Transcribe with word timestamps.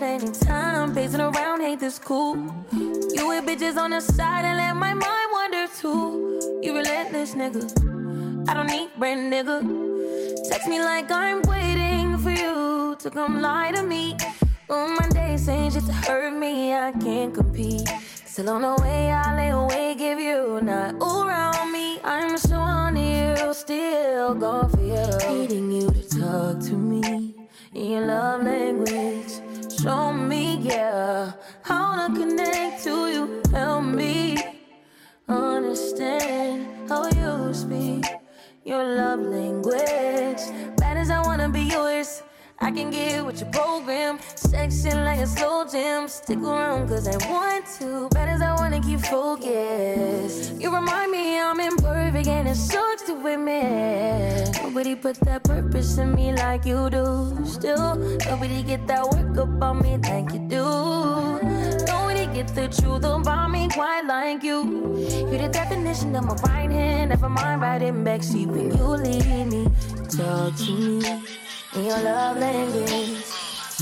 plenty 0.00 0.30
time 0.46 0.94
pacing 0.94 1.20
around, 1.20 1.60
hate 1.60 1.78
this 1.78 1.98
cool. 1.98 2.34
You 2.72 3.28
with 3.28 3.44
bitches 3.44 3.76
on 3.76 3.90
the 3.90 4.00
side 4.00 4.46
and 4.46 4.56
let 4.56 4.74
my 4.74 4.94
mind 4.94 5.28
wander 5.30 5.66
too. 5.78 6.40
You 6.62 6.74
relentless 6.74 7.34
nigga. 7.34 7.64
I 8.48 8.54
don't 8.54 8.68
need 8.68 8.88
brand 8.98 9.30
nigga. 9.30 9.58
Text 10.48 10.68
me 10.68 10.80
like 10.80 11.10
I'm 11.10 11.42
waiting 11.42 12.16
for 12.16 12.30
you 12.30 12.96
to 12.98 13.10
come 13.10 13.42
lie 13.42 13.72
to 13.72 13.82
me. 13.82 14.16
On 14.70 14.96
my 14.96 15.06
days 15.10 15.44
saying 15.44 15.72
shit 15.72 15.84
to 15.84 15.92
hurt 15.92 16.32
me, 16.32 16.72
I 16.72 16.92
can't 16.92 17.34
compete. 17.34 17.86
Still 18.24 18.48
on 18.48 18.62
the 18.62 18.82
way, 18.82 19.12
I 19.12 19.36
lay 19.36 19.50
awake 19.50 19.98
give 19.98 20.18
you 20.18 20.60
not 20.62 20.94
all 21.02 21.28
around 21.28 21.72
me. 21.72 22.00
I'm 22.02 22.38
so 22.38 22.56
on 22.56 22.96
you, 22.96 23.52
still 23.52 24.34
going 24.34 24.68
for 24.70 24.80
you. 24.80 25.06
Needing 25.28 25.70
you 25.70 25.90
to 25.90 26.02
talk 26.08 26.60
to 26.68 26.72
me 26.72 27.34
in 27.74 27.90
your 27.90 28.06
love 28.06 28.44
language. 28.44 29.39
Show 29.82 30.12
me, 30.12 30.58
yeah, 30.58 31.32
how 31.62 32.06
to 32.06 32.12
connect 32.12 32.84
to 32.84 33.08
you. 33.08 33.42
Help 33.50 33.84
me 33.84 34.36
understand 35.26 36.66
how 36.86 37.08
you 37.08 37.54
speak 37.54 38.04
your 38.62 38.84
love 38.84 39.20
language. 39.20 40.42
Bad 40.76 40.98
as 40.98 41.10
I 41.10 41.22
wanna 41.22 41.48
be 41.48 41.62
yours. 41.62 42.22
I 42.62 42.70
can 42.70 42.90
get 42.90 43.24
with 43.24 43.40
your 43.40 43.48
program. 43.50 44.18
Section 44.34 45.02
like 45.02 45.20
a 45.20 45.26
slow 45.26 45.64
jam. 45.64 46.06
Stick 46.08 46.38
around 46.38 46.88
cause 46.88 47.08
I 47.08 47.16
want 47.30 47.64
to. 47.78 48.08
Bad 48.10 48.28
as 48.28 48.42
I 48.42 48.54
wanna 48.54 48.80
keep 48.82 49.00
focused. 49.00 50.60
You 50.60 50.74
remind 50.74 51.10
me 51.10 51.40
I'm 51.40 51.58
imperfect 51.58 52.28
and 52.28 52.48
it 52.48 52.56
sucks 52.56 53.02
to 53.04 53.14
admit. 53.26 54.60
Nobody 54.62 54.94
put 54.94 55.16
that 55.20 55.42
purpose 55.44 55.96
in 55.96 56.14
me 56.14 56.34
like 56.34 56.66
you 56.66 56.90
do. 56.90 57.34
Still, 57.46 57.94
nobody 58.28 58.62
get 58.62 58.86
that 58.88 59.08
work 59.08 59.38
up 59.38 59.62
on 59.62 59.80
me 59.82 59.96
like 59.96 60.30
you 60.34 60.40
do. 60.40 60.66
Nobody 61.86 62.26
get 62.26 62.48
the 62.54 62.68
truth 62.68 63.04
about 63.04 63.50
me 63.50 63.70
quite 63.70 64.04
like 64.06 64.42
you. 64.42 64.98
You're 65.30 65.38
the 65.38 65.48
definition 65.50 66.14
of 66.14 66.24
my 66.24 66.34
right 66.44 66.70
hand. 66.70 67.08
Never 67.08 67.30
mind 67.30 67.62
riding 67.62 68.04
backseat 68.04 68.48
when 68.48 68.76
you 68.76 68.84
leave 69.00 69.46
me. 69.46 69.66
Talk 70.10 70.54
to 70.56 70.72
me 70.72 71.40
in 71.74 71.84
your 71.84 72.00
love 72.00 72.38
language. 72.38 73.24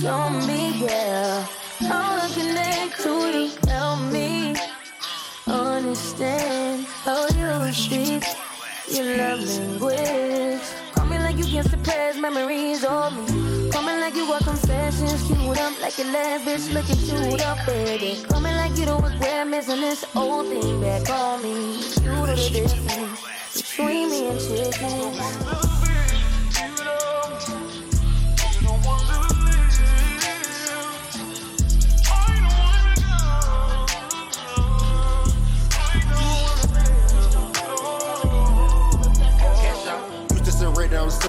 Show 0.00 0.30
me, 0.46 0.84
yeah, 0.84 1.46
how 1.80 2.26
to 2.26 2.34
connect 2.34 3.00
to 3.02 3.10
you. 3.32 3.50
Help 3.66 4.00
me 4.12 4.54
understand 5.46 6.86
how 7.04 7.26
you 7.28 7.72
speak 7.72 8.24
your 8.88 9.16
love 9.16 9.40
language. 9.40 10.60
Call 10.92 11.06
me 11.06 11.18
like 11.18 11.36
you 11.38 11.44
can 11.44 11.64
suppress 11.64 12.16
memories 12.16 12.84
of 12.84 13.12
me. 13.16 13.70
Call 13.70 13.82
me 13.82 13.98
like 14.00 14.14
you 14.14 14.26
got 14.26 14.44
confessions 14.44 15.22
queued 15.26 15.58
up 15.58 15.80
like 15.80 15.98
your 15.98 16.12
last 16.12 16.44
bitch 16.44 16.72
looking 16.72 16.96
chewed 17.06 17.40
up, 17.42 17.58
baby. 17.66 18.22
Call 18.28 18.40
me 18.40 18.52
like 18.52 18.76
you 18.76 18.84
don't 18.84 19.02
regret 19.02 19.46
missing 19.46 19.80
this 19.80 20.04
old 20.14 20.48
thing 20.48 20.80
back. 20.80 21.04
Call 21.04 21.38
me, 21.38 21.76
you 21.76 22.26
the 22.26 22.50
difference 22.52 23.62
between 23.62 24.10
me 24.10 24.28
and 24.28 24.40
chickens. 24.40 25.77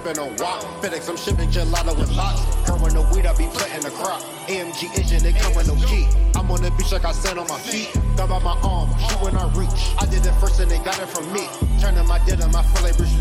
Sipping 0.10 0.24
on 0.24 0.36
rock. 0.38 0.62
FedEx, 0.82 1.10
I'm 1.10 1.18
shipping 1.18 1.50
gelato 1.50 1.98
with 1.98 2.12
lots. 2.16 2.42
Growing 2.66 2.94
the 2.94 3.02
weed, 3.14 3.26
I 3.26 3.34
be 3.36 3.48
planting 3.48 3.82
the 3.82 3.92
crop. 3.92 4.22
AMG 4.48 4.98
engine, 4.98 5.24
they 5.24 5.34
come 5.34 5.54
with 5.56 5.68
no 5.68 5.76
key. 5.88 6.08
I'm 6.36 6.50
on 6.52 6.62
the 6.62 6.72
beach 6.72 6.92
like 6.92 7.06
I 7.06 7.12
stand 7.12 7.40
on 7.40 7.48
my 7.48 7.60
feet. 7.60 7.88
Thumb 8.16 8.30
by 8.30 8.40
my 8.40 8.58
arm, 8.64 8.90
shoot 8.98 9.22
when 9.22 9.38
I 9.38 9.46
reach. 9.54 9.70
I 10.00 10.06
did 10.06 10.26
it 10.26 10.34
first 10.40 10.60
and 10.60 10.70
they 10.72 10.80
got 10.80 11.00
it 11.00 11.10
from 11.10 11.32
me. 11.34 11.48
Turning 11.80 12.08
my 12.08 12.20
denim, 12.26 12.56
I 12.56 12.64
feel 12.64 12.84
like 12.84 12.98
Bruce. 12.98 13.16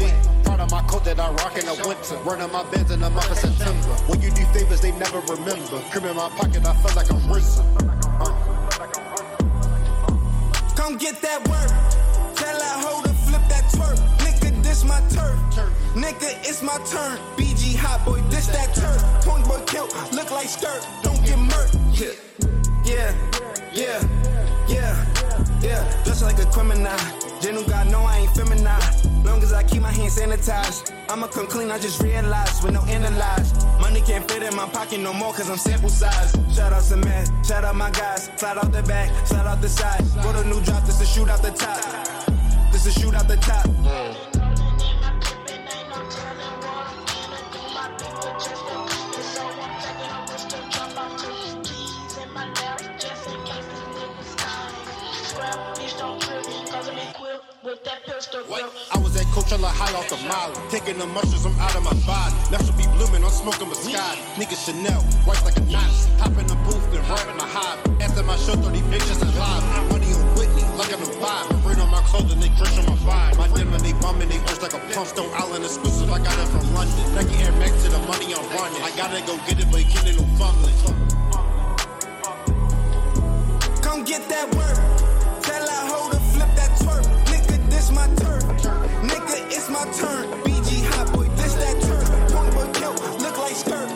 Proud 0.44 0.60
of 0.60 0.70
my 0.70 0.82
coat 0.82 1.04
that 1.04 1.20
I 1.20 1.30
rock 1.30 1.56
in 1.58 1.66
the 1.66 1.76
winter. 1.86 2.16
Running 2.24 2.52
my 2.52 2.64
beds 2.70 2.90
in 2.90 3.00
the 3.00 3.10
month 3.10 3.30
of 3.30 3.38
September. 3.38 3.94
When 4.08 4.20
you 4.22 4.30
do 4.30 4.44
favors, 4.52 4.80
they 4.80 4.92
never 4.92 5.20
remember. 5.20 5.80
Cream 5.90 6.06
in 6.06 6.16
my 6.16 6.28
pocket, 6.30 6.64
I 6.64 6.74
feel 6.74 6.94
like 6.96 7.10
I'm. 7.10 7.18
Uh. 8.20 8.34
Come 10.74 10.96
get 10.96 11.20
that 11.20 11.46
work. 11.48 11.68
Tell 12.36 12.58
that 12.58 12.84
hoe 12.84 13.07
turf. 15.10 15.38
Nigga, 15.94 16.30
it's 16.48 16.62
my 16.62 16.76
turn. 16.86 17.18
BG 17.36 17.76
hot 17.76 18.04
boy, 18.04 18.20
this 18.30 18.46
that 18.48 18.74
turf. 18.74 19.02
Point 19.24 19.44
boy 19.46 19.60
kill, 19.66 19.88
look 20.12 20.30
like 20.30 20.48
skirt. 20.48 20.86
Don't 21.02 21.22
get 21.24 21.38
murked. 21.38 21.74
Yeah, 21.98 22.14
yeah, 22.84 23.12
yeah, 23.74 24.00
yeah, 24.68 25.60
yeah. 25.60 26.04
Just 26.04 26.22
like 26.22 26.38
a 26.38 26.46
criminal. 26.46 26.96
Genu 27.40 27.64
God 27.66 27.90
know 27.90 28.00
I 28.00 28.18
ain't 28.18 28.30
feminine. 28.30 29.24
Long 29.24 29.42
as 29.42 29.52
I 29.52 29.62
keep 29.62 29.82
my 29.82 29.92
hands 29.92 30.16
sanitized. 30.18 30.92
I'ma 31.08 31.26
come 31.26 31.46
clean, 31.46 31.70
I 31.70 31.78
just 31.78 32.02
realized 32.02 32.62
with 32.62 32.74
no 32.74 32.82
analyze. 32.82 33.52
Money 33.80 34.00
can't 34.00 34.28
fit 34.30 34.42
in 34.42 34.54
my 34.54 34.68
pocket 34.68 35.00
no 35.00 35.12
more 35.12 35.32
cause 35.32 35.50
I'm 35.50 35.58
sample 35.58 35.88
size. 35.88 36.32
Shout 36.54 36.72
out 36.72 36.82
to 36.84 36.96
man, 36.96 37.26
shout 37.44 37.64
out 37.64 37.76
my 37.76 37.90
guys. 37.90 38.30
Slide 38.36 38.58
out 38.58 38.72
the 38.72 38.82
back, 38.82 39.26
slide 39.26 39.46
out 39.46 39.60
the 39.60 39.68
side. 39.68 40.02
Go 40.22 40.32
to 40.32 40.46
new 40.48 40.60
drop, 40.62 40.84
this 40.84 40.98
to 40.98 41.06
shoot 41.06 41.28
out 41.28 41.42
the 41.42 41.50
top. 41.50 41.82
This 42.72 42.84
to 42.84 43.00
shoot 43.00 43.14
out 43.14 43.28
the 43.28 43.36
top. 43.36 44.27
I 58.18 58.98
was 58.98 59.14
at 59.14 59.30
Coachella 59.30 59.70
high 59.70 59.94
off 59.94 60.10
the 60.10 60.18
mile, 60.26 60.50
taking 60.74 60.98
the 60.98 61.06
mushrooms 61.06 61.46
I'm 61.46 61.54
out 61.62 61.70
of 61.78 61.86
my 61.86 61.94
body. 62.02 62.34
Now 62.50 62.58
should 62.66 62.74
be 62.74 62.82
blooming, 62.98 63.22
I'm 63.22 63.30
smoking 63.30 63.70
Moscato. 63.70 64.18
Nigga 64.34 64.58
Chanel, 64.58 65.06
white 65.22 65.38
like 65.46 65.54
a 65.54 65.62
nice. 65.70 66.10
Hop 66.18 66.34
in 66.34 66.42
the 66.50 66.58
booth 66.66 66.82
and 66.90 66.98
rap 67.06 67.30
my 67.38 67.46
hive. 67.46 67.78
After 68.02 68.26
my 68.26 68.34
show, 68.42 68.58
30 68.58 68.82
bitches 68.90 69.22
alive. 69.22 69.62
Money 69.94 70.10
on 70.18 70.26
Whitney, 70.34 70.66
like 70.74 70.90
I'm 70.90 70.98
a 70.98 71.10
vibe. 71.22 71.62
Bring 71.62 71.78
on 71.78 71.94
my 71.94 72.02
clothes 72.10 72.34
and 72.34 72.42
they 72.42 72.50
crush 72.58 72.74
on 72.82 72.90
my 72.90 72.98
vibe. 73.06 73.38
My 73.38 73.46
denim, 73.54 73.78
they 73.86 73.94
bumming, 74.02 74.26
they 74.26 74.42
urge 74.50 74.66
like 74.66 74.74
a 74.74 74.82
pump. 74.90 75.06
Stone 75.06 75.30
Island 75.38 75.62
exclusive, 75.62 76.10
I 76.10 76.18
got 76.18 76.34
it 76.42 76.50
from 76.50 76.66
London. 76.74 76.98
Nike 77.14 77.38
Air 77.46 77.54
Max 77.62 77.70
to 77.86 77.88
the 77.94 78.02
money 78.02 78.34
I'm 78.34 78.42
running. 78.50 78.82
I 78.82 78.90
gotta 78.98 79.22
go 79.30 79.38
get 79.46 79.62
it, 79.62 79.70
but 79.70 79.78
you 79.78 79.94
can't 79.94 80.10
no 80.18 80.26
fumbling. 80.34 80.74
Come 83.78 84.02
get 84.02 84.26
that 84.26 84.50
work. 84.58 84.74
Tell 85.46 85.62
that 85.62 85.86
hoe 85.86 86.10
to 86.10 86.18
flip 86.34 86.50
that 86.58 86.74
twerk. 86.82 87.17
This 87.78 87.92
my 87.92 88.08
turf. 88.16 88.42
Nigga, 89.08 89.36
it's 89.52 89.70
my 89.70 89.84
turn. 89.92 90.38
flows, 93.68 93.87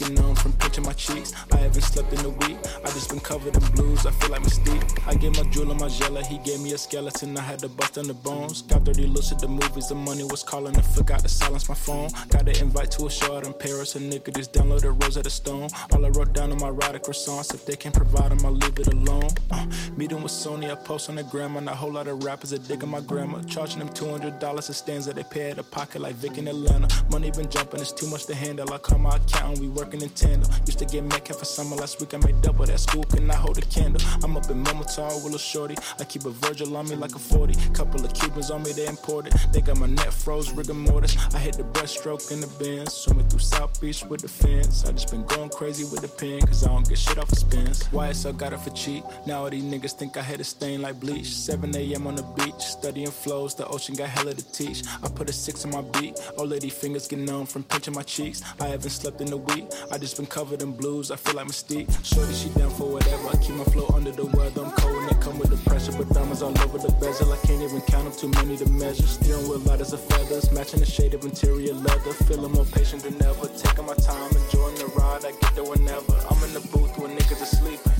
numb 0.00 0.34
from 0.36 0.52
pinching 0.54 0.84
my 0.84 0.92
cheeks. 0.92 1.32
I 1.52 1.56
haven't 1.56 1.82
slept 1.82 2.12
in 2.12 2.24
a 2.24 2.28
week, 2.28 2.56
I 2.84 2.88
just 2.88 3.10
been 3.10 3.20
covered 3.20 3.56
in 3.56 3.62
blues, 3.72 4.06
I 4.06 4.10
feel 4.12 4.30
like 4.30 4.42
Mystique. 4.42 5.06
I 5.06 5.14
gave 5.14 5.36
my 5.36 5.48
jeweler 5.50 5.74
my 5.74 5.88
jelly, 5.88 6.24
he 6.24 6.38
gave 6.38 6.60
me 6.60 6.72
a 6.72 6.78
skeleton, 6.78 7.36
I 7.36 7.42
had 7.42 7.58
to 7.60 7.68
bust 7.68 7.98
on 7.98 8.06
the 8.06 8.14
bones. 8.14 8.62
Got 8.62 8.84
dirty 8.84 9.06
looks 9.06 9.32
at 9.32 9.38
the 9.38 9.48
movies, 9.48 9.88
the 9.88 9.94
money 9.94 10.24
was 10.24 10.42
calling, 10.42 10.76
I 10.76 10.82
forgot 10.82 11.20
to 11.20 11.28
silence 11.28 11.68
my 11.68 11.74
phone. 11.74 12.10
Got 12.30 12.48
an 12.48 12.56
invite 12.56 12.90
to 12.92 13.06
a 13.06 13.10
show 13.10 13.36
out 13.36 13.46
in 13.46 13.52
Paris, 13.52 13.96
a 13.96 14.00
nigga 14.00 14.34
just 14.34 14.52
downloaded 14.52 15.02
Rosetta 15.02 15.30
Stone. 15.30 15.68
All 15.92 16.04
I 16.04 16.08
wrote 16.10 16.32
down 16.32 16.52
on 16.52 16.58
my 16.58 16.70
ride 16.70 17.00
croissants, 17.02 17.54
if 17.54 17.64
they 17.66 17.76
can't 17.76 17.94
provide 17.94 18.30
them, 18.30 18.44
I'll 18.44 18.52
leave 18.52 18.78
it 18.78 18.88
alone. 18.88 19.30
Uh, 19.50 19.66
meeting 19.96 20.22
with 20.22 20.32
Sony, 20.32 20.70
I 20.70 20.74
post 20.74 21.08
on 21.08 21.16
the 21.16 21.24
gram, 21.24 21.56
and 21.56 21.68
a 21.68 21.74
whole 21.74 21.92
lot 21.92 22.08
of 22.08 22.24
rappers 22.24 22.52
are 22.52 22.58
digging 22.58 22.88
my 22.88 23.00
grandma. 23.00 23.42
Charging 23.42 23.78
them 23.78 23.88
$200 23.88 24.58
a 24.58 24.62
stanza, 24.72 25.12
they 25.12 25.24
pay 25.24 25.50
at 25.50 25.56
the 25.56 25.62
pocket 25.62 26.00
like 26.00 26.14
Vick 26.16 26.38
in 26.38 26.48
Atlanta. 26.48 26.88
Money 27.10 27.30
been 27.30 27.48
jumping, 27.48 27.80
it's 27.80 27.92
too 27.92 28.06
much 28.08 28.26
to 28.26 28.34
handle. 28.34 28.72
I 28.72 28.78
call 28.78 28.98
my 28.98 29.16
accountant, 29.16 29.60
we 29.60 29.68
working 29.82 30.02
in. 30.02 30.40
Used 30.66 30.78
to 30.78 30.84
get 30.84 31.02
Metcalf 31.04 31.38
for 31.40 31.44
summer, 31.44 31.76
last 31.76 32.00
week 32.00 32.14
I 32.14 32.18
made 32.18 32.40
double 32.40 32.64
that. 32.66 32.78
School 32.78 33.02
cannot 33.04 33.36
hold 33.36 33.58
a 33.58 33.62
candle. 33.62 34.00
I'm 34.22 34.36
up 34.36 34.48
in 34.50 34.62
Momotar, 34.62 35.10
Willow 35.24 35.38
Shorty. 35.38 35.76
I 35.98 36.04
keep 36.04 36.24
a 36.24 36.30
Virgil 36.30 36.76
on 36.76 36.88
me 36.88 36.96
like 36.96 37.14
a 37.14 37.18
40. 37.18 37.54
Couple 37.72 38.04
of 38.04 38.14
Cubans 38.14 38.50
on 38.50 38.62
me, 38.62 38.72
they 38.72 38.86
imported. 38.86 39.32
They 39.52 39.60
got 39.60 39.78
my 39.78 39.86
net 39.86 40.12
froze, 40.12 40.52
rigor 40.52 40.74
mortis. 40.74 41.16
I 41.34 41.38
hit 41.38 41.56
the 41.56 41.64
breaststroke 41.64 42.30
in 42.30 42.40
the 42.40 42.46
bins. 42.58 42.92
Swimming 42.92 43.28
through 43.28 43.40
South 43.40 43.80
Beach 43.80 44.04
with 44.04 44.20
the 44.20 44.28
fins. 44.28 44.84
I 44.84 44.92
just 44.92 45.10
been 45.10 45.24
going 45.26 45.50
crazy 45.50 45.84
with 45.84 46.02
the 46.02 46.08
pen, 46.08 46.40
cause 46.46 46.64
I 46.64 46.68
don't 46.68 46.88
get 46.88 46.98
shit 46.98 47.18
off 47.18 47.32
of 47.32 47.38
spins. 47.38 47.82
YSL 47.88 48.36
got 48.36 48.52
it 48.52 48.60
for 48.60 48.70
cheap. 48.70 49.04
Now 49.26 49.42
all 49.44 49.50
these 49.50 49.64
niggas 49.64 49.92
think 49.92 50.16
I 50.16 50.22
had 50.22 50.40
a 50.40 50.44
stain 50.44 50.82
like 50.82 51.00
bleach. 51.00 51.26
7 51.34 51.74
a.m. 51.74 52.06
on 52.06 52.14
the 52.14 52.22
beach, 52.36 52.60
studying 52.60 53.10
flows. 53.10 53.54
The 53.54 53.66
ocean 53.66 53.94
got 53.96 54.10
hella 54.10 54.34
to 54.34 54.52
teach. 54.52 54.82
I 55.02 55.08
put 55.08 55.28
a 55.28 55.32
six 55.32 55.64
on 55.64 55.72
my 55.72 55.82
beat. 55.98 56.20
Old 56.38 56.50
lady 56.50 56.70
fingers 56.70 57.08
get 57.08 57.18
numb 57.18 57.46
from 57.46 57.64
pinching 57.64 57.94
my 57.94 58.02
cheeks. 58.02 58.42
I 58.60 58.68
haven't 58.68 58.90
slept 58.90 59.20
in 59.20 59.32
a 59.32 59.36
week. 59.36 59.66
I 59.90 59.98
just 59.98 60.16
been 60.16 60.26
covered 60.26 60.62
in 60.62 60.72
blues. 60.72 61.10
I 61.10 61.16
feel 61.16 61.34
like 61.34 61.46
Mystique. 61.46 61.88
Shorty, 62.04 62.32
she 62.34 62.48
down 62.50 62.70
for 62.70 62.90
whatever. 62.90 63.28
I 63.28 63.36
keep 63.36 63.56
my 63.56 63.64
flow 63.64 63.86
under 63.94 64.10
the 64.10 64.26
weather. 64.26 64.64
I'm 64.64 64.72
cold 64.72 64.96
and 65.02 65.08
they 65.10 65.22
come 65.22 65.38
with 65.38 65.50
the 65.50 65.70
pressure, 65.70 65.92
but 65.92 66.08
diamonds 66.10 66.42
all 66.42 66.58
over 66.60 66.78
the 66.78 66.92
bezel. 67.00 67.32
I 67.32 67.36
can't 67.46 67.62
even 67.62 67.80
count 67.82 68.04
them, 68.04 68.14
too 68.14 68.28
many 68.40 68.56
to 68.58 68.68
measure. 68.70 69.06
Steering 69.06 69.48
wheel 69.48 69.58
light 69.60 69.80
as 69.80 69.92
a 69.92 69.98
feathers, 69.98 70.50
matching 70.52 70.80
the 70.80 70.86
shade 70.86 71.14
of 71.14 71.24
interior 71.24 71.74
leather. 71.74 72.12
Feeling 72.26 72.52
more 72.52 72.64
patient 72.64 73.02
than 73.02 73.20
ever. 73.22 73.48
Taking 73.48 73.86
my 73.86 73.94
time, 73.94 74.30
enjoying 74.36 74.76
the 74.76 74.86
ride. 74.96 75.24
I 75.24 75.32
get 75.32 75.54
there 75.54 75.64
whenever. 75.64 76.14
I'm 76.30 76.42
in 76.44 76.52
the 76.54 76.60
booth 76.72 76.98
when 76.98 77.16
niggas 77.16 77.42
are 77.42 77.46
sleeping. 77.46 77.92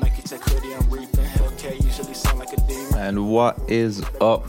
Nike 0.00 0.22
Tech 0.22 0.40
hoodie, 0.40 0.74
I'm 0.74 0.88
reaping. 0.90 1.24
Hellcat 1.24 1.82
usually 1.84 2.14
sound 2.14 2.38
like 2.38 2.52
a 2.52 2.60
demon. 2.68 2.94
And 2.94 3.28
what 3.30 3.58
is 3.68 4.02
up, 4.20 4.46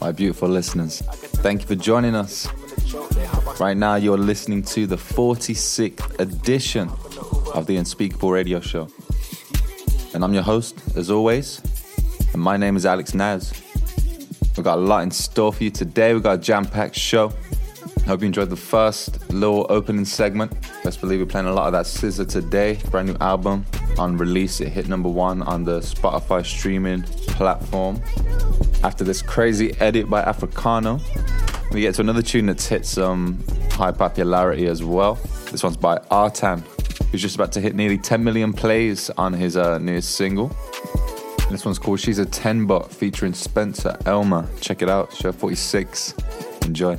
my 0.00 0.12
beautiful 0.12 0.48
listeners? 0.48 1.02
Thank 1.42 1.62
you 1.62 1.66
for 1.66 1.74
joining 1.74 2.14
us. 2.14 2.48
Right 3.58 3.76
now, 3.76 3.96
you're 3.96 4.18
listening 4.18 4.62
to 4.62 4.86
the 4.86 4.96
46th 4.96 6.20
edition 6.20 6.88
of 7.54 7.66
the 7.66 7.76
Unspeakable 7.76 8.30
Radio 8.30 8.60
Show. 8.60 8.88
And 10.14 10.22
I'm 10.22 10.32
your 10.32 10.42
host, 10.42 10.78
as 10.96 11.10
always. 11.10 11.60
And 12.32 12.40
my 12.40 12.56
name 12.56 12.76
is 12.76 12.86
Alex 12.86 13.12
Naz. 13.14 13.52
We've 14.56 14.64
got 14.64 14.78
a 14.78 14.80
lot 14.80 15.02
in 15.02 15.10
store 15.10 15.52
for 15.52 15.64
you 15.64 15.70
today. 15.70 16.14
We've 16.14 16.22
got 16.22 16.38
a 16.38 16.40
jam 16.40 16.64
packed 16.64 16.96
show. 16.96 17.32
Hope 18.06 18.20
you 18.20 18.26
enjoyed 18.26 18.50
the 18.50 18.56
first 18.56 19.30
little 19.30 19.66
opening 19.68 20.04
segment. 20.04 20.52
Best 20.82 21.00
believe 21.00 21.20
we're 21.20 21.26
playing 21.26 21.46
a 21.46 21.52
lot 21.52 21.66
of 21.66 21.72
that 21.72 21.86
SZA 21.86 22.28
today. 22.28 22.78
Brand 22.90 23.08
new 23.08 23.16
album 23.20 23.64
on 23.98 24.16
release. 24.16 24.60
It 24.60 24.68
hit 24.68 24.88
number 24.88 25.08
one 25.08 25.42
on 25.42 25.64
the 25.64 25.80
Spotify 25.80 26.44
streaming 26.44 27.02
platform. 27.02 28.00
After 28.82 29.04
this 29.04 29.22
crazy 29.22 29.74
edit 29.80 30.08
by 30.08 30.22
Afrikano, 30.22 31.00
we 31.72 31.80
get 31.82 31.94
to 31.94 32.00
another 32.00 32.22
tune 32.22 32.46
that's 32.46 32.66
hit 32.66 32.84
some 32.84 33.38
high 33.70 33.92
popularity 33.92 34.66
as 34.66 34.82
well. 34.82 35.14
This 35.50 35.62
one's 35.62 35.76
by 35.76 35.98
Artan, 36.10 36.64
who's 37.10 37.22
just 37.22 37.36
about 37.36 37.52
to 37.52 37.60
hit 37.60 37.74
nearly 37.74 37.98
10 37.98 38.22
million 38.24 38.52
plays 38.52 39.10
on 39.10 39.32
his 39.32 39.56
uh, 39.56 39.78
newest 39.78 40.16
single. 40.16 40.48
This 41.50 41.64
one's 41.64 41.78
called 41.78 42.00
She's 42.00 42.18
a 42.18 42.26
10 42.26 42.66
But 42.66 42.92
featuring 42.92 43.34
Spencer 43.34 43.96
Elmer. 44.06 44.48
Check 44.60 44.82
it 44.82 44.88
out, 44.88 45.12
show 45.12 45.32
46. 45.32 46.14
Enjoy. 46.62 46.96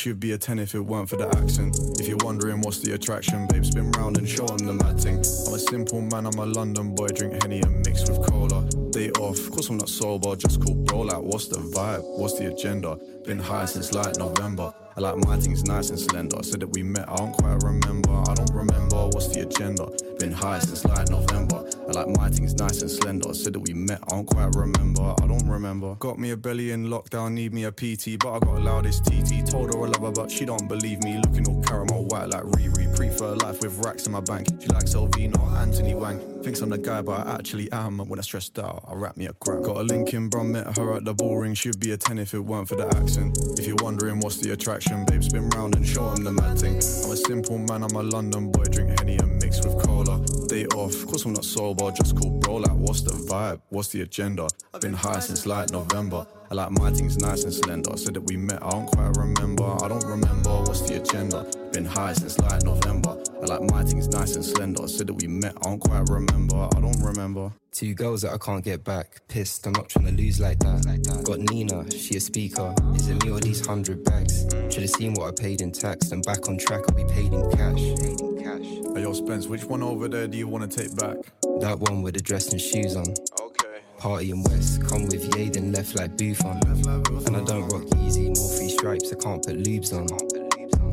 She'd 0.00 0.18
be 0.18 0.32
a 0.32 0.38
10 0.38 0.58
if 0.58 0.74
it 0.74 0.80
weren't 0.80 1.10
for 1.10 1.16
the 1.16 1.28
accent. 1.36 1.78
If 2.00 2.08
you're 2.08 2.16
wondering 2.24 2.62
what's 2.62 2.78
the 2.78 2.92
attraction, 2.92 3.46
babe, 3.48 3.66
spin 3.66 3.90
round 3.92 4.16
and 4.16 4.26
show 4.26 4.46
them 4.46 4.66
the 4.66 4.72
mad 4.72 4.98
thing. 4.98 5.16
I'm 5.16 5.54
a 5.54 5.58
simple 5.58 6.00
man, 6.00 6.26
I'm 6.26 6.38
a 6.38 6.46
London 6.46 6.94
boy, 6.94 7.08
drink 7.08 7.42
Henny 7.42 7.60
and 7.60 7.84
mix 7.84 8.08
with 8.08 8.26
cola. 8.26 8.66
Day 8.92 9.10
off, 9.20 9.50
course 9.50 9.68
I'm 9.68 9.76
not 9.76 9.90
sober, 9.90 10.34
just 10.36 10.64
cool 10.64 10.74
bro, 10.74 11.00
like 11.00 11.20
what's 11.20 11.48
the 11.48 11.58
vibe, 11.58 12.02
what's 12.18 12.38
the 12.38 12.50
agenda? 12.50 12.96
Been 13.26 13.38
high 13.38 13.66
since 13.66 13.92
like 13.92 14.16
November. 14.16 14.72
I 14.96 15.00
like 15.00 15.16
my 15.24 15.36
things 15.36 15.64
nice 15.64 15.90
and 15.90 15.98
slender. 15.98 16.42
Said 16.42 16.60
that 16.60 16.68
we 16.68 16.82
met, 16.82 17.08
I 17.08 17.16
don't 17.16 17.32
quite 17.32 17.62
remember. 17.62 18.10
I 18.10 18.34
don't 18.34 18.52
remember 18.52 19.06
what's 19.08 19.28
the 19.28 19.42
agenda. 19.42 19.88
Been 20.18 20.32
high 20.32 20.58
since 20.58 20.84
like 20.84 21.08
November. 21.08 21.68
I 21.88 21.92
like 21.92 22.08
my 22.08 22.28
things 22.28 22.54
nice 22.54 22.82
and 22.82 22.90
slender. 22.90 23.32
Said 23.32 23.52
that 23.52 23.60
we 23.60 23.72
met, 23.72 24.00
I 24.08 24.16
don't 24.16 24.26
quite 24.26 24.54
remember. 24.56 25.14
I 25.22 25.26
don't 25.26 25.48
remember. 25.48 25.94
Got 25.96 26.18
me 26.18 26.32
a 26.32 26.36
belly 26.36 26.72
in 26.72 26.86
lockdown, 26.86 27.32
need 27.32 27.54
me 27.54 27.64
a 27.64 27.72
PT, 27.72 28.18
but 28.18 28.34
I 28.34 28.38
got 28.40 28.62
loudest 28.62 29.04
TT. 29.04 29.46
Told 29.48 29.72
her 29.72 29.82
I 29.82 29.86
love 29.86 30.02
her, 30.02 30.10
but 30.10 30.30
she 30.30 30.44
don't 30.44 30.66
believe 30.66 31.02
me. 31.04 31.20
Looking 31.24 31.48
all 31.48 31.62
caramel 31.62 32.04
white 32.06 32.28
like 32.28 32.44
Riri. 32.44 32.94
Prefer 32.96 33.36
life 33.36 33.60
with 33.60 33.78
racks 33.84 34.06
in 34.06 34.12
my 34.12 34.20
bank. 34.20 34.48
She 34.60 34.68
likes 34.68 34.94
LV, 34.94 35.36
not 35.36 35.62
Anthony 35.62 35.94
Wang. 35.94 36.29
Thinks 36.42 36.62
I'm 36.62 36.70
the 36.70 36.78
guy, 36.78 37.02
but 37.02 37.26
I 37.26 37.34
actually 37.34 37.70
am. 37.70 37.98
When 37.98 38.18
I 38.18 38.22
stressed 38.22 38.58
out, 38.58 38.84
I 38.88 38.94
rap 38.94 39.16
me 39.18 39.26
a 39.26 39.32
crap. 39.34 39.62
Got 39.62 39.76
a 39.76 39.82
link 39.82 40.14
in, 40.14 40.30
bro, 40.30 40.42
met 40.42 40.78
her 40.78 40.96
at 40.96 41.04
the 41.04 41.12
ball 41.12 41.36
ring. 41.36 41.52
Should 41.52 41.78
be 41.78 41.92
a 41.92 41.98
10 41.98 42.18
if 42.18 42.32
it 42.32 42.40
weren't 42.40 42.66
for 42.66 42.76
the 42.76 42.86
accent. 42.96 43.36
If 43.58 43.66
you're 43.66 43.76
wondering 43.82 44.20
what's 44.20 44.38
the 44.38 44.52
attraction, 44.52 45.04
babe, 45.04 45.22
spin 45.22 45.50
round 45.50 45.76
and 45.76 45.86
show 45.86 46.08
them 46.14 46.24
the 46.24 46.32
mad 46.32 46.58
thing. 46.58 46.76
I'm 46.76 47.12
a 47.12 47.16
simple 47.16 47.58
man, 47.58 47.84
I'm 47.84 47.94
a 47.94 48.02
London 48.02 48.50
boy, 48.50 48.64
drink 48.64 48.98
Henny 48.98 49.16
and 49.18 49.38
mix 49.40 49.62
with 49.64 49.82
cola. 49.84 50.24
Day 50.50 50.66
off, 50.74 51.06
course 51.06 51.24
I'm 51.26 51.32
not 51.32 51.44
sober, 51.44 51.92
just 51.92 52.16
cool 52.16 52.40
bro, 52.40 52.56
like 52.56 52.72
what's 52.72 53.02
the 53.02 53.12
vibe, 53.12 53.60
what's 53.68 53.86
the 53.90 54.00
agenda? 54.00 54.48
I've 54.74 54.80
Been 54.80 54.94
high 54.94 55.20
since 55.20 55.46
like 55.46 55.70
November. 55.70 56.26
I 56.50 56.54
like 56.54 56.72
my 56.72 56.90
things 56.90 57.16
nice 57.18 57.44
and 57.44 57.52
slender. 57.52 57.96
Said 57.96 58.14
that 58.14 58.22
we 58.22 58.36
met, 58.36 58.60
I 58.60 58.70
don't 58.70 58.86
quite 58.86 59.16
remember. 59.16 59.76
I 59.84 59.86
don't 59.86 60.04
remember 60.04 60.50
what's 60.62 60.80
the 60.80 61.00
agenda. 61.00 61.46
Been 61.72 61.84
high 61.84 62.12
since 62.12 62.36
like 62.40 62.64
November. 62.64 63.22
I 63.40 63.46
like 63.46 63.62
my 63.70 63.84
things 63.84 64.08
nice 64.08 64.34
and 64.34 64.44
slender. 64.44 64.88
Said 64.88 65.06
that 65.06 65.14
we 65.14 65.28
met, 65.28 65.56
I 65.58 65.68
don't 65.68 65.78
quite 65.78 66.08
remember. 66.08 66.68
I 66.74 66.80
don't 66.80 67.00
remember. 67.00 67.52
Two 67.70 67.94
girls 67.94 68.22
that 68.22 68.32
I 68.32 68.38
can't 68.38 68.64
get 68.64 68.82
back. 68.82 69.20
Pissed, 69.28 69.64
I'm 69.68 69.74
not 69.74 69.88
trying 69.88 70.06
to 70.06 70.12
lose 70.12 70.40
like 70.40 70.58
that. 70.58 70.84
Like 70.84 71.04
that. 71.04 71.24
Got 71.24 71.38
Nina, 71.38 71.88
she 71.92 72.16
a 72.16 72.20
speaker. 72.20 72.74
Is 72.96 73.08
it 73.08 73.24
me 73.24 73.30
or 73.30 73.38
these 73.38 73.64
hundred 73.64 74.02
bags? 74.02 74.42
Should've 74.74 74.90
seen 74.90 75.14
what 75.14 75.28
I 75.28 75.40
paid 75.40 75.60
in 75.60 75.70
tax. 75.70 76.10
And 76.10 76.24
back 76.24 76.48
on 76.48 76.58
track, 76.58 76.80
I'll 76.88 76.96
be 76.96 77.04
paid 77.04 77.32
in 77.32 77.48
cash. 77.52 77.78
Paid 78.00 78.20
in 78.20 78.42
cash. 78.42 78.94
Hey, 78.96 79.02
yo, 79.02 79.12
Spence, 79.12 79.46
which 79.46 79.64
one 79.66 79.84
over 79.84 80.08
there 80.08 80.26
do 80.26 80.39
you 80.40 80.48
wanna 80.48 80.66
take 80.66 80.96
back? 80.96 81.18
That 81.60 81.78
one 81.78 82.00
with 82.00 82.14
the 82.14 82.22
dress 82.22 82.50
and 82.50 82.58
shoes 82.58 82.96
on. 82.96 83.04
Okay. 83.38 83.82
Party 83.98 84.30
in 84.30 84.42
West, 84.44 84.82
come 84.88 85.02
with 85.04 85.30
Yaden, 85.32 85.76
left 85.76 85.94
like 85.96 86.16
Buffon. 86.16 86.56
on. 86.66 86.82
Like 86.82 87.26
and 87.26 87.36
I 87.36 87.44
don't 87.44 87.68
rock 87.68 87.82
Yeezy, 88.00 88.34
more 88.34 88.56
free 88.56 88.70
stripes, 88.70 89.12
I 89.12 89.16
can't 89.16 89.44
put 89.44 89.58
lubes 89.58 89.92
on. 89.92 90.08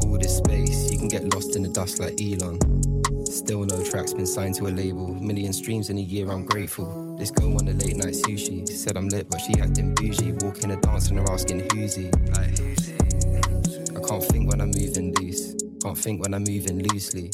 All 0.03 0.17
this 0.17 0.35
space, 0.37 0.91
you 0.91 0.97
can 0.99 1.07
get 1.07 1.33
lost 1.33 1.55
in 1.55 1.63
the 1.63 1.69
dust 1.69 1.99
like 1.99 2.19
Elon. 2.21 2.59
Still 3.25 3.63
no 3.63 3.81
tracks 3.85 4.11
been 4.11 4.27
signed 4.27 4.55
to 4.55 4.67
a 4.67 4.71
label. 4.81 5.13
Million 5.13 5.53
streams 5.53 5.89
in 5.89 5.97
a 5.97 6.01
year, 6.01 6.29
I'm 6.29 6.43
grateful. 6.43 7.15
This 7.17 7.31
girl 7.31 7.57
on 7.57 7.65
the 7.67 7.73
late 7.73 7.95
night 7.95 8.15
sushi. 8.15 8.67
Said 8.67 8.97
I'm 8.97 9.07
lit, 9.07 9.29
but 9.29 9.39
she 9.39 9.53
acting 9.61 9.95
bougie. 9.95 10.33
Walking 10.33 10.71
and 10.71 10.81
dancing 10.81 11.17
and 11.17 11.29
asking 11.29 11.69
who's 11.71 11.95
he. 11.95 12.09
Like, 12.35 12.59
I 13.95 14.01
can't 14.05 14.23
think 14.25 14.51
when 14.51 14.59
I'm 14.59 14.71
moving 14.71 15.13
loose. 15.15 15.55
Can't 15.81 15.97
think 15.97 16.21
when 16.21 16.33
I'm 16.33 16.43
moving 16.43 16.83
loosely. 16.89 17.31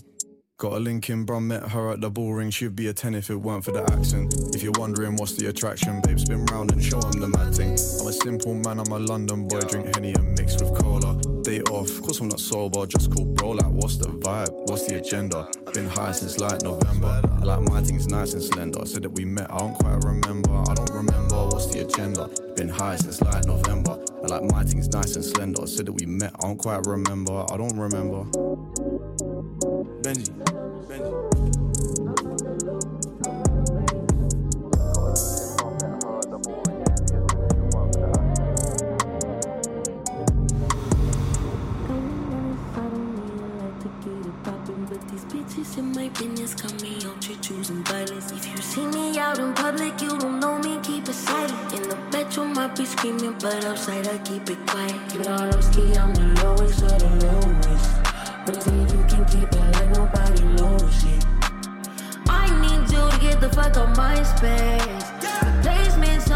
Got 0.63 0.77
a 0.77 0.79
link 0.79 1.09
in, 1.09 1.25
bruh, 1.25 1.43
met 1.43 1.61
her 1.71 1.91
at 1.91 1.99
the 1.99 2.09
ballroom. 2.09 2.49
She'd 2.49 2.73
be 2.73 2.87
a 2.87 2.93
10 2.93 3.15
if 3.15 3.29
it 3.29 3.35
weren't 3.35 3.65
for 3.65 3.73
the 3.73 3.83
accent. 3.91 4.33
If 4.55 4.63
you're 4.63 4.71
wondering 4.77 5.17
what's 5.17 5.33
the 5.33 5.47
attraction, 5.47 5.99
babe, 6.05 6.17
spin 6.17 6.45
round 6.45 6.71
and 6.71 6.81
show 6.81 7.01
him 7.01 7.19
the 7.19 7.27
mad 7.27 7.53
thing. 7.53 7.71
I'm 7.71 8.07
a 8.07 8.13
simple 8.13 8.53
man, 8.53 8.79
I'm 8.79 8.89
a 8.93 8.97
London 8.97 9.45
boy. 9.45 9.59
Drink 9.59 9.93
Henny 9.93 10.13
and 10.13 10.39
mix 10.39 10.53
with 10.61 10.73
cola. 10.79 11.19
Day 11.43 11.59
off, 11.63 12.01
course 12.01 12.21
I'm 12.21 12.29
not 12.29 12.39
sober. 12.39 12.85
Just 12.85 13.11
call 13.11 13.25
bro, 13.25 13.49
like, 13.49 13.67
what's 13.71 13.97
the 13.97 14.05
vibe? 14.05 14.53
What's 14.69 14.87
the 14.87 14.99
agenda? 14.99 15.49
Been 15.73 15.85
high 15.89 16.13
since 16.13 16.39
like 16.39 16.61
November. 16.61 17.21
I 17.41 17.43
like 17.43 17.67
my 17.67 17.81
things 17.81 18.07
nice 18.07 18.31
and 18.31 18.41
slender. 18.41 18.85
Said 18.85 19.03
that 19.03 19.09
we 19.09 19.25
met, 19.25 19.51
I 19.51 19.57
don't 19.57 19.73
quite 19.73 20.01
remember. 20.05 20.53
I 20.53 20.73
don't 20.75 20.91
remember 20.91 21.43
what's 21.51 21.73
the 21.73 21.85
agenda. 21.85 22.29
Been 22.55 22.69
high 22.69 22.95
since 22.95 23.21
like 23.21 23.43
November. 23.43 23.99
I 24.23 24.27
like 24.27 24.43
my 24.43 24.63
things 24.63 24.87
nice 24.87 25.17
and 25.17 25.25
slender. 25.25 25.67
Said 25.67 25.87
that 25.87 25.91
we 25.91 26.05
met, 26.05 26.31
I 26.35 26.47
don't 26.47 26.57
quite 26.57 26.85
remember. 26.87 27.43
I 27.51 27.57
don't 27.57 27.77
remember. 27.77 28.23
Benji. 29.99 30.52
I 30.93 30.97
don't 30.99 31.09
need 43.57 43.81
to 43.81 43.89
get 44.03 44.21
it 44.21 44.43
popping, 44.43 44.85
but 44.85 45.01
these 45.09 45.25
bitches 45.25 45.77
In 45.79 45.93
my 45.93 46.09
business, 46.09 46.53
call 46.53 46.71
me 46.75 47.03
on 47.07 47.19
to 47.21 47.41
choosing 47.41 47.83
violence. 47.85 48.31
If 48.31 48.45
you 48.51 48.57
see 48.57 48.85
me 48.85 49.17
out 49.17 49.39
in 49.39 49.53
public, 49.55 49.99
you 49.99 50.15
don't 50.19 50.39
know 50.39 50.59
me, 50.59 50.79
keep 50.83 51.09
it 51.09 51.13
silent. 51.13 51.73
In 51.73 51.89
the 51.89 51.97
bedroom, 52.11 52.55
I 52.59 52.67
be 52.67 52.85
screaming, 52.85 53.35
but 53.39 53.65
outside, 53.65 54.07
I 54.07 54.19
keep 54.19 54.47
it 54.47 54.67
quiet. 54.67 55.13
You 55.13 55.21
know, 55.23 55.33
I'm 55.33 56.13
the 56.13 56.41
lowest 56.43 56.83
of 56.83 56.99
the 56.99 57.09
lowest. 57.25 57.89
But 58.45 58.61
see, 58.61 58.71
you 58.71 59.03
can 59.09 59.25
keep 59.25 59.51
it 59.51 59.71
like 59.73 59.89
nobody 59.97 60.22
bullshit. 60.83 61.25
I 62.27 62.45
need 62.61 62.91
you 62.91 63.03
to 63.09 63.17
get 63.19 63.39
the 63.39 63.49
fuck 63.49 63.77
on 63.77 63.91
my 63.95 64.21
space. 64.23 65.05
Replacements 65.47 66.31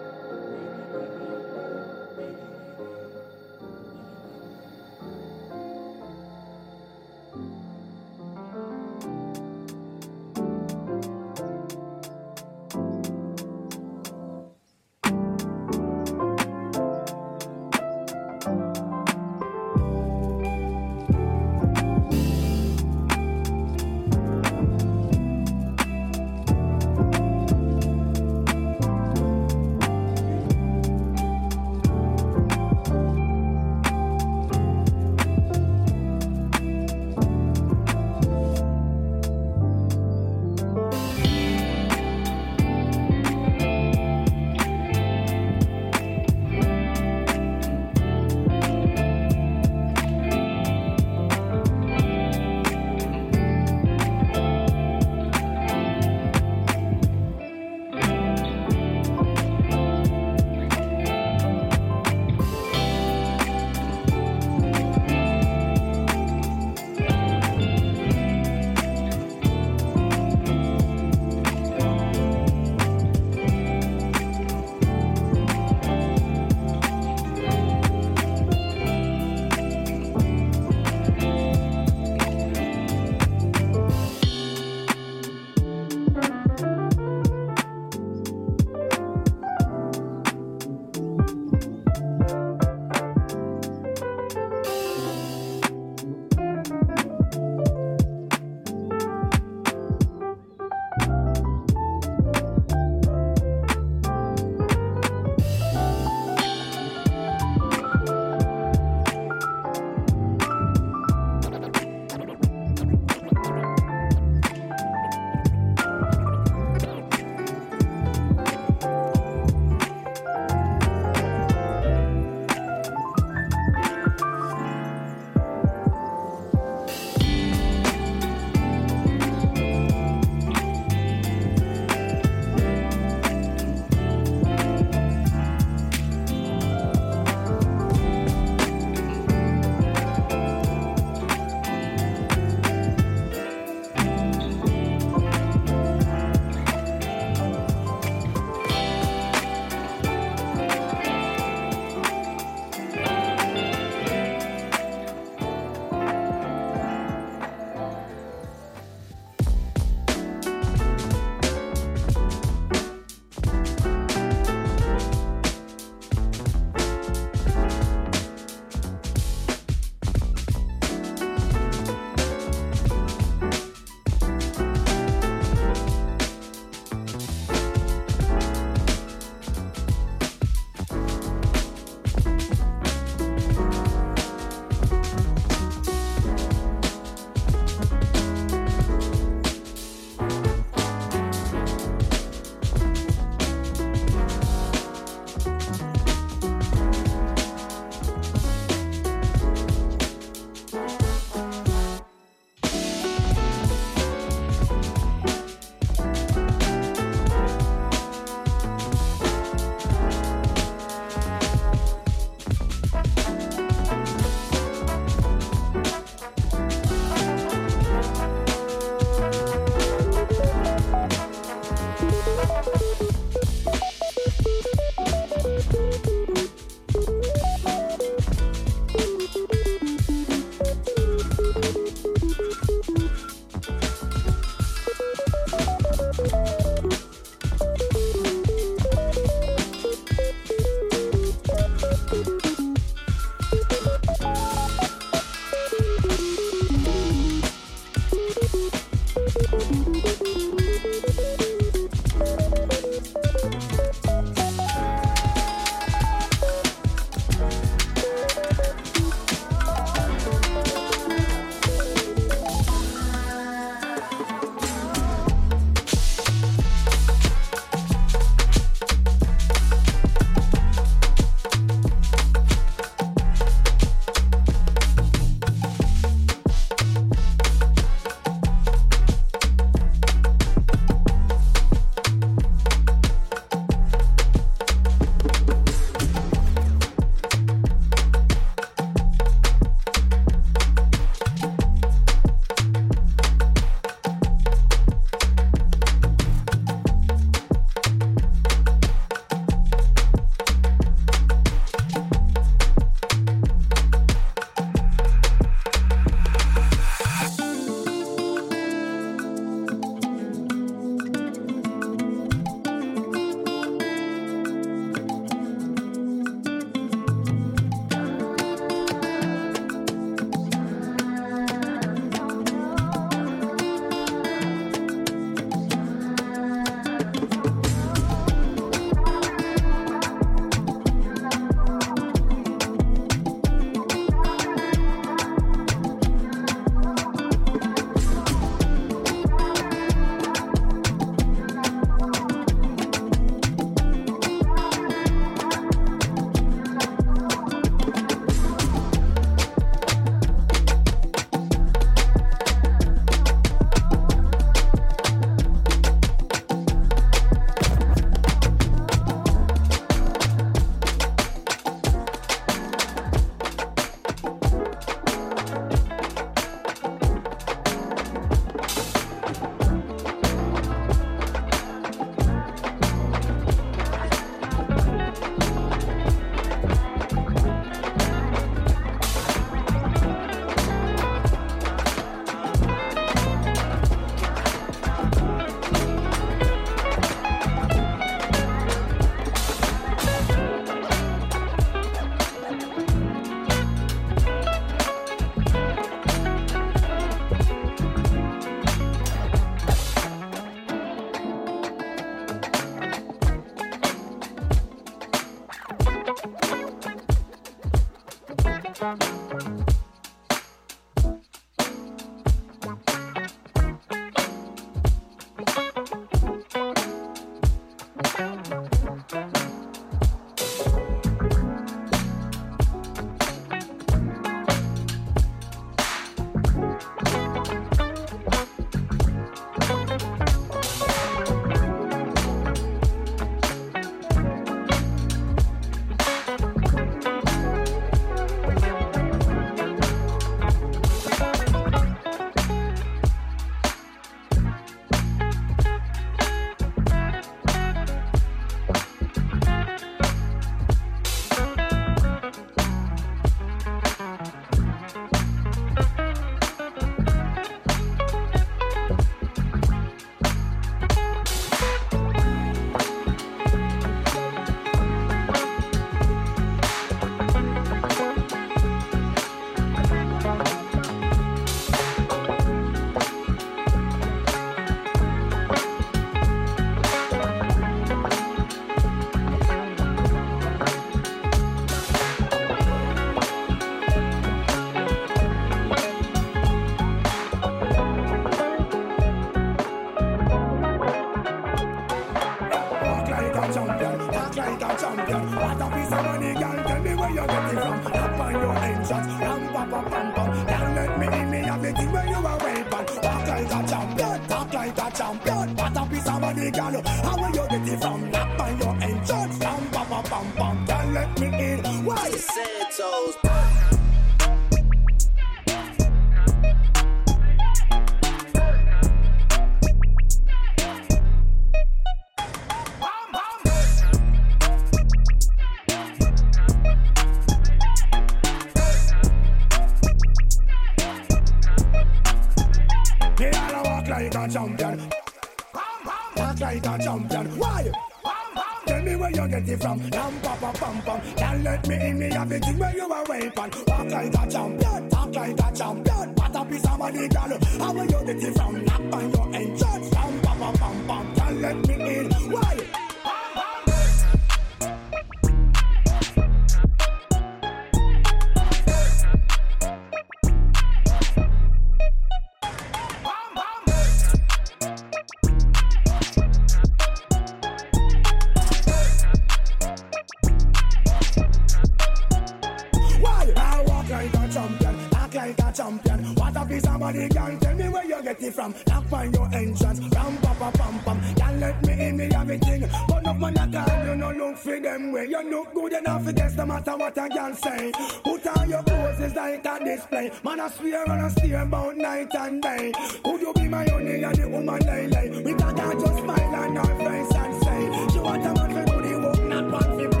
display. 589.63 590.11
Man, 590.23 590.39
I 590.39 590.49
swear 590.49 590.85
man, 590.87 591.05
I 591.05 591.09
swear, 591.09 591.41
about 591.43 591.77
night 591.77 592.13
and 592.13 592.41
day. 592.41 592.71
Could 593.03 593.21
you 593.21 593.33
be 593.33 593.47
my 593.47 593.65
only 593.67 594.03
and 594.03 594.15
the 594.15 594.29
woman 594.29 594.69
I 594.69 594.85
like? 594.87 595.11
We 595.25 595.33
can't 595.33 595.79
just 595.79 595.97
smile 595.97 596.35
on 596.35 596.57
our 596.57 596.75
face 596.77 597.15
and 597.15 597.43
say, 597.43 597.93
She 597.93 597.99
want 597.99 598.25
a 598.25 598.33
man 598.33 598.65
for 598.65 598.71
good, 598.71 598.85
he 598.85 598.95
won't 598.95 599.29
not 599.29 599.51
want 599.51 600.00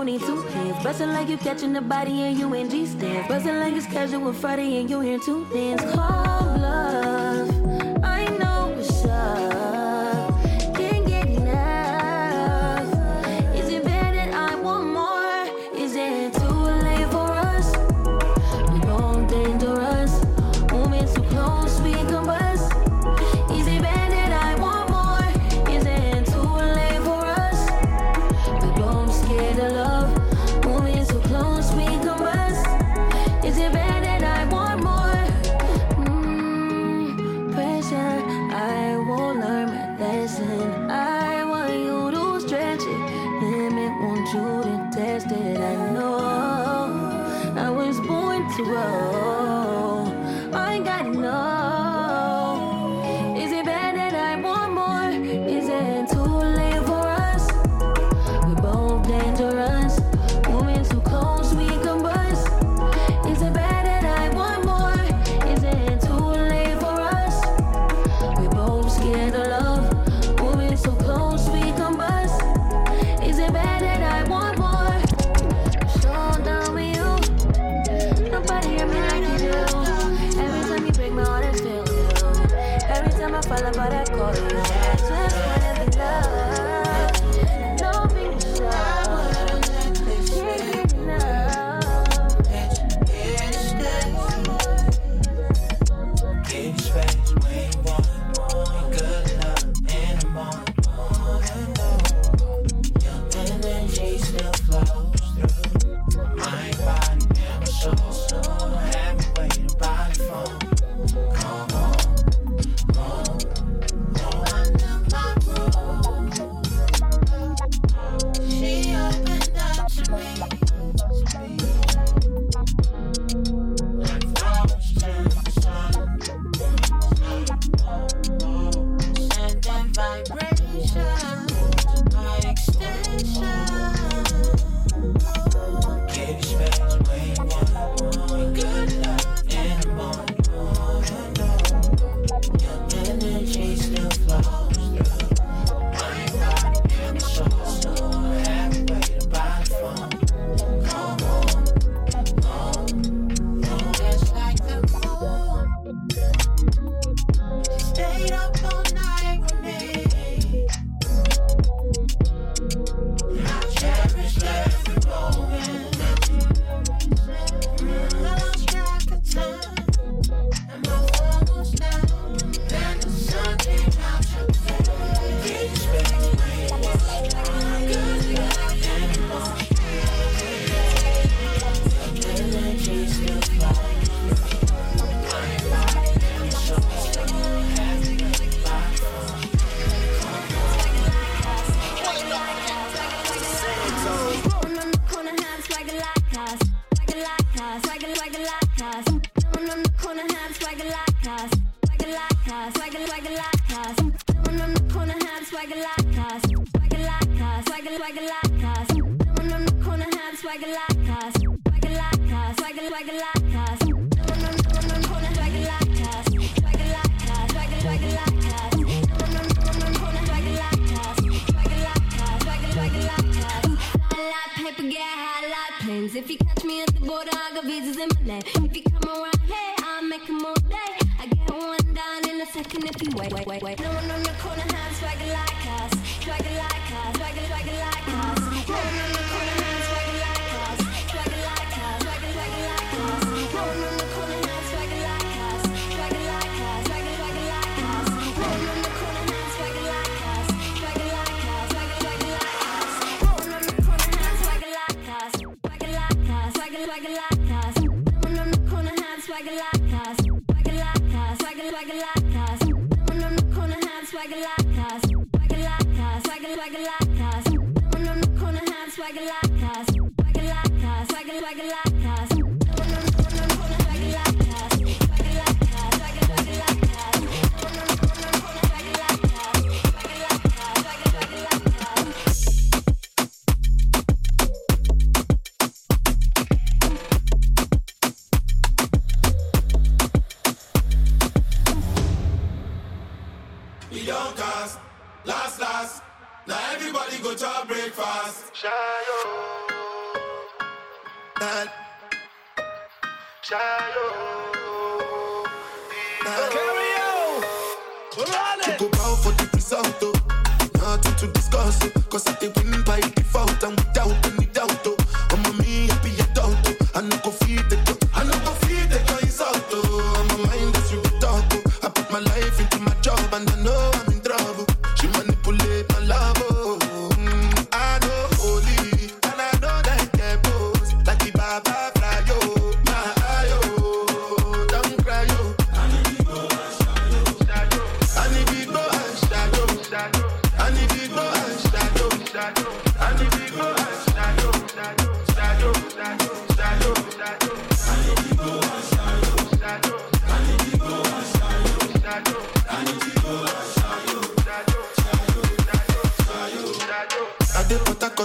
you 0.00 0.18
need 0.18 0.20
two 0.20 0.40
hands. 0.40 0.82
Bustin' 0.82 1.12
like 1.12 1.28
you 1.28 1.36
catching 1.36 1.72
the 1.74 1.80
body 1.80 2.22
and 2.22 2.38
you 2.38 2.52
in 2.54 2.70
G 2.70 2.86
stands. 2.86 3.28
Bustin' 3.28 3.60
like 3.60 3.74
it's 3.74 3.86
casual 3.86 4.32
Friday 4.32 4.80
and 4.80 4.88
you're 4.88 5.02
here 5.02 5.18
two 5.18 5.44
dance. 5.52 5.82
Oh. 5.84 6.29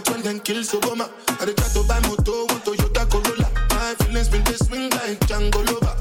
When 0.04 0.22
them 0.24 0.40
kill 0.42 0.62
Soboma. 0.62 1.10
I 1.40 1.46
did 1.46 1.56
try 1.56 1.68
to 1.70 1.84
buy 1.88 2.00
moto, 2.02 2.46
one 2.52 2.60
Toyota 2.68 3.08
Corolla. 3.10 3.48
My 3.70 3.96
feelings 4.04 4.28
been 4.28 4.44
they 4.44 4.60
swing 4.60 4.90
like 4.90 5.20
Django 5.24 5.64
Lover. 5.72 5.96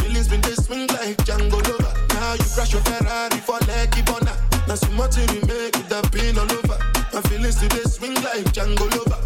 Feelings 0.00 0.28
been 0.28 0.40
they 0.42 0.54
swing 0.54 0.86
like 0.88 1.16
Django 1.26 1.58
Lover. 1.66 1.92
Now 2.14 2.34
you 2.34 2.44
crash 2.54 2.72
your 2.72 2.82
Ferrari 2.82 3.38
for 3.42 3.58
Lucky 3.66 4.02
Bona. 4.02 4.36
Now 4.68 4.76
so 4.76 4.90
much 4.92 5.18
you 5.18 5.26
make 5.50 5.74
it 5.74 5.90
have 5.90 6.10
been 6.12 6.38
all 6.38 6.50
over. 6.52 6.78
My 7.12 7.20
feelings 7.22 7.56
today 7.58 7.82
swing 7.90 8.14
like 8.22 8.46
Django 8.54 8.86
Lover. 8.94 9.18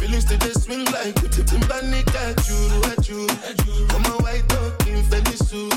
Feelings 0.00 0.24
today 0.24 0.52
swing 0.52 0.84
like 0.86 1.14
Timbani 1.14 2.02
at 2.18 3.08
you. 3.08 3.26
Come 3.88 4.06
on, 4.06 4.22
white 4.22 4.48
talking 4.48 5.02
Felisu. 5.04 5.70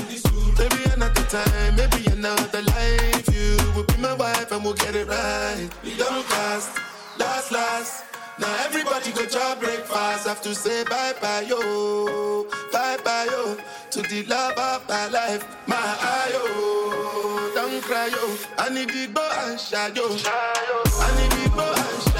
Maybe 0.58 0.90
another 0.90 1.22
time, 1.30 1.76
maybe 1.76 2.06
another 2.10 2.62
life. 2.62 3.28
You 3.32 3.56
will 3.76 3.84
be 3.84 3.96
my 3.98 4.14
wife 4.14 4.50
and 4.50 4.64
we'll 4.64 4.74
get 4.74 4.96
it 4.96 5.06
right. 5.06 5.68
Now 7.52 8.64
everybody 8.64 9.12
go 9.12 9.26
to 9.26 9.56
breakfast. 9.60 10.26
Have 10.26 10.40
to 10.42 10.54
say 10.54 10.84
bye 10.84 11.12
bye 11.20 11.42
yo, 11.42 12.44
bye 12.72 12.96
bye 13.04 13.26
yo 13.30 13.56
to 13.90 14.02
the 14.02 14.24
love 14.24 14.58
of 14.58 14.88
my 14.88 15.08
life, 15.08 15.44
my 15.66 15.76
ayo. 15.76 17.54
Don't 17.54 17.82
cry 17.82 18.06
yo, 18.06 18.36
I 18.56 18.70
need 18.70 18.88
to 18.88 19.06
go 19.08 19.28
and 19.44 19.60
shadow. 19.60 20.08
I 20.24 21.10
need 21.20 21.30
to 21.30 21.50
and. 21.62 22.11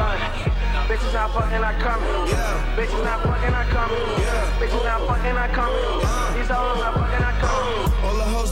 Up 0.00 0.20
and 0.20 0.34
we 0.34 0.40
stunning 0.40 0.88
Bitches 0.88 1.12
not 1.12 1.30
fucking, 1.32 1.62
I 1.62 1.72
come. 1.78 2.02
Yeah. 2.26 2.76
Bitches 2.76 3.04
not 3.04 3.22
fucking, 3.22 3.54
I 3.54 3.64
come. 3.64 3.90
Yeah. 3.90 4.58
Bitches 4.58 4.84
not 4.84 5.06
fucking, 5.06 5.36
I 5.36 5.48
come. 5.48 5.70
Uh. 5.70 6.34
These 6.34 6.48
hoes 6.48 6.78
not 6.78 6.94
fucking, 6.94 7.09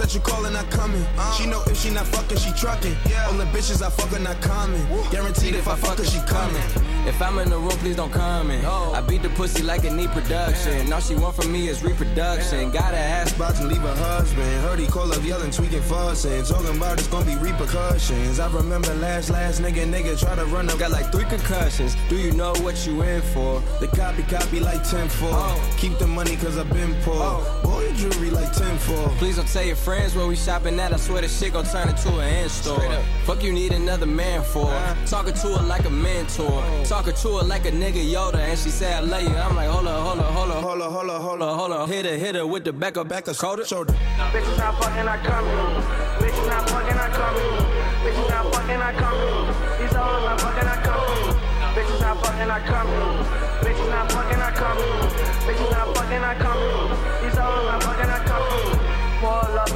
that 0.09 0.15
you 0.15 0.21
callin' 0.21 0.55
not 0.55 0.71
coming. 0.71 1.05
She 1.37 1.47
know 1.47 1.63
if 1.67 1.79
she 1.79 1.91
not 1.91 2.07
fucking, 2.07 2.39
she 2.39 2.51
trucking. 2.53 2.97
All 3.27 3.35
the 3.35 3.45
bitches 3.47 3.83
I 3.83 3.91
fucking 3.91 4.23
not 4.23 4.41
coming. 4.41 4.83
Guaranteed 5.11 5.55
if 5.55 5.69
I 5.69 5.77
fuck 5.77 5.99
her, 5.99 6.05
she 6.05 6.19
coming. 6.21 6.63
If 7.07 7.21
I'm 7.21 7.39
in 7.39 7.51
the 7.51 7.59
room, 7.59 7.79
please 7.83 7.97
don't 7.97 8.13
comment. 8.13 8.65
I 8.65 9.01
beat 9.03 9.23
the 9.23 9.29
pussy 9.31 9.63
like 9.63 9.85
it 9.85 9.93
need 9.93 10.11
production. 10.11 10.93
All 10.93 11.01
she 11.01 11.15
want 11.15 11.37
from 11.37 11.53
me 11.53 11.69
is 11.69 11.83
reproduction. 11.83 12.71
Gotta 12.71 12.97
ass 12.97 13.35
About 13.37 13.57
to 13.57 13.65
leave 13.65 13.83
her 13.83 13.95
husband. 13.95 14.63
Heard 14.63 14.79
he 14.79 14.87
call 14.87 15.13
up 15.13 15.23
yelling, 15.25 15.51
tweaking, 15.51 15.83
fussing. 15.83 16.45
Talking 16.45 16.77
about 16.77 16.99
it's 16.99 17.09
gonna 17.09 17.27
be 17.27 17.37
repercussions. 17.37 18.41
I 18.41 18.51
remember 18.53 18.95
last, 18.95 19.31
last 19.31 19.61
nigga, 19.61 19.85
nigga 19.91 20.19
try 20.19 20.35
to 20.35 20.45
run 20.47 20.71
up. 20.71 20.79
Got 20.79 20.91
like 20.91 21.13
three 21.13 21.25
concussions. 21.25 21.97
Do 22.09 22.17
you 22.17 22.33
know 22.33 22.53
what 22.63 22.87
you 22.87 23.03
in 23.03 23.21
for? 23.21 23.63
The 23.81 23.89
copy, 23.89 24.23
copy 24.23 24.61
like 24.61 24.83
10 24.89 25.09
4. 25.09 25.57
Keep 25.77 25.99
the 25.99 26.07
money 26.07 26.37
cause 26.37 26.57
I've 26.57 26.71
been 26.71 26.95
poor. 27.03 27.15
Oh. 27.17 27.61
Boy, 27.63 27.85
your 27.85 27.95
jewelry 27.95 28.31
like 28.31 28.53
10 28.53 28.79
for? 28.79 29.09
Please 29.19 29.37
don't 29.37 29.49
tell 29.49 29.65
your 29.65 29.77
friends 29.99 30.15
where 30.15 30.27
we 30.27 30.37
shopping 30.37 30.79
at. 30.81 30.93
I 30.93 30.97
swear 30.97 31.23
this 31.23 31.39
shit 31.39 31.53
gon' 31.53 31.65
turn 31.65 31.89
into 31.89 32.19
an 32.19 32.45
in-store. 32.45 32.81
Fuck 33.25 33.43
you 33.43 33.53
need 33.53 33.73
another 33.73 34.07
man 34.07 34.43
for. 34.43 34.67
Uh-huh. 34.67 35.07
Talking 35.07 35.35
to 35.35 35.49
her 35.57 35.63
like 35.67 35.85
a 35.85 35.91
mentor. 35.91 36.47
Oh. 36.49 36.85
Talking 36.85 37.15
to 37.15 37.29
her 37.39 37.45
like 37.45 37.67
a 37.67 37.73
nigga 37.73 38.03
Yoda. 38.15 38.39
And 38.39 38.59
she 38.59 38.71
said 38.71 38.95
I 38.95 39.01
love 39.01 39.23
you. 39.23 39.37
I'm 39.37 39.57
like, 39.57 39.69
hold 39.69 39.87
up, 39.87 40.01
hold 40.07 40.21
up, 40.21 40.33
hold 40.33 40.51
up. 40.51 40.63
Hold 40.63 40.81
up, 40.81 40.93
hold 40.93 41.11
up, 41.11 41.23
hold 41.23 41.43
up. 41.43 41.59
Hold 41.59 41.73
up, 41.73 41.89
hit 41.89 42.07
her, 42.07 42.17
hit 42.17 42.35
her 42.35 42.47
with 42.47 42.65
the 42.65 42.73
back 42.73 42.97
up, 42.97 43.09
back 43.09 43.29
up, 43.29 43.37
shoulder. 43.37 43.65
Shoulder. 43.65 43.93
Bitches 44.33 44.59
not 44.59 44.79
fucking, 44.81 45.09
I 45.09 45.17
come 45.19 45.45
here. 45.45 45.83
Bitches 46.23 46.47
not 46.47 46.71
fucking, 46.71 46.99
I 46.99 47.09
come 47.19 47.35
here. 47.35 47.67
Bitches 48.05 48.29
not 48.29 48.55
fucking, 48.55 48.81
I 48.81 48.93
come 48.93 49.15
here. 49.19 49.55
These 49.79 49.97
hoes 49.97 50.23
not 50.25 50.41
fucking, 50.41 50.69
I 50.69 50.77
come 50.87 51.03
here. 51.09 51.35
Bitches 51.75 52.01
not 52.01 52.17
fucking, 52.23 52.51
I 52.51 52.61
come 52.67 52.89
here. 52.89 53.49
Bitches 53.65 53.91
not 53.91 54.13
fucking, 54.13 54.41
I 54.41 54.51
come 54.53 54.79
here. 54.79 55.09
Bitches 55.47 55.71
not 55.71 55.87
fucking, 55.97 56.23
I 56.23 56.35
come 56.35 56.43
here. 56.43 56.48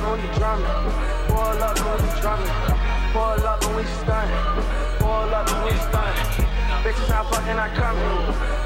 When. 0.03 0.62
Pull 1.28 1.62
up 1.62 1.78
when 1.78 2.03
we 2.03 2.20
drumming. 2.20 2.48
Pull 3.12 3.46
up 3.46 3.64
when 3.64 3.76
we 3.76 3.84
stun. 3.84 5.01
Pull 5.03 5.34
up 5.34 5.48
we 5.64 5.72
stun. 5.78 6.14
Bitches 6.82 7.09
not 7.09 7.30
fucking, 7.30 7.59
I 7.59 7.68
come. 7.74 7.96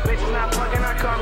Bitches 0.05 0.33
not 0.33 0.55
fucking, 0.55 0.85
I 0.85 0.95
come. 0.99 1.21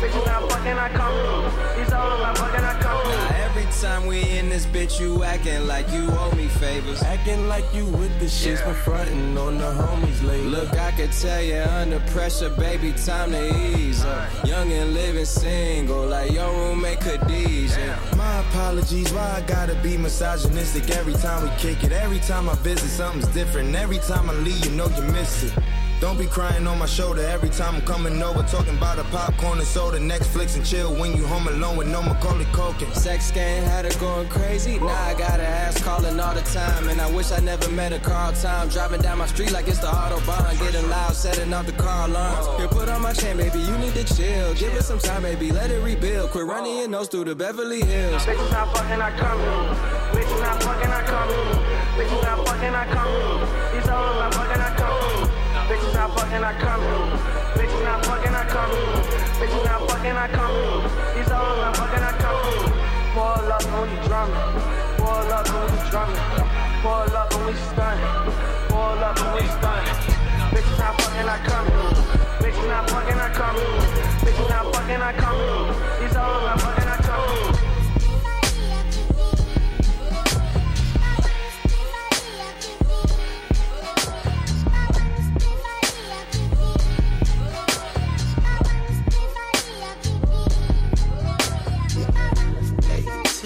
Bitches 0.00 0.26
not 0.26 0.50
fucking, 0.50 0.78
I 0.78 0.88
come. 0.90 1.76
These 1.76 1.92
hoes 1.92 2.20
not 2.20 2.36
fucking, 2.38 2.64
I 2.64 2.80
come. 2.80 3.08
Now 3.08 3.28
every 3.46 3.64
time 3.80 4.06
we 4.06 4.20
in 4.38 4.48
this 4.48 4.66
bitch, 4.66 5.00
you 5.00 5.24
acting 5.24 5.66
like 5.66 5.90
you 5.90 6.06
owe 6.10 6.30
me 6.36 6.48
favors. 6.48 7.02
Acting 7.02 7.48
like 7.48 7.64
you 7.74 7.86
with 7.86 8.18
the 8.20 8.26
shits, 8.26 8.62
but 8.64 8.74
frontin' 8.74 9.38
on 9.38 9.58
the 9.58 9.64
homies 9.64 10.22
lately. 10.22 10.48
Look, 10.48 10.72
I 10.74 10.92
can 10.92 11.10
tell 11.10 11.42
you 11.42 11.62
under 11.62 12.00
pressure, 12.12 12.50
baby, 12.50 12.92
time 12.92 13.30
to 13.32 13.76
ease 13.76 14.04
up. 14.04 14.28
Young 14.46 14.70
and 14.72 14.92
living 14.92 15.24
single, 15.24 16.06
like 16.06 16.30
your 16.32 16.50
roommate 16.52 17.00
Khadijah. 17.00 17.98
My 18.16 18.40
apologies, 18.40 19.12
why 19.12 19.36
I 19.38 19.40
gotta 19.46 19.74
be 19.76 19.96
misogynistic 19.96 20.90
every 20.90 21.14
time 21.14 21.42
we 21.42 21.50
kick 21.56 21.84
it. 21.84 21.92
Every 21.92 22.20
time 22.20 22.48
I 22.48 22.54
visit, 22.56 22.88
something's 22.88 23.28
different. 23.28 23.74
Every 23.74 23.98
time 23.98 24.28
I 24.28 24.34
leave, 24.44 24.64
you 24.64 24.72
know 24.72 24.88
you 24.88 25.02
miss 25.12 25.44
it. 25.44 25.52
Don't 26.00 26.16
be 26.16 26.26
crying 26.26 26.64
on 26.68 26.78
my 26.78 26.86
shoulder 26.86 27.22
every 27.22 27.48
time 27.48 27.74
I'm 27.74 27.82
coming 27.82 28.22
over. 28.22 28.44
Talking 28.44 28.76
about 28.76 29.00
a 29.00 29.04
popcorn 29.04 29.58
and 29.58 29.66
soda, 29.66 29.98
Netflix 29.98 30.54
and 30.54 30.64
chill 30.64 30.94
when 30.94 31.16
you 31.16 31.26
home 31.26 31.48
alone 31.48 31.76
with 31.76 31.88
no 31.88 32.00
Macaulay 32.02 32.44
Culkin. 32.46 32.94
Sex 32.94 33.32
game 33.32 33.64
had 33.64 33.84
her 33.84 34.00
going 34.00 34.28
crazy. 34.28 34.78
Now 34.78 34.86
I 34.86 35.14
got 35.14 35.40
her 35.40 35.46
ass 35.46 35.82
calling 35.82 36.20
all 36.20 36.34
the 36.34 36.42
time. 36.42 36.88
And 36.88 37.00
I 37.00 37.10
wish 37.10 37.32
I 37.32 37.40
never 37.40 37.68
met 37.72 37.92
a 37.92 37.98
car 37.98 38.30
time. 38.32 38.68
Driving 38.68 39.00
down 39.00 39.18
my 39.18 39.26
street 39.26 39.50
like 39.50 39.66
it's 39.66 39.80
the 39.80 39.88
Autobahn. 39.88 40.56
Getting 40.60 40.88
loud, 40.88 41.14
setting 41.14 41.52
off 41.52 41.66
the 41.66 41.72
car 41.72 42.08
alarms. 42.08 42.46
Here, 42.58 42.68
put 42.68 42.88
on 42.88 43.02
my 43.02 43.12
chain, 43.12 43.36
baby. 43.36 43.58
You 43.58 43.76
need 43.78 43.94
to 43.94 44.04
chill. 44.04 44.54
Give 44.54 44.72
it 44.74 44.84
some 44.84 45.00
time, 45.00 45.22
baby. 45.22 45.50
Let 45.50 45.72
it 45.72 45.82
rebuild. 45.82 46.30
Quit 46.30 46.46
running 46.46 46.78
your 46.78 46.88
nose 46.88 47.08
through 47.08 47.24
the 47.24 47.34
Beverly 47.34 47.80
Hills. 47.80 48.24
Bitches 48.24 48.52
not 48.52 48.72
fucking, 48.76 49.02
I 49.02 49.10
come 49.18 49.40
here. 49.40 50.22
Bitches 50.22 50.40
not 50.40 50.62
fucking, 50.62 50.92
I 50.92 51.02
come 51.02 51.28
here. 51.28 52.04
Bitches 52.06 52.22
not 52.22 52.46
fucking, 52.46 52.74
I 52.74 52.86
come 52.86 53.67
not 56.08 56.20
fucking, 56.20 56.44
I 56.44 56.52
come. 56.54 56.82
Bitches 57.54 57.84
not 57.84 58.04
fucking, 58.06 58.34
I 58.34 58.44
come. 58.44 58.70
Bitches 59.40 59.64
not 59.64 59.90
fucking, 59.90 60.16
I 60.16 60.28
come. 60.28 60.82
These 61.14 61.28
hoes 61.28 61.58
not 61.58 61.76
fucking, 61.76 62.02
I 62.02 62.12
come. 62.18 62.72
Pull 63.14 63.52
up 63.52 63.64
when 63.64 63.90
you 63.90 64.08
drumming. 64.08 64.34
Pull 64.96 65.32
up 65.32 65.48
when 65.48 65.68
you 65.74 65.90
drumming. 65.90 66.20
Pull 66.82 67.16
up 67.16 67.34
when 67.34 67.46
we 67.46 67.54
stun. 67.54 67.98
Pull 68.68 69.04
up 69.04 69.20
when 69.20 69.34
we 69.34 69.48
stun. 69.48 69.84
Bitches 70.52 70.78
not 70.78 71.00
fucking, 71.00 71.28
I 71.28 71.38
come. 71.44 71.66
Bitches 72.40 72.68
not 72.68 72.90
fucking, 72.90 73.18
I 73.18 73.28
come. 73.30 73.56
Bitches 74.24 74.48
not 74.48 74.74
fucking, 74.74 75.02
I 75.02 75.12
come 75.12 75.87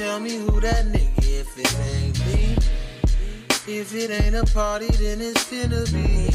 Tell 0.03 0.19
me 0.19 0.35
who 0.35 0.61
that 0.61 0.87
nigga 0.87 1.23
if 1.23 1.57
it 1.57 1.73
ain't 1.95 2.19
me. 2.27 2.57
If 3.73 3.95
it 3.95 4.11
ain't 4.11 4.35
a 4.35 4.45
party, 4.53 4.89
then 4.89 5.21
it's 5.21 5.45
finna 5.45 5.87
be. 5.95 6.27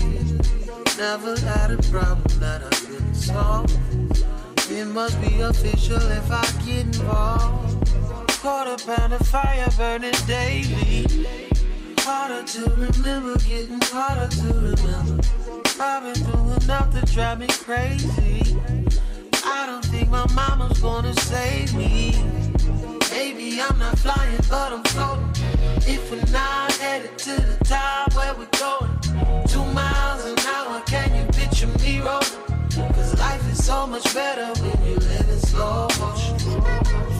Never 0.97 1.37
had 1.41 1.71
a 1.71 1.77
problem 1.91 2.39
that 2.39 2.63
I 2.63 2.69
couldn't 2.69 3.13
solve. 3.13 3.69
It 4.71 4.85
must 4.85 5.19
be 5.19 5.41
official 5.41 5.97
if 5.97 6.31
I 6.31 6.45
get 6.65 6.85
involved. 6.85 7.91
Quarter 8.39 8.85
pound 8.85 9.11
of 9.11 9.27
fire 9.27 9.67
burning 9.75 10.15
daily. 10.25 11.05
Harder 11.99 12.47
to 12.47 12.69
remember, 12.69 13.37
getting 13.39 13.81
harder 13.81 14.29
to 14.33 14.47
remember. 14.53 15.21
I've 15.77 16.03
been 16.03 16.23
through 16.23 16.53
enough 16.63 16.93
to 16.93 17.13
drive 17.13 17.39
me 17.39 17.47
crazy. 17.47 18.57
I 19.43 19.65
don't 19.65 19.83
think 19.83 20.09
my 20.09 20.25
mama's 20.33 20.79
gonna 20.79 21.13
save 21.15 21.75
me. 21.75 22.15
Maybe 23.11 23.61
I'm 23.61 23.79
not 23.79 23.97
flying, 23.99 24.39
but 24.49 24.73
I'm 24.73 24.83
floating. 24.83 25.29
If 25.87 26.11
we're 26.11 26.31
not 26.31 26.71
headed 26.73 27.17
to 27.19 27.31
the 27.31 27.57
top, 27.63 28.13
where 28.15 28.33
we 28.35 28.45
going? 28.59 28.91
Two 29.47 29.63
miles 29.73 30.25
an 30.25 30.37
hour, 30.47 30.81
can 30.81 31.15
you 31.15 31.25
picture 31.31 31.67
me 31.79 31.99
rolling? 31.99 32.93
Cause 32.93 33.17
life 33.17 33.51
is 33.51 33.65
so 33.65 33.87
much 33.87 34.13
better 34.13 34.47
when 34.61 34.87
you 34.87 34.95
live 34.95 35.29
in 35.29 35.39
slow 35.39 35.87
motion. 35.99 37.16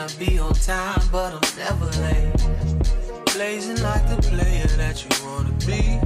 Not 0.00 0.18
be 0.18 0.38
on 0.38 0.54
time, 0.54 1.02
but 1.12 1.34
I'm 1.34 1.58
never 1.58 1.84
late. 2.00 2.32
Blazing 3.34 3.82
like 3.82 4.08
the 4.08 4.16
player 4.22 4.66
that 4.78 5.04
you 5.04 5.10
wanna 5.26 5.52
be. 5.66 6.00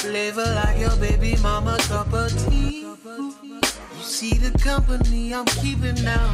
Flavor 0.00 0.44
like 0.44 0.78
your 0.78 0.94
baby 0.96 1.34
mama 1.40 1.78
cup 1.88 2.12
of 2.12 2.30
tea. 2.44 2.82
You 2.82 4.02
see 4.02 4.34
the 4.34 4.50
company 4.58 5.32
I'm 5.32 5.46
keeping 5.46 5.94
now. 6.04 6.30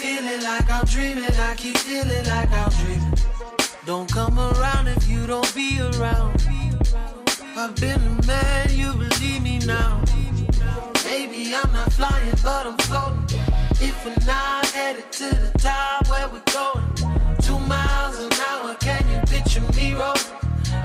Feeling 0.00 0.42
like 0.42 0.70
I'm 0.70 0.86
dreaming, 0.86 1.24
I 1.24 1.54
keep 1.56 1.76
feeling 1.76 2.24
like 2.24 2.50
I'm 2.50 2.70
dreaming. 2.80 3.18
Don't 3.84 4.10
come 4.10 4.38
around 4.38 4.88
if 4.88 5.06
you 5.06 5.26
don't 5.26 5.54
be 5.54 5.78
around. 5.78 6.42
I've 7.54 7.76
been 7.76 8.00
a 8.00 8.26
man, 8.26 8.70
you 8.70 8.94
believe 8.94 9.42
me 9.42 9.58
now. 9.58 10.02
Maybe 11.04 11.54
I'm 11.54 11.70
not 11.70 11.92
flying, 11.92 12.34
but 12.42 12.66
I'm 12.66 12.78
floating. 12.78 13.29
If 13.82 14.04
we're 14.04 14.26
not 14.26 14.66
headed 14.66 15.10
to 15.10 15.24
the 15.24 15.58
top, 15.58 16.06
where 16.10 16.28
we 16.28 16.40
going? 16.52 16.84
Two 17.40 17.58
miles 17.60 18.18
an 18.18 18.30
hour, 18.48 18.74
can 18.74 19.08
you 19.08 19.18
picture 19.26 19.62
me 19.74 19.94
rolling? 19.94 20.20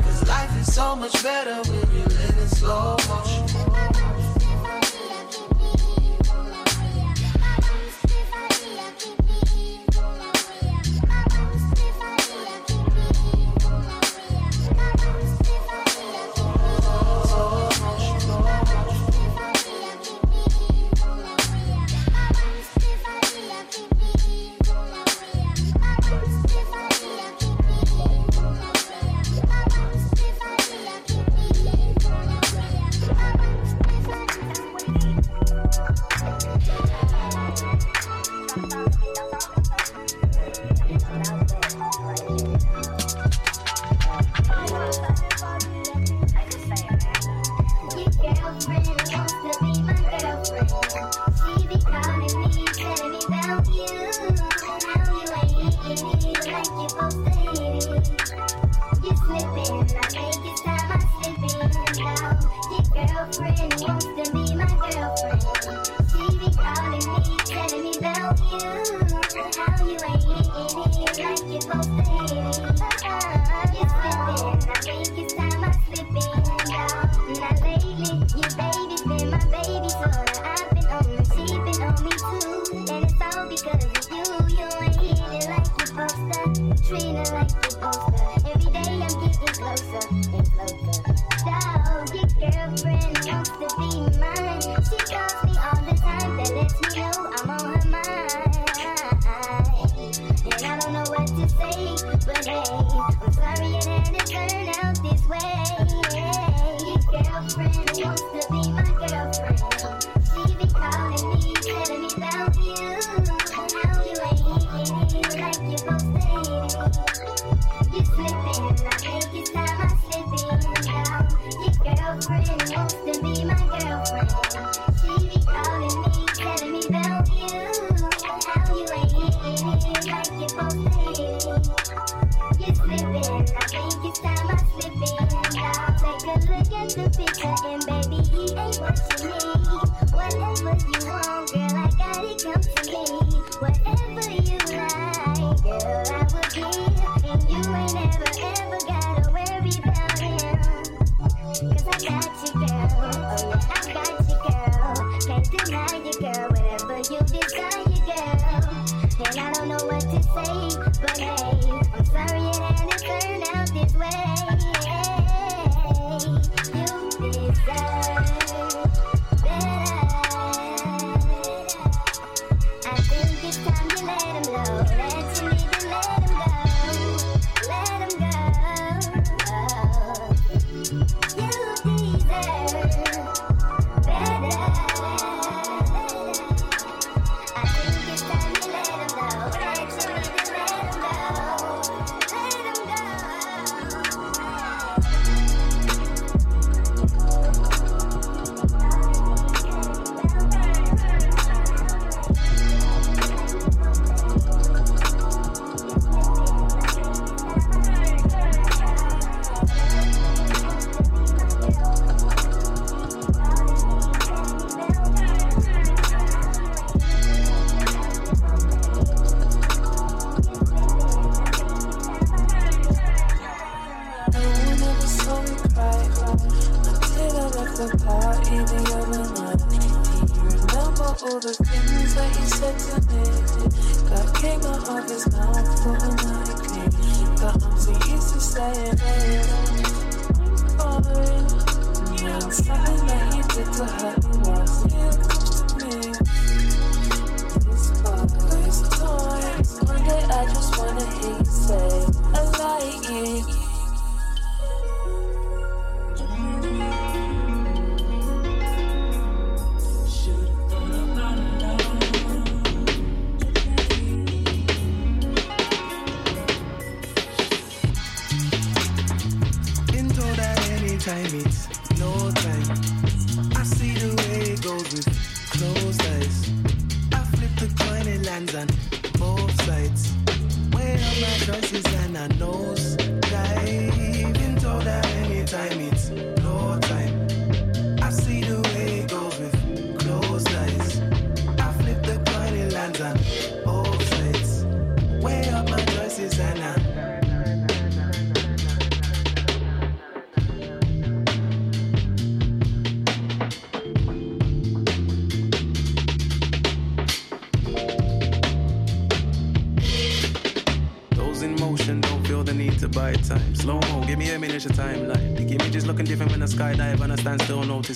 Cause 0.01 0.25
life 0.29 0.57
is 0.61 0.73
so 0.73 0.95
much 0.95 1.21
better 1.21 1.55
when 1.69 1.91
you 1.91 2.03
live 2.03 2.37
in 2.37 2.47
slow 2.47 2.95
motion. 3.09 3.74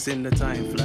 In 0.10 0.24
the 0.24 0.32
time 0.32 0.79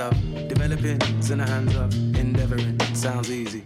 Of 0.00 0.48
developing 0.48 0.98
is 1.18 1.30
in 1.30 1.38
the 1.38 1.46
hands 1.46 1.76
of 1.76 1.92
endeavoring. 2.16 2.80
Sounds 2.94 3.30
easy. 3.30 3.60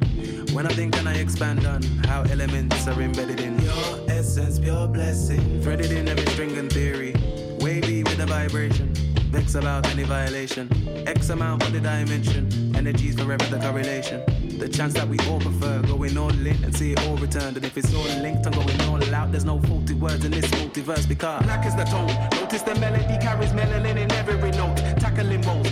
When 0.52 0.66
I 0.66 0.70
think, 0.70 0.96
then 0.96 1.06
I 1.06 1.14
expand 1.14 1.64
on 1.64 1.80
how 2.08 2.22
elements 2.22 2.88
are 2.88 3.00
embedded 3.00 3.38
in 3.38 3.56
your 3.60 4.00
essence, 4.08 4.58
pure 4.58 4.88
blessing. 4.88 5.62
Threaded 5.62 5.92
in 5.92 6.08
every 6.08 6.26
string 6.26 6.58
and 6.58 6.72
theory. 6.72 7.14
Wavy 7.60 8.02
with 8.02 8.18
a 8.18 8.26
vibration. 8.26 8.92
Vex 9.30 9.54
about 9.54 9.86
any 9.90 10.02
violation. 10.02 10.68
X 11.06 11.30
amount 11.30 11.62
for 11.62 11.70
the 11.70 11.80
dimension. 11.80 12.74
Energies 12.74 13.14
forever 13.14 13.44
the 13.46 13.58
correlation. 13.58 14.22
The 14.58 14.68
chance 14.68 14.94
that 14.94 15.08
we 15.08 15.18
all 15.28 15.40
prefer 15.40 15.82
going 15.82 16.16
all 16.16 16.30
in 16.30 16.64
and 16.64 16.74
see 16.74 16.92
it 16.92 17.00
all 17.06 17.16
returned. 17.16 17.56
And 17.56 17.66
if 17.66 17.76
it's 17.76 17.92
all 17.94 18.04
linked 18.22 18.46
I'm 18.46 18.52
going 18.52 18.80
all 18.82 19.14
out, 19.14 19.30
there's 19.30 19.44
no 19.44 19.60
faulty 19.60 19.94
words 19.94 20.24
in 20.24 20.30
this 20.30 20.46
multiverse 20.52 21.08
because 21.08 21.42
black 21.42 21.66
is 21.66 21.74
the 21.74 21.84
tone. 21.84 22.06
Notice 22.40 22.62
the 22.62 22.74
melody 22.76 23.18
carries 23.20 23.52
melanin 23.52 23.96
in 23.96 24.12
every 24.12 24.50
note. 24.52 24.76
Tackling 24.98 25.42
woes, 25.42 25.70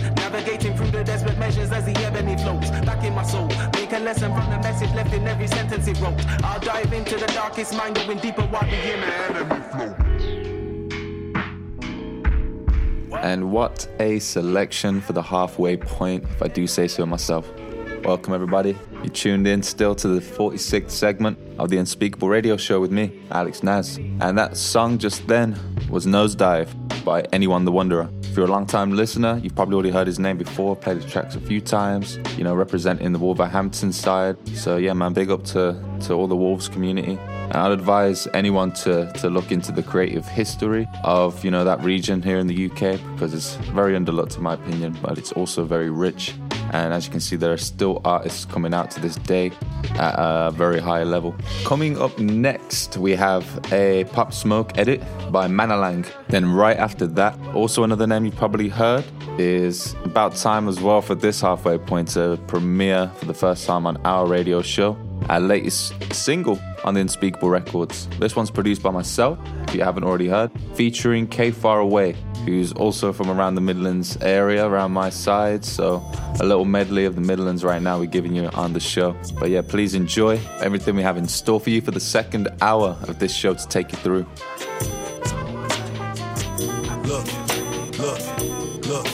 navigating 0.53 0.77
through 0.77 0.91
the 0.91 1.03
desperate 1.03 1.37
measures 1.37 1.71
as 1.71 1.85
the 1.85 1.95
ebony 2.03 2.37
flows. 2.37 2.69
Back 2.85 3.03
in 3.03 3.13
my 3.13 3.23
soul, 3.23 3.47
make 3.73 3.91
a 3.91 3.99
lesson 3.99 4.31
from 4.33 4.49
the 4.51 4.57
message 4.59 4.93
left 4.93 5.13
in 5.13 5.27
every 5.27 5.47
sentence 5.47 5.87
it 5.87 5.99
wrote. 5.99 6.19
I'll 6.43 6.59
dive 6.59 6.93
into 6.93 7.15
the 7.17 7.25
darkest 7.27 7.75
mind, 7.75 7.95
going 7.95 8.19
deeper 8.19 8.43
while 8.43 8.63
enemy. 8.63 9.95
And 13.15 13.51
what 13.51 13.87
a 13.99 14.19
selection 14.19 15.01
for 15.01 15.13
the 15.13 15.21
halfway 15.21 15.77
point, 15.77 16.23
if 16.23 16.41
I 16.41 16.47
do 16.47 16.67
say 16.67 16.87
so 16.87 17.05
myself. 17.05 17.49
Welcome, 18.03 18.33
everybody. 18.33 18.75
You 19.01 19.09
tuned 19.09 19.47
in 19.47 19.63
still 19.63 19.95
to 19.95 20.07
the 20.09 20.19
46th 20.19 20.91
segment 20.91 21.37
of 21.57 21.69
the 21.69 21.77
Unspeakable 21.77 22.27
Radio 22.27 22.57
Show 22.57 22.81
with 22.81 22.91
me, 22.91 23.21
Alex 23.31 23.63
Naz. 23.63 23.97
And 24.19 24.37
that 24.37 24.57
song 24.57 24.97
just 24.97 25.25
then 25.27 25.57
was 25.89 26.05
Nosedive 26.05 26.67
by 27.05 27.25
Neone 27.31 27.65
the 27.65 27.71
Wonderer. 27.71 28.09
If 28.33 28.37
you're 28.37 28.47
a 28.47 28.49
long 28.49 28.65
time 28.65 28.95
listener, 28.95 29.39
you've 29.43 29.53
probably 29.53 29.75
already 29.75 29.91
heard 29.91 30.07
his 30.07 30.17
name 30.17 30.39
before, 30.39 30.75
played 30.75 30.97
his 30.97 31.05
tracks 31.05 31.35
a 31.35 31.39
few 31.39 31.61
times, 31.61 32.17
you 32.35 32.43
know, 32.43 32.55
representing 32.55 33.13
the 33.13 33.19
Wolverhampton 33.19 33.93
side. 33.93 34.35
So, 34.57 34.77
yeah, 34.77 34.93
man, 34.93 35.13
big 35.13 35.29
up 35.29 35.43
to, 35.53 35.79
to 36.05 36.13
all 36.15 36.25
the 36.25 36.35
Wolves 36.35 36.67
community. 36.67 37.19
And 37.29 37.53
I'd 37.53 37.71
advise 37.71 38.27
anyone 38.33 38.71
to, 38.71 39.13
to 39.19 39.29
look 39.29 39.51
into 39.51 39.71
the 39.71 39.83
creative 39.83 40.25
history 40.25 40.87
of, 41.03 41.45
you 41.45 41.51
know, 41.51 41.63
that 41.63 41.83
region 41.83 42.23
here 42.23 42.39
in 42.39 42.47
the 42.47 42.71
UK 42.71 42.99
because 43.13 43.35
it's 43.35 43.53
very 43.71 43.93
underlooked 43.93 44.35
in 44.37 44.41
my 44.41 44.55
opinion, 44.55 44.97
but 45.03 45.19
it's 45.19 45.31
also 45.33 45.63
very 45.63 45.91
rich. 45.91 46.33
And 46.73 46.93
as 46.93 47.05
you 47.05 47.11
can 47.11 47.19
see, 47.19 47.35
there 47.35 47.53
are 47.53 47.57
still 47.57 48.01
artists 48.03 48.45
coming 48.45 48.73
out 48.73 48.89
to 48.91 48.99
this 48.99 49.15
day 49.15 49.51
at 49.95 50.15
a 50.17 50.51
very 50.51 50.79
high 50.79 51.03
level. 51.03 51.35
Coming 51.65 52.01
up 52.01 52.17
next, 52.17 52.97
we 52.97 53.11
have 53.11 53.45
a 53.71 54.05
Pop 54.05 54.33
Smoke 54.33 54.75
edit 54.77 55.01
by 55.31 55.47
Manalang. 55.47 56.05
Then 56.29 56.51
right 56.51 56.77
after 56.77 57.05
that, 57.07 57.37
also 57.53 57.83
another 57.83 58.07
name 58.07 58.25
you've 58.25 58.35
probably 58.35 58.69
heard 58.69 59.05
is 59.37 59.95
about 60.03 60.35
time 60.35 60.67
as 60.67 60.79
well 60.79 61.01
for 61.01 61.15
this 61.15 61.41
halfway 61.41 61.77
point 61.77 62.09
to 62.09 62.39
premiere 62.47 63.11
for 63.17 63.25
the 63.25 63.33
first 63.33 63.67
time 63.67 63.85
on 63.85 63.97
our 64.05 64.25
radio 64.25 64.61
show. 64.61 64.97
Our 65.29 65.39
latest 65.39 65.93
single 66.11 66.59
on 66.83 66.93
the 66.93 67.01
Unspeakable 67.01 67.49
Records. 67.49 68.07
This 68.19 68.35
one's 68.35 68.51
produced 68.51 68.81
by 68.83 68.91
myself, 68.91 69.39
if 69.67 69.75
you 69.75 69.81
haven't 69.83 70.03
already 70.03 70.27
heard, 70.27 70.51
featuring 70.75 71.27
Kayfaraway, 71.27 72.15
who's 72.45 72.73
also 72.73 73.13
from 73.13 73.29
around 73.29 73.55
the 73.55 73.61
Midlands 73.61 74.17
area, 74.21 74.65
around 74.65 74.91
my 74.91 75.09
side. 75.09 75.63
So 75.65 76.03
a 76.39 76.45
little 76.45 76.65
medley 76.65 77.05
of 77.05 77.15
the 77.15 77.21
Midlands 77.21 77.63
right 77.63 77.81
now 77.81 77.99
we're 77.99 78.05
giving 78.05 78.35
you 78.35 78.47
on 78.49 78.73
the 78.73 78.79
show. 78.79 79.15
But 79.39 79.49
yeah, 79.49 79.61
please 79.61 79.93
enjoy 79.95 80.39
everything 80.61 80.95
we 80.95 81.03
have 81.03 81.17
in 81.17 81.27
store 81.27 81.59
for 81.59 81.69
you 81.69 81.81
for 81.81 81.91
the 81.91 81.99
second 81.99 82.49
hour 82.61 82.97
of 83.03 83.19
this 83.19 83.33
show 83.33 83.53
to 83.53 83.67
take 83.67 83.91
you 83.91 83.97
through. 83.99 84.25
Look, 87.03 87.27
look, 87.99 88.19
look, 88.87 88.87
look, 88.87 89.07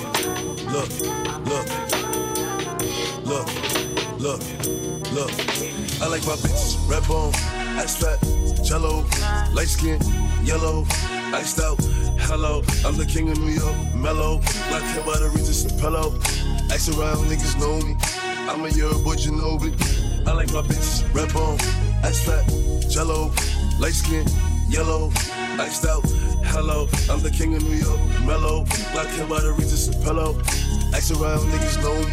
look, 0.66 0.90
look, 3.26 3.50
look, 4.20 4.42
look. 5.12 5.32
I 6.02 6.08
like 6.08 6.26
my 6.26 6.36
red 6.88 7.06
bone, 7.08 7.34
ice 7.80 7.96
fat, 7.96 8.20
jello, 8.62 9.06
light 9.54 9.70
skin, 9.70 9.98
yellow, 10.44 10.86
iced 11.34 11.62
out. 11.62 11.78
Hello, 12.28 12.62
I'm 12.86 12.98
the 12.98 13.06
king 13.06 13.30
of 13.32 13.40
New 13.40 13.54
York, 13.54 13.76
mellow, 13.96 14.42
like 14.70 14.84
him 14.92 15.06
by 15.06 15.18
the 15.18 15.32
Regis 15.34 15.64
and 15.64 15.80
pillow. 15.80 16.14
Ask 16.70 16.92
around, 16.92 17.24
niggas 17.32 17.58
know 17.58 17.80
me. 17.80 17.96
I'm 18.52 18.66
a 18.66 18.70
year 18.70 18.92
boy 19.06 19.16
Ginobili. 19.16 19.80
I 20.28 20.34
like 20.34 20.52
my 20.52 20.62
bitches 20.62 21.08
red 21.16 21.32
bone, 21.32 21.58
ice 22.04 22.20
fat, 22.26 22.44
jello, 22.90 23.32
light 23.80 23.94
skin, 23.94 24.28
yellow, 24.68 25.10
iced 25.58 25.86
out. 25.86 26.04
Hello, 26.52 26.90
I'm 27.10 27.24
the 27.24 27.32
king 27.32 27.56
of 27.56 27.64
New 27.64 27.78
York, 27.78 28.00
mellow, 28.28 28.66
like 28.94 29.08
him 29.16 29.30
by 29.30 29.40
the 29.40 29.54
Regis 29.54 29.88
and 29.88 30.04
pillow. 30.04 30.36
Ask 30.94 31.16
around, 31.16 31.48
niggas 31.48 31.80
know 31.82 31.96
me. 31.96 32.12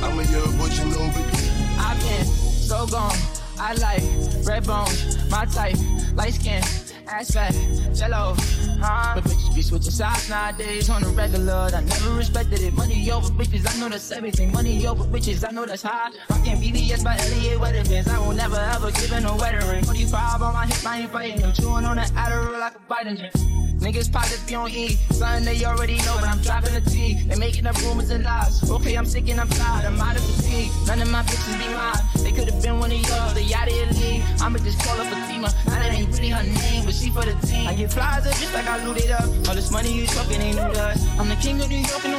I'm 0.00 0.18
a 0.18 0.24
year 0.32 0.40
boy 0.56 0.72
Ginobili. 0.72 1.76
I've 1.76 2.00
been 2.00 2.24
so 2.24 2.86
gone. 2.86 3.41
I 3.64 3.74
like 3.74 4.02
red 4.44 4.66
bones, 4.66 5.30
my 5.30 5.44
type, 5.44 5.76
light 6.14 6.34
skin, 6.34 6.64
ass 7.06 7.30
fat, 7.30 7.54
jello. 7.94 8.34
Huh? 8.82 9.12
But 9.14 9.22
bitches 9.22 9.54
be 9.54 9.62
switching 9.62 9.92
sides 9.92 10.28
nowadays 10.28 10.90
on 10.90 11.00
the 11.00 11.10
regular. 11.10 11.70
I 11.72 11.80
never 11.80 12.10
respected 12.14 12.60
it. 12.60 12.74
Money 12.74 13.08
over 13.12 13.28
bitches, 13.28 13.72
I 13.72 13.78
know 13.78 13.88
that's 13.88 14.10
everything. 14.10 14.50
Money 14.50 14.84
over 14.84 15.04
bitches, 15.04 15.48
I 15.48 15.52
know 15.52 15.64
that's 15.64 15.82
high. 15.82 16.10
Rockin' 16.28 16.58
BBS 16.58 17.04
by 17.04 17.16
Elliot 17.16 17.88
bands. 17.88 18.08
I 18.08 18.18
will 18.18 18.34
never 18.34 18.56
ever 18.56 18.90
give 18.90 19.12
in 19.12 19.24
a 19.26 19.36
wedding 19.36 19.68
ring. 19.68 19.84
45 19.84 20.42
on 20.42 20.54
my 20.54 20.66
hip, 20.66 20.84
I 20.84 20.98
ain't 20.98 21.12
fighting. 21.12 21.52
Chewing 21.52 21.84
on 21.84 21.96
the 21.98 22.02
Adderall 22.02 22.58
like 22.58 23.06
a 23.06 23.14
gym. 23.14 23.61
Niggas 23.82 24.12
pockets 24.12 24.44
be 24.46 24.54
on 24.54 24.70
E. 24.70 24.96
Something 25.10 25.44
they 25.44 25.64
already 25.64 25.96
know, 26.06 26.16
but 26.20 26.28
I'm 26.28 26.40
dropping 26.40 26.74
the 26.74 26.80
T. 26.88 27.14
They 27.26 27.34
making 27.34 27.66
up 27.66 27.76
rumors 27.82 28.10
and 28.10 28.22
lies. 28.22 28.62
Okay, 28.70 28.94
I'm 28.94 29.04
sick 29.04 29.28
and 29.28 29.40
I'm 29.40 29.48
tired. 29.48 29.84
I'm 29.84 30.00
out 30.00 30.14
of 30.14 30.22
fatigue. 30.22 30.70
None 30.86 31.02
of 31.02 31.10
my 31.10 31.22
bitches 31.22 31.58
be 31.58 31.66
mine. 31.74 32.02
They 32.22 32.30
could 32.30 32.48
have 32.48 32.62
been 32.62 32.78
one 32.78 32.92
of 32.92 33.00
y'all. 33.08 33.34
They 33.34 33.52
out 33.52 33.66
of 33.66 33.74
your 33.74 33.86
league. 33.98 34.22
I'ma 34.40 34.58
just 34.58 34.78
call 34.86 34.96
her 34.96 35.04
Fatima. 35.10 35.50
Now 35.66 35.78
that 35.82 35.92
ain't 35.92 36.14
really 36.14 36.30
her 36.30 36.44
name, 36.44 36.84
but 36.84 36.94
she 36.94 37.10
for 37.10 37.24
the 37.24 37.34
team. 37.44 37.66
I 37.66 37.74
get 37.74 37.92
flies 37.92 38.24
up 38.24 38.34
just 38.36 38.54
like 38.54 38.68
I 38.68 38.86
looted 38.86 39.10
up. 39.10 39.26
All 39.48 39.54
this 39.56 39.72
money 39.72 39.92
you 39.92 40.06
talking 40.06 40.40
ain't 40.40 40.56
new 40.56 40.72
to 40.74 40.80
us. 40.80 41.04
I'm 41.18 41.28
the 41.28 41.36
king 41.36 41.60
of 41.60 41.68
New 41.68 41.78
York 41.78 42.04
and. 42.04 42.12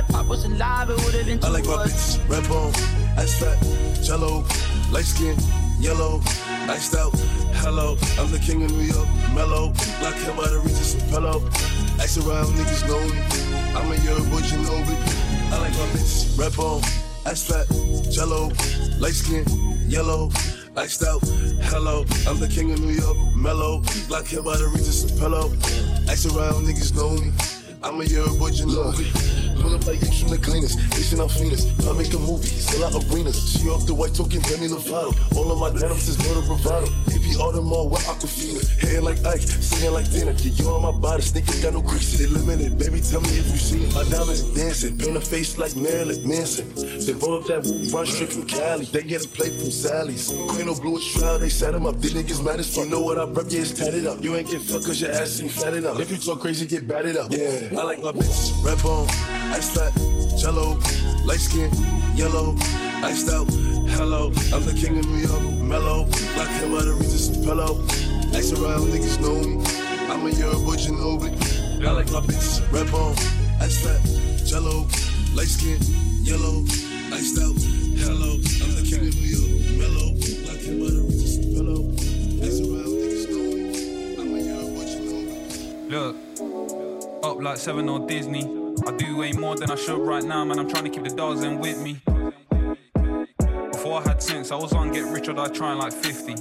If 0.00 0.08
Pop 0.08 0.26
was 0.26 0.44
alive, 0.46 0.88
it 0.88 0.96
would 1.04 1.14
have 1.14 1.26
been 1.26 1.38
two 1.38 1.46
I 1.46 1.50
like 1.50 1.66
my 1.66 1.84
bitches 1.84 2.16
red 2.30 2.48
bone, 2.48 2.72
ice 3.18 3.38
fat, 3.38 3.58
jello, 4.02 4.44
light 4.90 5.04
skin, 5.04 5.36
yellow, 5.80 6.22
iced 6.68 6.94
out. 6.94 7.12
Hello, 7.60 7.96
I'm 8.18 8.30
the 8.32 8.38
king 8.38 8.62
of 8.64 8.72
New 8.72 8.84
York, 8.84 9.06
mellow, 9.34 9.68
like 10.00 10.16
him 10.16 10.34
by 10.34 10.48
the 10.48 10.60
Regis 10.64 10.94
and 10.94 11.10
pillow. 11.10 11.44
Ask 12.00 12.16
around, 12.24 12.46
niggas 12.56 12.88
know 12.88 13.00
me. 13.04 13.20
I'm 13.76 13.92
a 13.92 13.96
year 14.00 14.16
boy 14.30 14.40
Ginobili. 14.40 14.96
I 15.52 15.58
like 15.60 15.72
my 15.72 15.86
bitches 15.92 16.38
red 16.38 16.56
bone, 16.56 16.80
ice 17.26 17.44
fat, 17.46 17.68
jello, 18.10 18.48
light 18.98 19.12
skin, 19.12 19.44
yellow. 19.88 20.30
Iced 20.74 21.04
out, 21.04 21.20
hello, 21.68 22.06
I'm 22.26 22.40
the 22.40 22.48
king 22.48 22.72
of 22.72 22.80
New 22.80 22.94
York, 22.94 23.18
mellow, 23.36 23.82
like 24.08 24.26
him 24.26 24.44
by 24.44 24.56
the 24.56 24.66
Regis 24.68 25.10
and 25.10 25.20
pillow. 25.20 25.52
Ask 26.08 26.34
around, 26.34 26.64
niggas 26.64 26.96
know 26.96 27.10
me. 27.10 27.30
I'm 27.82 28.00
a 28.00 28.04
year 28.04 28.24
boy 28.38 28.50
Ginobili. 28.50 29.49
Pull 29.60 29.74
up 29.74 29.86
like 29.86 30.02
X 30.02 30.20
from 30.20 30.30
the 30.30 30.38
cleaners. 30.38 30.74
Facing 30.96 31.20
out 31.20 31.30
fiends. 31.30 31.68
I 31.86 31.92
make 31.92 32.12
a 32.12 32.18
movie. 32.18 32.48
Sell 32.48 32.84
out 32.84 32.96
arenas. 33.12 33.36
She 33.52 33.68
off 33.68 33.86
the 33.86 33.94
white 33.94 34.14
token, 34.14 34.40
Demi 34.42 34.68
Lovato. 34.68 35.12
All 35.36 35.52
of 35.52 35.58
my 35.60 35.70
denims 35.70 36.08
is 36.08 36.18
murder 36.18 36.42
bravado. 36.46 36.86
AP 37.12 37.36
Audemars 37.36 37.90
with 37.90 38.04
Aquafina. 38.08 38.62
Hair 38.80 39.02
like 39.02 39.24
Ike, 39.24 39.40
singing 39.40 39.92
like 39.92 40.10
dinner. 40.10 40.32
Yeah, 40.32 40.52
you 40.56 40.68
on 40.70 40.82
my 40.82 40.92
body, 40.98 41.22
sneakers 41.22 41.62
got 41.62 41.74
no 41.74 41.82
crease. 41.82 42.18
They 42.18 42.26
limited. 42.26 42.78
Baby, 42.78 43.00
tell 43.00 43.20
me 43.20 43.36
if 43.36 43.46
you 43.52 43.58
see 43.58 43.84
it. 43.84 43.94
My 43.94 44.04
diamonds 44.04 44.42
dancing. 44.54 44.96
Paint 44.98 45.16
a 45.16 45.20
face 45.20 45.58
like 45.58 45.76
Marilyn 45.76 46.26
Manson. 46.26 46.66
They 46.74 47.12
roll 47.14 47.38
up 47.38 47.46
that 47.46 47.64
woo 47.64 47.90
run 47.90 48.06
straight 48.06 48.32
from 48.32 48.46
Cali. 48.46 48.84
They 48.86 49.02
get 49.02 49.24
a 49.24 49.28
plate 49.28 49.52
from 49.52 49.70
Sally's. 49.70 50.28
Queen 50.28 50.68
of 50.68 50.80
Blue 50.80 51.00
trial, 51.12 51.38
they 51.38 51.48
set 51.48 51.74
him 51.74 51.86
up. 51.86 52.00
These 52.00 52.14
niggas 52.14 52.44
mad 52.44 52.60
as 52.60 52.74
fuck. 52.74 52.84
You 52.84 52.90
know 52.90 53.00
what 53.02 53.18
I 53.18 53.24
rep, 53.24 53.46
yeah, 53.48 53.60
it's 53.60 53.72
tatted 53.72 54.06
up. 54.06 54.22
You 54.22 54.36
ain't 54.36 54.50
get 54.50 54.62
fucked 54.62 54.86
cause 54.86 55.00
your 55.00 55.10
ass 55.10 55.40
ain't 55.40 55.50
fatted 55.50 55.84
up. 55.84 55.98
If 56.00 56.10
you 56.10 56.18
talk 56.18 56.40
crazy, 56.40 56.66
get 56.66 56.86
batted 56.86 57.16
up. 57.16 57.30
Yeah, 57.30 57.78
I 57.78 57.82
like 57.84 58.02
my 58.02 58.12
bitches. 58.12 58.64
Red 58.64 58.82
bone, 58.82 59.06
ice 59.50 59.70
fat, 59.74 59.92
jello, 60.38 60.78
light 61.24 61.40
skin, 61.40 61.70
yellow, 62.14 62.54
iced 63.02 63.28
out. 63.30 63.48
Hello, 63.96 64.28
I'm 64.52 64.64
the 64.64 64.72
king 64.74 64.98
of 64.98 65.06
New 65.06 65.18
York, 65.18 65.42
mellow. 65.62 66.04
Black 66.34 66.48
hair, 66.48 66.68
by 66.70 66.84
the 66.84 66.94
reason 66.94 67.44
pillow. 67.44 67.84
Ice 68.32 68.52
around, 68.52 68.88
niggas 68.88 69.20
know 69.20 69.34
me. 69.34 69.62
I'm 70.08 70.26
a 70.26 70.30
year 70.30 70.52
boy, 70.64 70.76
Ginobili. 70.76 71.36
I 71.84 71.90
like 71.90 72.10
my 72.12 72.20
bitches. 72.20 72.60
Red 72.72 72.90
bone, 72.90 73.14
ice 73.60 73.82
fat, 73.82 74.00
jello, 74.46 74.86
light 75.34 75.48
skin, 75.48 75.78
yellow, 76.22 76.62
iced 77.12 77.38
out. 77.38 77.56
Hello, 78.00 78.38
I'm 78.62 78.72
the 78.78 78.86
king 78.88 79.08
of 79.08 79.14
New 79.18 79.30
York, 79.34 79.50
mellow. 79.76 80.14
Black 80.46 80.60
hair, 80.62 80.78
by 80.78 80.88
the 80.94 81.02
reason 81.10 81.42
pillow. 81.54 81.90
Ice 82.46 82.60
around, 82.62 82.94
niggas 83.02 83.26
know 83.28 83.44
me. 83.58 84.16
I'm 84.16 84.30
a 84.32 84.40
year 84.40 84.62
boy, 84.70 84.86
Ginobili. 84.86 85.90
Look, 85.90 87.24
up 87.24 87.42
like 87.42 87.58
seven 87.58 87.88
on 87.88 88.06
Disney. 88.06 88.59
I 88.90 88.92
do 88.96 89.18
way 89.18 89.30
more 89.30 89.54
than 89.54 89.70
I 89.70 89.76
should 89.76 90.00
right 90.04 90.24
now, 90.24 90.44
man. 90.44 90.58
I'm 90.58 90.68
trying 90.68 90.82
to 90.82 90.90
keep 90.90 91.04
the 91.04 91.14
dogs 91.14 91.44
in 91.44 91.60
with 91.60 91.78
me. 91.80 92.02
Before 93.70 94.00
I 94.00 94.02
had 94.02 94.20
sense, 94.20 94.50
I 94.50 94.56
was 94.56 94.72
on 94.72 94.90
get 94.90 95.04
rich 95.04 95.28
or 95.28 95.32
die 95.32 95.46
trying 95.46 95.78
like 95.78 95.92
50. 95.92 96.34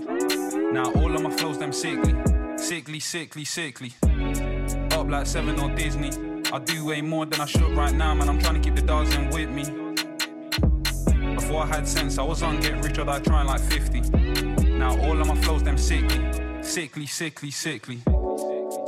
Now 0.74 0.92
all 0.94 1.14
of 1.14 1.22
my 1.22 1.30
flows, 1.30 1.60
them 1.60 1.72
sickly. 1.72 2.16
Sickly, 2.58 3.00
sickly, 3.00 3.46
sickly. 3.46 3.94
Up 4.94 5.08
like 5.08 5.28
seven 5.28 5.60
on 5.60 5.76
Disney. 5.76 6.10
I 6.52 6.58
do 6.58 6.86
way 6.86 7.04
more 7.04 7.28
than 7.28 7.40
I 7.40 7.46
should 7.46 7.72
right 7.78 7.94
now, 7.94 8.16
man. 8.16 8.28
I'm 8.28 8.40
trying 8.40 8.60
to 8.60 8.62
keep 8.62 8.76
the 8.76 8.82
dogs 8.82 9.14
in 9.14 9.30
with 9.30 9.50
me. 9.52 9.66
Before 11.36 11.62
I 11.62 11.68
had 11.68 11.88
sense, 11.88 12.18
I 12.18 12.24
was 12.24 12.42
on 12.42 12.60
get 12.62 12.84
rich 12.84 12.98
or 12.98 13.06
die 13.06 13.20
trying 13.20 13.46
like 13.46 13.62
50. 13.62 14.02
Now 14.80 15.00
all 15.02 15.22
of 15.22 15.28
my 15.28 15.36
flows, 15.36 15.62
them 15.62 15.78
sickly. 15.78 16.64
Sickly, 16.64 17.06
sickly, 17.06 17.52
sickly. 17.52 18.00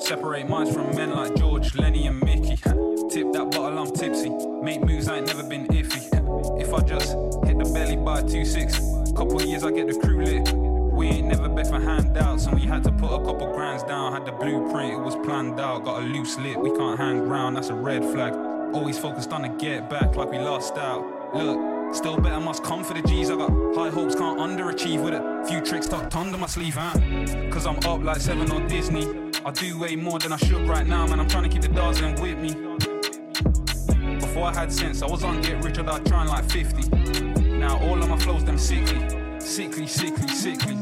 Separate 0.02 0.49
minds 0.49 0.74
from 0.74 0.95
men 0.95 1.12
like 1.12 1.36
George, 1.36 1.76
Lenny, 1.76 2.08
and 2.08 2.20
Mickey. 2.24 2.56
Tip 2.56 3.32
that 3.34 3.52
bottle, 3.52 3.78
I'm 3.78 3.91
tipsy. 3.91 4.30
Make 4.30 4.82
moves, 4.82 5.08
I 5.08 5.18
ain't 5.18 5.28
never 5.28 5.43
been 5.43 5.68
iffy. 5.68 6.60
If 6.60 6.74
I 6.74 6.80
just 6.82 7.14
hit 7.45 7.60
the 7.60 7.70
belly 7.72 7.97
by 7.97 8.24
2-6, 8.24 9.16
couple 9.16 9.41
years 9.43 9.64
I 9.64 9.72
get 9.72 9.88
the 9.88 9.93
crew 9.93 10.24
lit. 10.24 10.52
We 10.91 11.08
ain't 11.08 11.28
never 11.28 11.47
bet 11.47 11.68
for 11.68 11.80
handouts, 11.80 12.47
and 12.47 12.60
we 12.60 12.66
had 12.66 12.84
to 12.86 12.91
put 12.91 13.14
a 13.14 13.24
couple 13.24 13.54
grands 13.54 13.84
down. 13.84 14.12
Had 14.12 14.26
the 14.26 14.32
blueprint, 14.32 14.93
it 14.93 14.99
was 14.99 15.16
planned 15.18 15.60
out. 15.60 15.86
Got 15.86 16.02
a 16.02 16.06
loose 16.06 16.36
lip, 16.39 16.58
we 16.58 16.76
can't 16.76 16.99
hang 16.99 17.20
round, 17.20 17.56
that's 17.56 17.70
a 17.70 17.76
red 17.76 18.04
flag. 18.04 18.34
Always 18.74 18.97
focused 18.97 19.32
on 19.32 19.43
the 19.43 19.49
get 19.49 19.88
back 19.88 20.16
like 20.16 20.32
we 20.32 20.39
lost 20.39 20.78
out. 20.78 21.36
Look, 21.36 21.93
still 21.93 22.18
better 22.18 22.39
must 22.39 22.64
come 22.64 22.84
for 22.84 22.95
the 22.95 23.04
G's. 23.04 23.30
I 23.30 23.36
got 23.36 23.52
high 23.76 23.89
hopes, 23.89 24.16
can't 24.16 24.39
underachieve 24.39 25.04
with 25.04 25.14
a 25.14 25.45
few 25.47 25.62
tricks 25.62 25.88
tucked 25.88 26.16
under 26.16 26.39
my 26.39 26.47
sleeve, 26.47 26.76
huh? 26.76 26.99
Cause 27.52 27.68
I'm 27.68 27.78
up 27.86 28.04
like 28.04 28.20
seven 28.20 28.52
on 28.52 28.68
Disney. 28.68 29.31
I 29.44 29.50
do 29.50 29.80
way 29.80 29.96
more 29.96 30.20
than 30.20 30.32
I 30.32 30.38
should 30.38 30.68
right 30.68 30.86
now, 30.86 31.08
man. 31.08 31.20
I'm 31.20 31.28
trying 31.28 31.44
to 31.44 31.50
keep 31.50 31.64
the 31.64 31.68
dogs 31.70 32.00
in 32.00 32.14
with 32.22 32.38
me. 32.38 32.54
Before 34.20 34.46
I 34.46 34.54
had 34.54 34.72
sense, 34.72 35.02
I 35.02 35.08
was 35.08 35.24
on 35.24 35.42
get 35.42 35.64
rich 35.64 35.80
or 35.80 35.84
trying 35.84 36.28
like 36.28 36.46
50. 36.52 36.89
Now 37.58 37.80
all 37.80 38.00
of 38.00 38.08
my 38.08 38.20
flows, 38.20 38.44
them 38.46 38.60
sickly. 38.60 39.00
Sickly, 39.39 39.88
sickly, 39.88 40.28
sickly. 40.28 40.76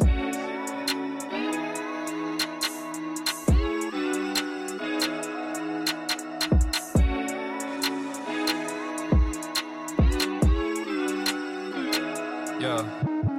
Yeah, 12.60 12.84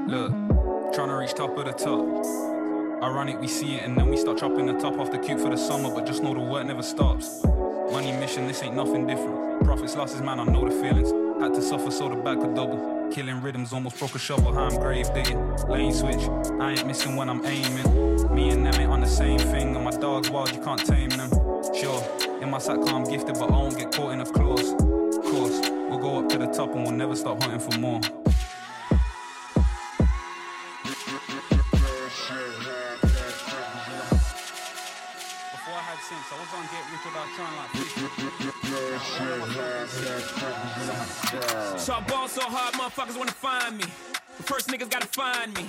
look, 0.09 0.33
trying 0.95 1.09
to 1.09 1.17
reach 1.17 1.35
top 1.35 1.59
of 1.59 1.67
the 1.67 1.73
top. 1.73 2.10
Ironic, 3.11 3.41
we 3.41 3.49
see 3.49 3.75
it 3.75 3.83
and 3.83 3.99
then 3.99 4.09
we 4.09 4.17
start 4.17 4.39
chopping 4.39 4.67
the 4.67 4.73
top 4.75 4.97
off 5.01 5.11
the 5.11 5.19
cute 5.19 5.41
for 5.41 5.51
the 5.51 5.57
summer, 5.57 5.93
but 5.93 6.07
just 6.07 6.23
know 6.23 6.33
the 6.33 6.39
work 6.39 6.65
never 6.65 6.83
stops. 6.83 7.43
Money 7.91 8.13
mission, 8.13 8.47
this 8.47 8.63
ain't 8.63 8.77
nothing 8.77 9.05
different. 9.05 9.65
Profits, 9.65 9.97
losses, 9.97 10.23
man, 10.23 10.39
I 10.39 10.45
know 10.45 10.69
the 10.69 10.71
feelings. 10.71 11.11
Had 11.43 11.53
to 11.55 11.61
suffer 11.61 11.91
so 11.91 12.09
the 12.09 12.15
back 12.15 12.39
could 12.39 12.55
double. 12.55 13.11
Killing 13.11 13.43
rhythms, 13.43 13.73
almost 13.73 13.99
broke 13.99 14.15
a 14.15 14.19
shovel, 14.21 14.55
how 14.55 14.69
I'm 14.69 14.77
grave 14.79 15.13
digging. 15.13 15.57
Lane 15.67 15.93
switch, 15.93 16.23
I 16.61 16.71
ain't 16.71 16.87
missing 16.87 17.17
when 17.17 17.29
I'm 17.29 17.45
aiming. 17.45 18.33
Me 18.33 18.51
and 18.51 18.65
them 18.65 18.75
ain't 18.81 18.93
on 18.93 19.01
the 19.01 19.09
same 19.09 19.41
thing, 19.41 19.75
and 19.75 19.85
my 19.85 19.91
dog's 19.91 20.31
wild, 20.31 20.55
you 20.55 20.63
can't 20.63 20.87
tame 20.87 21.11
them. 21.11 21.31
Sure, 21.75 22.01
in 22.41 22.49
my 22.49 22.59
sack 22.59 22.79
I'm 22.79 23.03
gifted, 23.03 23.35
but 23.35 23.51
I 23.51 23.55
won't 23.55 23.77
get 23.77 23.91
caught 23.93 24.13
in 24.13 24.21
a 24.21 24.25
clause. 24.25 24.73
Course, 25.31 25.69
we'll 25.69 25.99
go 25.99 26.21
up 26.21 26.29
to 26.29 26.39
the 26.39 26.47
top 26.47 26.73
and 26.77 26.85
we'll 26.85 26.93
never 26.93 27.17
stop 27.17 27.43
hunting 27.43 27.59
for 27.59 27.77
more. 27.77 28.01
So 41.31 41.95
I 41.95 42.01
ball 42.09 42.27
so 42.27 42.43
hard, 42.43 42.75
motherfuckers 42.75 43.17
wanna 43.17 43.31
find 43.31 43.79
me. 43.79 43.85
The 44.37 44.43
first 44.43 44.67
niggas 44.67 44.91
gotta 44.91 45.07
find 45.07 45.55
me. 45.57 45.69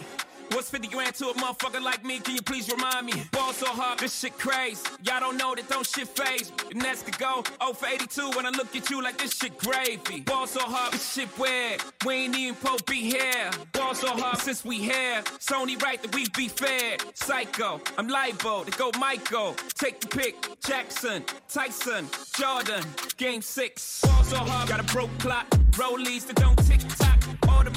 What's 0.62 0.70
50 0.70 0.89
grand 0.89 1.16
to 1.16 1.30
a 1.30 1.34
motherfucker 1.34 1.82
like 1.82 2.05
me? 2.05 2.20
Can 2.20 2.36
you 2.36 2.41
please 2.43 2.72
remind 2.72 3.07
me? 3.07 3.14
Ball 3.32 3.51
so 3.51 3.66
hard, 3.66 3.97
this 3.97 4.20
shit 4.20 4.38
crazy. 4.38 4.80
Y'all 5.01 5.20
don't 5.20 5.36
know 5.36 5.55
that 5.55 5.68
don't 5.68 5.84
shit 5.84 6.07
phase. 6.07 6.51
me. 6.51 6.74
The 6.74 6.76
next 6.76 7.01
could 7.01 7.18
go 7.18 7.43
0 7.64 7.74
for 7.74 7.88
82 7.88 8.30
when 8.36 8.45
I 8.45 8.51
look 8.51 8.76
at 8.76 8.88
you 8.91 9.01
like 9.01 9.18
this 9.18 9.34
shit 9.34 9.57
gravy. 9.57 10.22
Ball 10.22 10.45
so 10.45 10.59
hard, 10.59 10.93
this 10.93 11.14
shit 11.14 11.36
weird. 11.39 11.82
We 12.05 12.14
ain't 12.14 12.38
even 12.38 12.53
po 12.57 12.78
be 12.86 13.01
here. 13.01 13.49
Ball 13.72 13.95
so 13.95 14.09
hard 14.09 14.38
since 14.38 14.64
we 14.64 14.78
here. 14.78 15.24
It's 15.34 15.51
only 15.51 15.78
right 15.78 15.99
that 15.99 16.14
we 16.14 16.28
be 16.38 16.47
fair. 16.47 16.97
Psycho, 17.16 17.82
I'm 17.97 18.07
libo 18.07 18.64
to 18.64 18.72
go 18.78 18.91
Michael. 18.99 19.55
Take 19.80 19.99
the 20.01 20.09
pick, 20.09 20.36
Jackson, 20.64 21.24
Tyson, 21.49 22.07
Jordan. 22.36 22.84
Game 23.18 23.41
six. 23.41 24.01
Ball 24.01 24.24
so 24.26 24.36
hard, 24.36 24.70
got 24.70 24.80
a 24.80 24.84
broke 24.93 25.18
clock. 25.18 25.49
Rollies 25.72 26.28
that 26.28 26.36
don't 26.36 26.57
tick 26.68 26.82
tock. 26.99 27.20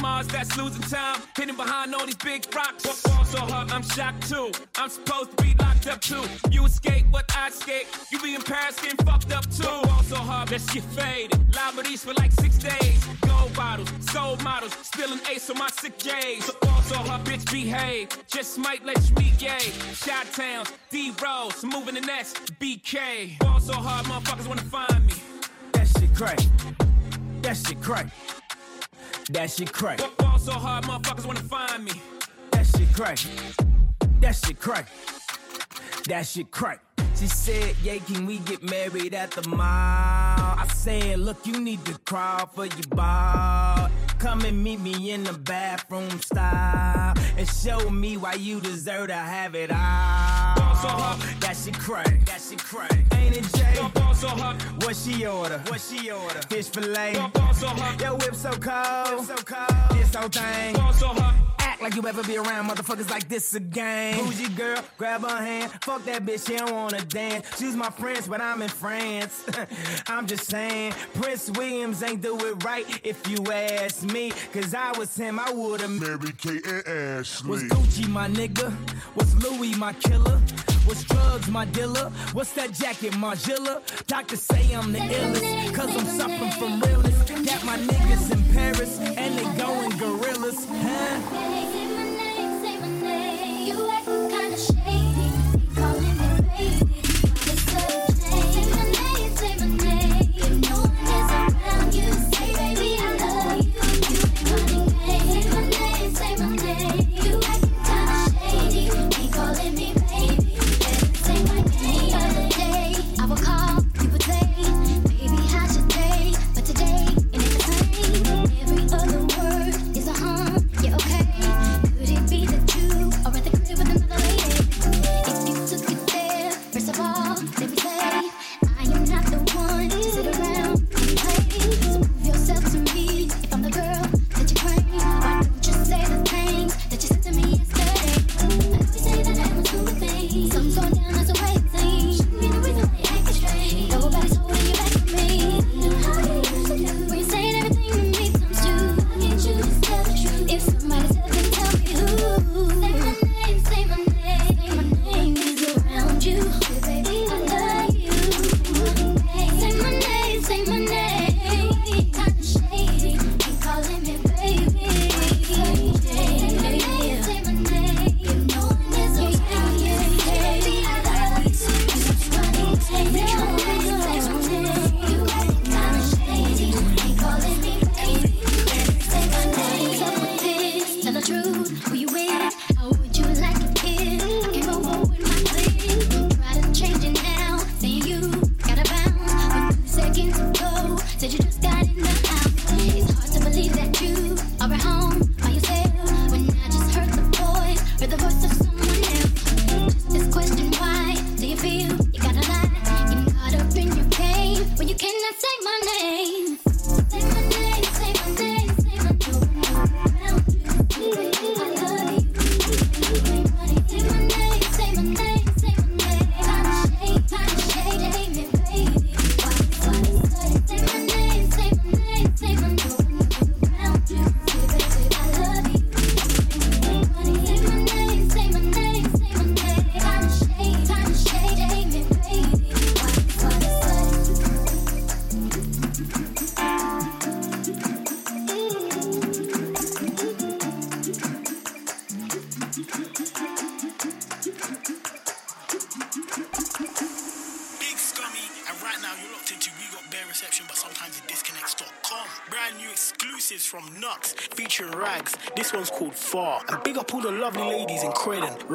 Mars 0.05 0.27
that's 0.27 0.55
losing 0.59 0.83
time. 0.83 1.19
Hidden 1.35 1.57
behind 1.57 1.95
all 1.95 2.05
these 2.05 2.15
big 2.17 2.45
rocks. 2.55 2.85
Ball 3.05 3.25
so 3.25 3.39
hard, 3.39 3.71
I'm 3.71 3.83
shocked 3.83 4.29
too. 4.29 4.53
I'm 4.77 4.91
supposed 4.91 5.31
to 5.35 5.43
be 5.43 5.55
locked 5.59 5.87
up 5.87 6.03
too. 6.03 6.23
You 6.51 6.67
escape, 6.67 7.07
but 7.11 7.25
I 7.35 7.49
escape. 7.49 7.87
You 8.13 8.21
be 8.21 8.35
in 8.35 8.43
Paris 8.43 8.79
getting 8.79 9.03
fucked 9.07 9.33
up 9.33 9.47
too. 9.51 9.63
Ball 9.63 10.03
so 10.03 10.17
hard, 10.17 10.49
that 10.51 10.61
shit 10.61 10.83
faded. 10.99 11.41
Liberties 11.57 12.05
for 12.05 12.13
like 12.15 12.33
six 12.33 12.59
days. 12.59 13.03
Gold 13.27 13.55
bottles, 13.55 13.91
soul 14.13 14.37
models. 14.45 14.75
Spilling 14.83 15.21
ace 15.33 15.49
on 15.49 15.57
my 15.57 15.71
sick 15.71 15.97
days. 15.97 16.51
Ball 16.61 16.83
so 16.83 16.97
hard, 16.97 17.25
bitch, 17.25 17.51
behave. 17.51 18.09
Just 18.27 18.59
might 18.59 18.85
let 18.85 18.99
you 19.09 19.17
meet 19.17 19.39
gay. 19.39 19.71
Shot 19.95 20.27
towns, 20.35 20.71
D 20.91 21.15
Rose, 21.23 21.65
moving 21.65 21.95
the 21.95 22.03
next 22.03 22.59
BK. 22.61 23.39
Ball 23.39 23.59
so 23.59 23.73
hard, 23.73 24.05
motherfuckers 24.05 24.49
wanna 24.49 24.69
find 24.77 25.07
me. 25.07 25.15
That 25.73 25.89
shit 25.89 26.15
crack. 26.15 26.41
That 27.41 27.57
shit 27.57 27.81
crack. 27.81 28.09
That 29.31 29.51
shit 29.51 29.73
crack. 29.73 29.99
Ball 30.19 30.39
so 30.39 30.53
hard, 30.53 30.85
motherfuckers 30.85 31.25
wanna 31.25 31.41
find 31.41 31.85
me. 31.85 31.93
That 32.51 32.67
shit 32.67 32.93
crack. 32.93 33.19
That 34.21 34.37
shit 34.37 34.61
crack. 34.61 34.89
That 36.07 36.27
shit 36.27 36.51
crack. 36.51 36.94
She 37.17 37.29
said, 37.29 37.77
Yeah, 37.83 37.99
can 37.99 38.27
we 38.27 38.39
get 38.39 38.63
married 38.63 39.15
at 39.15 39.31
the 39.31 39.49
mall? 39.49 39.61
I 39.61 40.67
said, 40.75 41.21
Look, 41.21 41.47
you 41.47 41.61
need 41.61 41.85
to 41.85 41.97
crawl 42.05 42.47
for 42.47 42.67
your 42.67 42.89
ball. 42.91 43.89
Come 44.19 44.41
and 44.43 44.63
meet 44.63 44.81
me 44.81 45.13
in 45.13 45.23
the 45.23 45.33
bathroom 45.33 46.11
style 46.21 47.15
and 47.37 47.49
show 47.49 47.91
me 47.91 48.17
why 48.17 48.35
you 48.35 48.61
deserve 48.61 49.09
to 49.09 49.15
have 49.15 49.55
it 49.55 49.71
all. 49.71 49.77
so 50.77 50.89
hard. 50.89 51.21
That 51.41 51.57
shit 51.57 51.79
crack. 51.79 52.25
That 52.27 52.41
shit 52.41 52.59
crack. 52.59 52.93
Ain't 53.15 53.37
it 53.37 53.45
Jay? 53.55 53.89
Ball 53.95 54.15
so 54.15 54.29
hard. 54.29 54.61
What 54.83 54.97
she 54.97 55.27
order? 55.27 55.59
What 55.69 55.81
she 55.81 56.11
order? 56.11 56.41
Fish 56.49 56.69
fillet. 56.69 57.15
Ball 57.33 57.55
so 57.55 57.69
hard. 57.69 58.01
Yo, 58.01 58.15
whip 58.17 58.35
so 58.35 58.51
cold. 58.51 59.21
Whip 59.21 59.39
so 59.39 59.45
cold. 59.45 59.99
This 59.99 60.15
whole 60.15 60.29
thing. 60.29 60.75
Ball 61.85 61.93
so 61.93 61.97
hard. 61.97 61.97
Act 61.97 61.97
like 61.97 61.97
you 61.97 62.09
ever 62.09 62.23
be 62.25 62.37
around 62.37 62.69
motherfuckers 62.69 63.11
like 63.11 63.29
this 63.29 63.55
again. 63.55 64.15
Who's 64.15 64.41
your 64.41 64.51
girl? 64.51 64.83
Grab 64.99 65.23
her 65.23 65.43
hand. 65.43 65.73
Fuck 65.83 66.05
that 66.05 66.25
bitch, 66.25 66.47
she 66.47 66.57
don't 66.57 66.73
wanna 66.73 67.05
dance. 67.05 67.47
She's 67.59 67.77
my 67.77 67.91
friends, 67.91 68.29
but 68.29 68.41
I'm 68.41 68.63
in 68.63 68.69
France. 68.69 69.45
I'm 70.07 70.27
just 70.27 70.45
saying, 70.45 70.93
Prince 71.15 71.51
Williams 71.51 72.03
ain't 72.03 72.23
do 72.23 72.37
it 72.47 72.65
right 72.65 72.87
if 73.05 73.27
you 73.29 73.45
ask 73.53 74.03
me. 74.03 74.33
Cause 74.53 74.75
I 74.75 74.97
was 74.99 75.15
him, 75.17 75.39
I 75.39 75.51
would've 75.51 75.91
Mary 75.91 76.33
Kate 76.39 76.67
and 76.67 76.87
Ashley. 76.87 77.51
Was 77.51 77.63
Gucci 77.65 78.09
my 78.09 78.29
nigga? 78.29 78.73
Was 79.17 79.35
Louis 79.37 79.77
my 79.77 79.93
killer? 79.95 80.41
What's 80.85 81.05
drugs, 81.05 81.49
my 81.49 81.65
dealer? 81.65 82.11
What's 82.35 82.53
that 82.53 82.73
jacket, 82.75 83.13
Margiela? 83.15 83.81
Doctors 84.07 84.43
say 84.43 84.75
I'm 84.75 84.93
the 84.93 84.99
illest, 84.99 85.75
cause 85.75 85.97
I'm 85.97 86.07
suffering 86.07 86.51
from 86.53 86.81
realness. 86.81 87.31
Got 87.31 87.65
my 87.65 87.79
niggas 87.79 88.33
in 88.33 88.55
Paris, 88.55 89.01
and 89.01 89.39
they 89.39 89.63
going 89.63 89.97
gorillas, 89.97 90.67
huh? 90.69 91.74
you 93.77 93.91
acting 93.91 94.29
kinda 94.29 94.57
shy. 94.57 94.74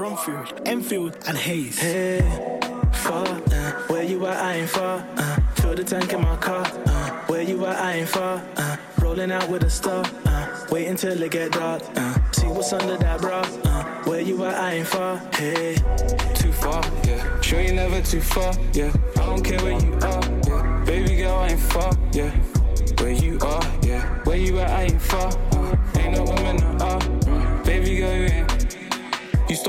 Enfield, 0.10 0.62
Enfield, 0.66 1.18
and 1.28 1.38
Hayes. 1.38 1.78
Hey, 1.78 2.22
far, 2.94 3.28
uh, 3.28 3.72
where 3.88 4.04
you 4.04 4.26
at, 4.28 4.38
I 4.38 4.54
ain't 4.56 4.70
far. 4.70 5.06
Uh, 5.18 5.40
fill 5.56 5.76
the 5.76 5.84
tank 5.84 6.14
in 6.14 6.22
my 6.22 6.38
car. 6.38 6.64
Uh, 6.86 7.10
where 7.28 7.42
you 7.42 7.66
at, 7.66 7.78
I 7.78 7.94
ain't 7.96 8.08
far. 8.08 8.42
Uh, 8.56 8.78
rolling 9.02 9.32
out 9.34 9.50
with 9.50 9.64
a 9.64 9.70
star. 9.70 10.06
Uh, 10.26 10.66
wait 10.72 10.88
until 10.88 11.22
it 11.22 11.32
get 11.32 11.52
dark. 11.52 11.84
Uh, 11.96 12.32
see 12.32 12.48
what's 12.48 12.72
under 12.72 12.96
that 12.96 13.20
bra. 13.20 13.42
Uh, 13.66 13.84
where 14.06 14.22
you 14.22 14.46
at, 14.46 14.56
I 14.56 14.74
ain't 14.76 14.88
far. 14.88 15.18
Hey, 15.36 15.76
too 16.36 16.54
far, 16.54 16.82
yeah. 17.06 17.42
Sure 17.42 17.60
you 17.60 17.74
never 17.74 18.02
too 18.02 18.22
far, 18.22 18.54
yeah. 18.72 18.94
I 19.18 19.26
don't 19.26 19.44
care 19.44 19.62
where 19.62 19.80
you 19.82 19.94
are, 19.96 20.24
yeah. 20.48 20.84
Baby 20.86 21.18
girl, 21.18 21.40
I 21.40 21.48
ain't 21.50 21.60
far, 21.60 21.92
yeah. 22.14 22.32
Where 23.00 23.12
you 23.12 23.38
are, 23.42 23.66
yeah. 23.84 24.24
Where 24.24 24.38
you 24.38 24.60
at, 24.60 24.70
I 24.70 24.84
ain't 24.84 25.02
far. 25.02 25.49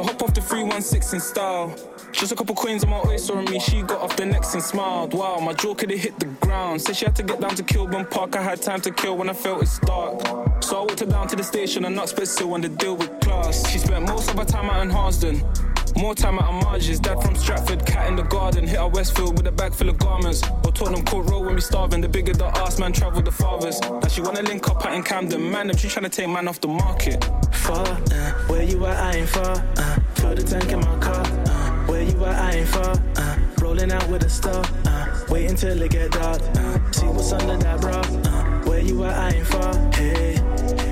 To 0.01 0.07
hop 0.07 0.23
off 0.23 0.33
the 0.33 0.41
316 0.41 1.15
in 1.15 1.21
style. 1.21 1.75
Just 2.13 2.33
a 2.33 2.35
couple 2.35 2.55
coins 2.55 2.85
on 2.85 2.89
my 2.89 3.03
oyster 3.05 3.37
on 3.37 3.45
me, 3.45 3.61
she 3.61 3.83
got 3.83 4.01
off 4.01 4.17
the 4.17 4.25
next 4.25 4.55
and 4.55 4.63
smiled. 4.63 5.13
Wow, 5.13 5.41
my 5.41 5.53
jaw 5.53 5.75
could 5.75 5.91
have 5.91 6.01
hit 6.01 6.19
the 6.19 6.25
ground. 6.25 6.81
Said 6.81 6.97
she 6.97 7.05
had 7.05 7.15
to 7.17 7.23
get 7.23 7.39
down 7.39 7.55
to 7.55 7.63
Kilburn 7.63 8.07
Park, 8.07 8.35
I 8.35 8.43
had 8.43 8.63
time 8.63 8.81
to 8.81 8.91
kill 8.93 9.19
when 9.19 9.29
I 9.29 9.35
felt 9.35 9.63
it 9.63 9.67
start. 9.67 10.27
So 10.65 10.79
I 10.79 10.81
walked 10.81 11.01
her 11.01 11.07
down 11.07 11.29
to 11.29 11.37
the 11.37 11.45
station 11.45 11.85
and 11.85 11.95
not 11.95 12.09
spit 12.09 12.29
still 12.29 12.55
on 12.55 12.63
the 12.63 12.71
deal 12.71 12.97
with 12.97 13.21
class. 13.21 13.69
She 13.69 13.79
spent 13.79 14.09
most 14.09 14.31
of 14.31 14.39
her 14.39 14.45
time 14.47 14.71
out 14.71 14.81
in 14.81 14.89
Harlesden. 14.89 15.45
More 15.97 16.15
time 16.15 16.39
out 16.39 16.55
at 16.55 16.65
Marge's, 16.65 16.99
dad 16.99 17.21
from 17.21 17.37
Stratford, 17.37 17.85
cat 17.85 18.09
in 18.09 18.17
the 18.17 18.23
garden. 18.23 18.67
Hit 18.67 18.79
our 18.79 18.89
Westfield 18.89 19.37
with 19.37 19.47
a 19.49 19.53
bag 19.53 19.75
full 19.75 19.91
of 19.91 19.99
garments. 19.99 20.41
Or 20.81 20.87
Tottenham 20.87 21.05
Court 21.05 21.31
Road 21.31 21.45
when 21.45 21.55
we 21.57 21.61
starving. 21.61 22.01
The 22.01 22.09
bigger 22.09 22.33
the 22.33 22.47
ass, 22.47 22.79
man, 22.79 22.93
travel 22.93 23.21
the 23.21 23.31
farthest. 23.31 23.83
Now 23.83 24.09
she 24.09 24.23
wanna 24.23 24.43
link 24.43 24.67
up 24.69 24.85
out 24.87 24.95
in 24.95 25.03
Camden. 25.03 25.51
Man, 25.51 25.67
them 25.67 25.77
she 25.77 25.89
tryna 25.89 26.11
take 26.11 26.29
man 26.29 26.49
off 26.49 26.61
the 26.61 26.69
market. 26.69 27.23
Far, 27.53 27.87
uh, 27.87 28.33
where 28.49 28.63
you 28.63 28.87
at, 28.87 28.97
I 28.97 29.19
ain't 29.19 29.29
far. 29.29 29.63
Uh, 29.77 29.99
fill 30.15 30.35
the 30.35 30.43
tank 30.43 30.73
in 30.73 30.81
my 30.81 30.99
car. 30.99 31.23
Uh, 31.23 31.87
where 31.87 32.03
you 32.03 32.25
at, 32.25 32.35
I 32.35 32.59
ain't 32.59 32.69
far. 32.69 32.97
Uh, 33.17 33.37
rolling 33.61 33.93
out 33.93 34.09
with 34.09 34.23
a 34.23 34.31
star. 34.31 34.65
Uh, 34.87 35.25
wait 35.29 35.51
until 35.51 35.81
it 35.83 35.91
get 35.91 36.13
dark. 36.13 36.41
Uh, 36.57 36.93
see 36.93 37.07
what's 37.07 37.33
under 37.33 37.59
that 37.59 37.81
bra. 37.81 38.01
Uh, 38.01 38.69
where 38.69 38.81
you 38.81 39.05
at, 39.05 39.19
I 39.19 39.37
ain't 39.37 39.47
far. 39.47 39.75
Hey, 39.93 40.37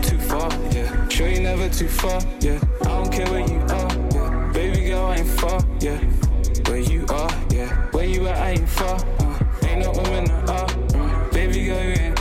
too 0.03 0.19
far, 0.19 0.51
yeah. 0.71 1.09
Sure 1.09 1.29
you 1.29 1.41
never 1.41 1.69
too 1.71 1.89
far, 1.89 2.21
yeah. 2.41 2.61
I 2.83 2.89
don't 2.89 3.11
care 3.11 3.27
where 3.31 3.49
you 3.49 3.61
are 3.61 4.09
yeah. 4.13 4.51
Baby 4.53 4.89
girl, 4.89 5.07
I 5.07 5.17
ain't 5.17 5.29
far, 5.41 5.61
yeah. 5.81 5.99
Where 6.67 6.79
you 6.79 7.07
are, 7.09 7.31
yeah. 7.51 7.69
Where 7.93 8.05
you 8.05 8.27
at, 8.29 8.37
I 8.37 8.51
ain't 8.51 8.69
far. 8.69 8.97
Uh, 9.21 9.28
baby 11.33 11.67
girl, 11.67 11.85
you. 11.85 12.15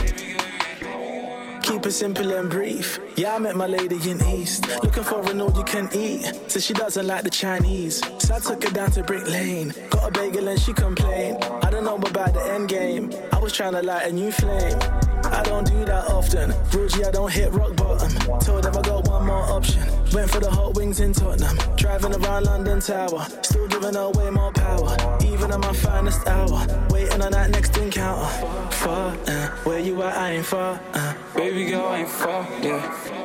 Keep 1.62 1.86
it 1.86 1.92
simple 1.92 2.32
and 2.32 2.48
brief. 2.48 2.98
Yeah, 3.16 3.36
I 3.36 3.38
met 3.38 3.54
my 3.54 3.66
lady 3.66 3.96
in 4.10 4.24
East. 4.24 4.66
Looking 4.82 5.04
for 5.04 5.20
an 5.30 5.40
all 5.40 5.52
you 5.56 5.64
can 5.64 5.88
eat. 5.92 6.24
Says 6.46 6.64
she 6.64 6.72
doesn't 6.72 7.06
like 7.06 7.24
the 7.24 7.30
Chinese. 7.30 8.02
So 8.18 8.34
I 8.34 8.38
took 8.38 8.64
her 8.64 8.70
down 8.70 8.90
to 8.92 9.02
Brick 9.02 9.28
Lane. 9.28 9.74
Got 9.90 10.08
a 10.08 10.10
bagel 10.10 10.48
and 10.48 10.58
she 10.58 10.72
complained. 10.72 11.44
I 11.62 11.70
don't 11.70 11.84
know 11.84 11.96
about 11.96 12.32
the 12.34 12.42
end 12.52 12.68
game. 12.68 13.12
I 13.32 13.38
was 13.38 13.52
trying 13.52 13.72
to 13.72 13.82
light 13.82 14.08
a 14.08 14.12
new 14.12 14.32
flame. 14.32 14.78
I 15.24 15.42
don't 15.44 15.66
do 15.66 15.84
that 15.84 16.06
often. 16.08 16.50
Rugy, 16.70 17.06
I 17.06 17.10
don't 17.10 17.30
hit 17.30 17.52
rock 17.52 17.76
bottom. 17.76 18.40
Told 18.40 18.64
them 18.64 18.76
I 18.76 18.82
got 18.82 19.06
one 19.06 19.26
more 19.26 19.44
option. 19.44 19.97
Went 20.12 20.30
for 20.30 20.40
the 20.40 20.50
hot 20.50 20.74
wings 20.74 21.00
in 21.00 21.12
Tottenham. 21.12 21.58
Driving 21.76 22.14
around 22.14 22.44
London 22.44 22.80
Tower. 22.80 23.26
Still 23.42 23.68
giving 23.68 23.94
away 23.94 24.30
more 24.30 24.52
power. 24.52 24.96
Even 25.24 25.52
in 25.52 25.60
my 25.60 25.72
finest 25.72 26.26
hour. 26.26 26.66
Waiting 26.90 27.20
on 27.20 27.32
that 27.32 27.50
next 27.50 27.76
encounter. 27.76 28.26
Far, 28.70 29.14
uh, 29.26 29.48
where 29.64 29.78
you 29.78 30.02
at, 30.02 30.16
I 30.16 30.32
ain't 30.32 30.46
far. 30.46 30.80
Uh. 30.94 31.14
Baby 31.34 31.66
girl, 31.66 31.86
I 31.86 31.98
ain't 31.98 32.08
far, 32.08 32.48
yeah. 32.62 33.17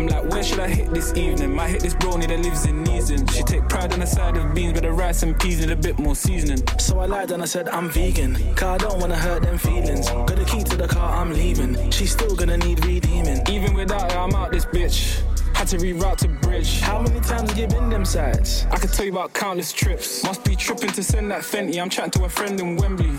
I'm 0.00 0.06
like, 0.06 0.24
where 0.30 0.42
should 0.42 0.60
I 0.60 0.68
hit 0.68 0.94
this 0.94 1.14
evening? 1.14 1.54
Might 1.54 1.68
hit 1.68 1.82
this 1.82 1.92
brony 1.92 2.26
that 2.26 2.38
lives 2.40 2.64
in 2.64 2.82
Neasden. 2.84 3.30
She 3.32 3.42
take 3.42 3.68
pride 3.68 3.92
on 3.92 4.00
the 4.00 4.06
side 4.06 4.34
of 4.34 4.54
beans, 4.54 4.72
but 4.72 4.82
the 4.82 4.92
rice 4.92 5.22
and 5.22 5.38
peas 5.38 5.60
need 5.60 5.70
a 5.70 5.76
bit 5.76 5.98
more 5.98 6.14
seasoning. 6.14 6.66
So 6.78 7.00
I 7.00 7.04
lied 7.04 7.30
and 7.32 7.42
I 7.42 7.44
said 7.44 7.68
I'm 7.68 7.90
vegan, 7.90 8.34
cause 8.54 8.62
I 8.62 8.78
don't 8.78 8.98
wanna 8.98 9.16
hurt 9.16 9.42
them 9.42 9.58
feelings. 9.58 10.08
Got 10.08 10.36
the 10.36 10.44
key 10.46 10.62
to 10.64 10.76
the 10.78 10.88
car, 10.88 11.16
I'm 11.16 11.34
leaving. 11.34 11.90
She's 11.90 12.12
still 12.12 12.34
gonna 12.34 12.56
need 12.56 12.82
redeeming. 12.86 13.42
Even 13.50 13.74
without 13.74 14.10
her, 14.10 14.18
I'm 14.18 14.34
out 14.34 14.52
this 14.52 14.64
bitch. 14.64 15.20
Had 15.54 15.68
to 15.68 15.76
reroute 15.76 16.16
to 16.18 16.28
bridge. 16.28 16.80
How 16.80 17.02
many 17.02 17.20
times 17.20 17.50
have 17.50 17.58
you 17.58 17.66
been 17.66 17.90
them 17.90 18.06
sides? 18.06 18.66
I 18.70 18.78
could 18.78 18.94
tell 18.94 19.04
you 19.04 19.12
about 19.12 19.34
countless 19.34 19.70
trips. 19.70 20.24
Must 20.24 20.42
be 20.44 20.56
tripping 20.56 20.92
to 20.92 21.02
send 21.02 21.30
that 21.30 21.42
Fenty. 21.42 21.78
I'm 21.78 21.90
chatting 21.90 22.12
to 22.12 22.24
a 22.24 22.28
friend 22.30 22.58
in 22.58 22.76
Wembley. 22.76 23.10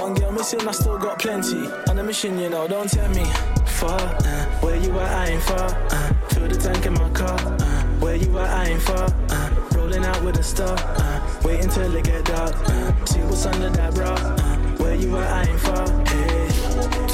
One 0.00 0.14
girl 0.14 0.32
missing, 0.32 0.66
I 0.66 0.72
still 0.72 0.96
got 0.96 1.18
plenty. 1.18 1.66
On 1.90 1.98
a 1.98 2.02
mission, 2.02 2.38
you 2.38 2.48
know, 2.48 2.66
don't 2.66 2.90
tell 2.90 3.10
me. 3.10 3.24
Far, 3.66 4.00
uh, 4.00 4.44
where 4.60 4.76
you 4.76 4.98
at, 5.00 5.28
I 5.28 5.32
ain't 5.32 5.42
far. 5.42 5.68
Uh, 5.90 6.11
fill 6.42 6.56
the 6.56 6.62
tank 6.62 6.86
in 6.86 6.94
my 6.94 7.08
car. 7.10 7.38
Uh, 7.38 7.82
where 8.00 8.16
you 8.16 8.38
at, 8.38 8.50
I 8.50 8.70
ain't 8.70 8.82
far. 8.82 9.06
Uh, 9.28 9.50
rolling 9.74 10.04
out 10.04 10.22
with 10.24 10.38
a 10.38 10.42
star. 10.42 10.76
Uh, 10.78 11.40
wait 11.44 11.62
until 11.62 11.94
it 11.94 12.04
get 12.04 12.24
dark. 12.24 12.54
Uh, 12.68 13.04
see 13.04 13.20
what's 13.20 13.46
under 13.46 13.70
that 13.70 13.94
bra. 13.94 14.12
Uh, 14.14 14.56
where 14.78 14.94
you 14.94 15.16
at, 15.18 15.30
I 15.32 15.50
ain't 15.50 15.60
far. 15.60 15.86
Hey. 16.08 16.48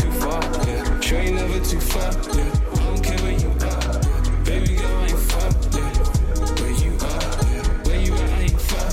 Too 0.00 0.12
far, 0.22 0.42
yeah. 0.66 1.00
Sure 1.00 1.22
you 1.22 1.32
never 1.34 1.60
too 1.64 1.80
far, 1.80 2.12
yeah. 2.36 2.52
I 2.72 2.84
don't 2.84 3.04
care 3.04 3.18
where 3.18 3.38
you 3.44 3.50
are. 3.50 3.84
Yeah. 3.88 4.44
Baby 4.44 4.76
girl, 4.76 4.96
I 4.96 5.06
ain't 5.06 5.18
far, 5.30 5.48
yeah. 5.76 5.92
Where 6.60 6.76
you 6.82 6.92
are, 7.08 7.24
yeah. 7.52 7.86
Where 7.86 8.00
you 8.00 8.14
at, 8.14 8.30
I 8.30 8.42
ain't 8.42 8.60
far. 8.60 8.88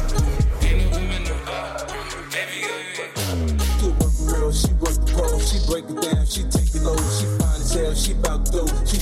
Ain't 0.67 0.77
no 0.79 0.97
woman 0.97 1.23
no 1.23 1.35
bar. 1.45 1.87
Baby 2.35 2.57
girl, 2.65 2.81
you 2.87 3.03
ain't 3.03 3.57
Good 3.79 3.93
work 4.01 4.15
real, 4.19 4.51
she 4.51 4.71
work 4.83 4.97
the 4.99 5.11
pole, 5.15 5.39
she 5.39 5.57
break 5.69 5.85
it 5.85 6.01
down, 6.01 6.25
she 6.25 6.43
take 6.43 6.75
it 6.75 6.81
low, 6.81 6.97
she 6.97 7.25
fine 7.39 7.61
as 7.61 7.73
hell, 7.73 7.95
she 7.95 8.13
bout 8.13 8.45
she 8.45 8.54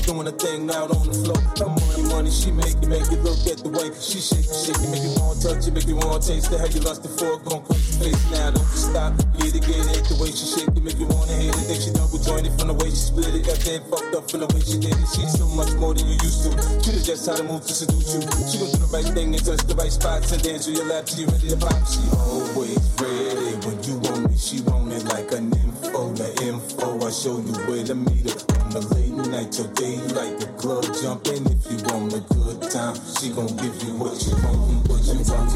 doing 0.06 0.28
a 0.28 0.36
thing 0.36 0.70
out 0.72 0.92
on 0.92 1.08
the 1.08 1.16
floor. 1.16 1.40
Her 1.60 1.72
money, 1.72 2.04
money, 2.12 2.32
she 2.32 2.52
make 2.52 2.76
it, 2.76 2.88
make 2.88 3.08
it 3.12 3.22
look 3.24 3.40
at 3.48 3.64
the 3.64 3.72
way 3.72 3.90
she 4.00 4.20
shake 4.20 4.48
shake. 4.48 4.80
Make 4.92 5.04
you 5.04 5.16
want 5.20 5.40
to 5.40 5.48
touch 5.48 5.68
it, 5.68 5.74
make 5.74 5.88
you 5.88 5.96
want 5.96 6.24
to 6.24 6.30
taste 6.30 6.52
it, 6.52 6.60
how 6.60 6.68
you 6.68 6.82
lost 6.84 7.06
it 7.06 7.14
for, 7.16 7.40
gon' 7.48 7.64
crazy 7.64 8.00
face 8.00 8.24
now, 8.32 8.52
don't 8.52 8.68
you 8.68 8.82
stop, 8.84 9.12
get 9.40 9.56
it, 9.56 9.64
get 9.64 9.84
it, 9.96 10.04
the 10.12 10.16
way 10.20 10.32
she 10.32 10.46
shake 10.46 10.72
it, 10.72 10.84
make 10.84 11.00
you 11.00 11.08
wanna 11.08 11.34
hit 11.34 11.56
it, 11.56 11.64
think 11.68 11.80
she 11.82 11.92
double 11.96 12.20
jointed 12.20 12.52
from 12.60 12.68
the 12.72 12.78
way 12.78 12.90
she 12.92 13.00
split 13.00 13.32
it, 13.32 13.44
got 13.48 13.60
damn 13.64 13.82
fucked 13.88 14.14
up 14.16 14.26
from 14.30 14.44
the 14.44 14.50
way 14.52 14.62
she 14.62 14.78
did 14.78 14.94
it, 14.94 15.10
she's 15.16 15.34
so 15.36 15.48
much 15.56 15.72
more 15.80 15.96
than 15.96 16.06
you 16.08 16.18
used 16.20 16.44
to, 16.44 16.52
she 16.84 16.92
knows 16.92 17.06
just 17.08 17.24
how 17.26 17.36
to 17.36 17.44
move 17.44 17.64
to 17.64 17.74
seduce 17.74 18.14
you, 18.14 18.22
she 18.48 18.60
gon' 18.60 18.72
do 18.72 18.80
the 18.84 18.90
right 18.92 19.10
thing 19.16 19.32
and 19.34 19.44
touch 19.44 19.64
the 19.66 19.76
right 19.76 19.92
spots 19.92 20.32
and 20.32 20.42
dance 20.44 20.66
to 20.68 20.72
your 20.72 20.86
lap. 20.86 21.06
Till 21.06 21.24
you 21.24 21.28
ready 21.28 21.50
to 21.50 21.58
pop, 21.58 21.80
she 21.88 22.02
always 22.16 22.80
ready 23.00 23.56
when 23.66 23.78
you 23.84 23.96
want 24.04 24.32
it, 24.32 24.40
she 24.40 24.62
want 24.68 24.92
it 24.92 25.04
like 25.06 25.32
an 25.32 25.52
info, 25.94 26.14
the 26.14 26.30
info, 26.44 27.06
I 27.06 27.12
show 27.12 27.38
you 27.38 27.54
where 27.70 27.86
to 27.86 27.94
meet 27.94 28.26
her, 28.26 28.38
on 28.66 28.70
the 28.72 28.82
late 28.96 29.14
night, 29.30 29.58
your 29.58 29.68
daylight, 29.74 30.40
the 30.40 30.48
club 30.58 30.86
jumping, 31.02 31.46
if 31.46 31.70
you 31.70 31.78
want 31.86 32.14
a 32.14 32.20
good 32.34 32.72
time, 32.72 32.96
she 33.18 33.30
gon' 33.30 33.48
give 33.58 33.78
you 33.84 33.94
what 34.02 34.18
you 34.26 34.34
want 34.42 34.90
what 34.90 35.06
you 35.06 35.22
want. 35.30 35.54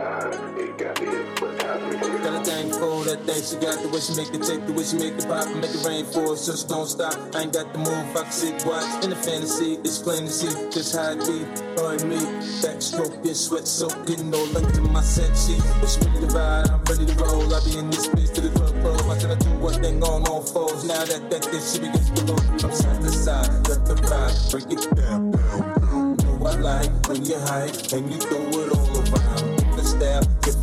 it, 0.00 0.40
wants 0.40 0.56
it, 0.58 0.98
she 0.98 1.36
wants 1.40 1.60
it, 1.60 1.60
her. 1.60 2.18
Got 2.20 2.42
a 2.42 2.44
thing 2.44 2.70
for 2.72 3.04
that 3.04 3.20
thing 3.24 3.42
she 3.42 3.56
got, 3.56 3.82
the 3.82 3.88
way 3.88 4.00
she 4.00 4.14
make 4.16 4.32
it 4.32 4.42
take, 4.42 4.66
the 4.66 4.72
way 4.72 4.84
she 4.84 4.96
make 4.96 5.14
it 5.16 5.26
pop, 5.28 5.48
make 5.56 5.72
it 5.72 5.84
rain 5.86 6.04
for 6.04 6.32
us, 6.32 6.46
just 6.46 6.68
don't 6.68 6.86
stop. 6.86 7.16
I 7.34 7.42
ain't 7.42 7.52
got 7.52 7.72
the 7.72 7.78
move, 7.78 8.16
I 8.16 8.22
can 8.22 8.32
sit 8.32 8.64
watch. 8.66 9.04
In 9.04 9.10
the 9.10 9.16
fantasy, 9.16 9.74
it's 9.84 9.98
plain 9.98 10.24
to 10.24 10.32
see 10.32 10.52
just 10.70 10.96
how 10.96 11.12
it 11.12 11.20
be. 11.24 11.44
And 11.80 12.04
me, 12.08 12.20
backstroking, 12.60 13.34
sweat 13.34 13.66
soaking, 13.66 14.30
no 14.30 14.44
length 14.52 14.76
in 14.76 14.92
my 14.92 15.02
set 15.02 15.32
sheet. 15.36 15.62
It's 15.82 15.96
ready 15.98 16.20
to 16.20 16.32
ride, 16.32 16.68
I'm 16.68 16.82
ready 16.84 17.06
to 17.06 17.14
roll. 17.16 17.48
I 17.54 17.60
be 17.64 17.78
in 17.78 17.90
this 17.90 18.06
bitch 18.08 18.34
to 18.34 18.40
the 18.42 18.50
club 18.52 18.74
pro. 18.80 18.92
I 19.10 19.16
gotta 19.18 19.36
do 19.36 19.50
one 19.58 19.80
thing 19.80 20.02
on 20.02 20.28
all 20.28 20.42
fours. 20.42 20.84
Now 20.84 21.04
that 21.04 21.30
that 21.30 21.42
this 21.50 21.72
shit 21.72 21.82
begins 21.82 22.10
to 22.10 22.24
roll, 22.24 22.38
from 22.58 22.72
side 22.72 23.00
to 23.00 23.08
side, 23.08 23.50
let 23.68 23.84
the 23.86 23.96
ride, 24.08 24.36
break 24.52 24.68
it 24.70 24.84
down, 24.96 25.30
down. 25.32 26.16
Know 26.16 26.46
I 26.46 26.54
like 26.56 26.92
when 27.08 27.24
you 27.24 27.38
hype 27.38 27.92
and 27.92 28.10
you 28.12 28.18
throw 28.18 28.44
it. 28.60 28.70
The 28.70 28.89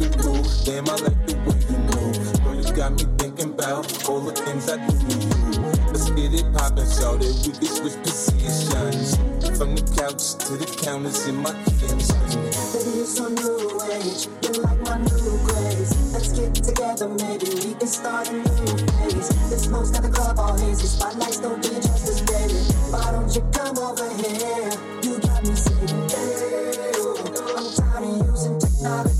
if 0.01 0.15
move, 0.23 0.47
damn 0.65 0.87
I 0.89 0.95
like 0.95 1.25
the 1.25 1.35
way 1.45 1.59
you 1.69 1.77
move. 1.91 2.43
Girl, 2.43 2.55
you 2.55 2.73
got 2.73 2.91
me 2.93 3.05
thinking 3.17 3.53
about 3.53 3.85
all 4.09 4.21
the 4.21 4.31
things 4.31 4.69
I 4.69 4.77
do 4.87 4.93
to 4.93 5.15
you. 5.17 5.61
Let's 5.87 6.09
get 6.11 6.33
it 6.33 6.47
poppin', 6.53 6.89
shout 6.89 7.21
it, 7.21 7.35
we 7.45 7.53
can 7.53 7.67
switch 7.67 7.97
positions. 8.03 9.17
From 9.57 9.73
the 9.73 9.81
couch 9.97 10.37
to 10.45 10.53
the 10.53 10.69
counters 10.83 11.25
in 11.27 11.37
my 11.37 11.49
kitchen. 11.65 11.97
Baby, 11.97 13.01
it's 13.01 13.17
so 13.17 13.27
new 13.27 13.81
age, 13.89 14.29
you're 14.43 14.61
like 14.61 14.79
my 14.85 14.97
new 15.01 15.33
craze. 15.49 16.13
Let's 16.13 16.29
get 16.37 16.53
together, 16.53 17.09
maybe 17.09 17.49
we 17.57 17.73
can 17.73 17.87
start 17.87 18.29
a 18.29 18.33
new 18.33 18.43
phase. 18.45 19.29
The 19.49 19.57
smoke's 19.57 19.89
got 19.89 20.03
the 20.03 20.09
club 20.09 20.37
all 20.37 20.57
hazy, 20.57 20.85
spotlights 20.85 21.39
don't 21.39 21.61
do 21.63 21.69
it 21.73 21.81
justice, 21.81 22.21
baby. 22.21 22.59
Why 22.93 23.11
don't 23.11 23.33
you 23.33 23.41
come 23.49 23.77
over 23.79 24.09
here? 24.21 24.69
You 25.01 25.17
got 25.25 25.41
me 25.41 25.55
singing, 25.55 26.05
hey-oh. 26.09 27.17
I'm 27.57 27.65
tired 27.73 28.03
of 28.05 28.27
using 28.27 28.59
technology. 28.59 29.16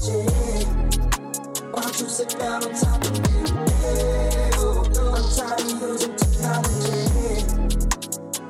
Sit 2.17 2.29
down 2.39 2.63
on 2.63 2.73
top 2.73 3.03
of 3.05 3.11
me? 3.11 3.19
Oh, 4.57 4.81
I'm 5.13 5.25
tired 5.37 5.61
of 5.61 5.81
using 5.83 6.15
technology. 6.15 7.45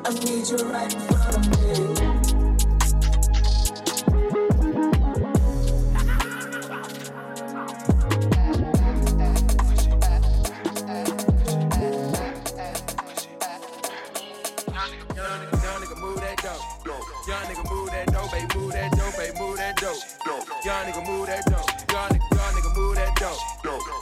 I 0.05 0.09
need 0.24 0.47
you 0.47 0.57
right 0.72 1.16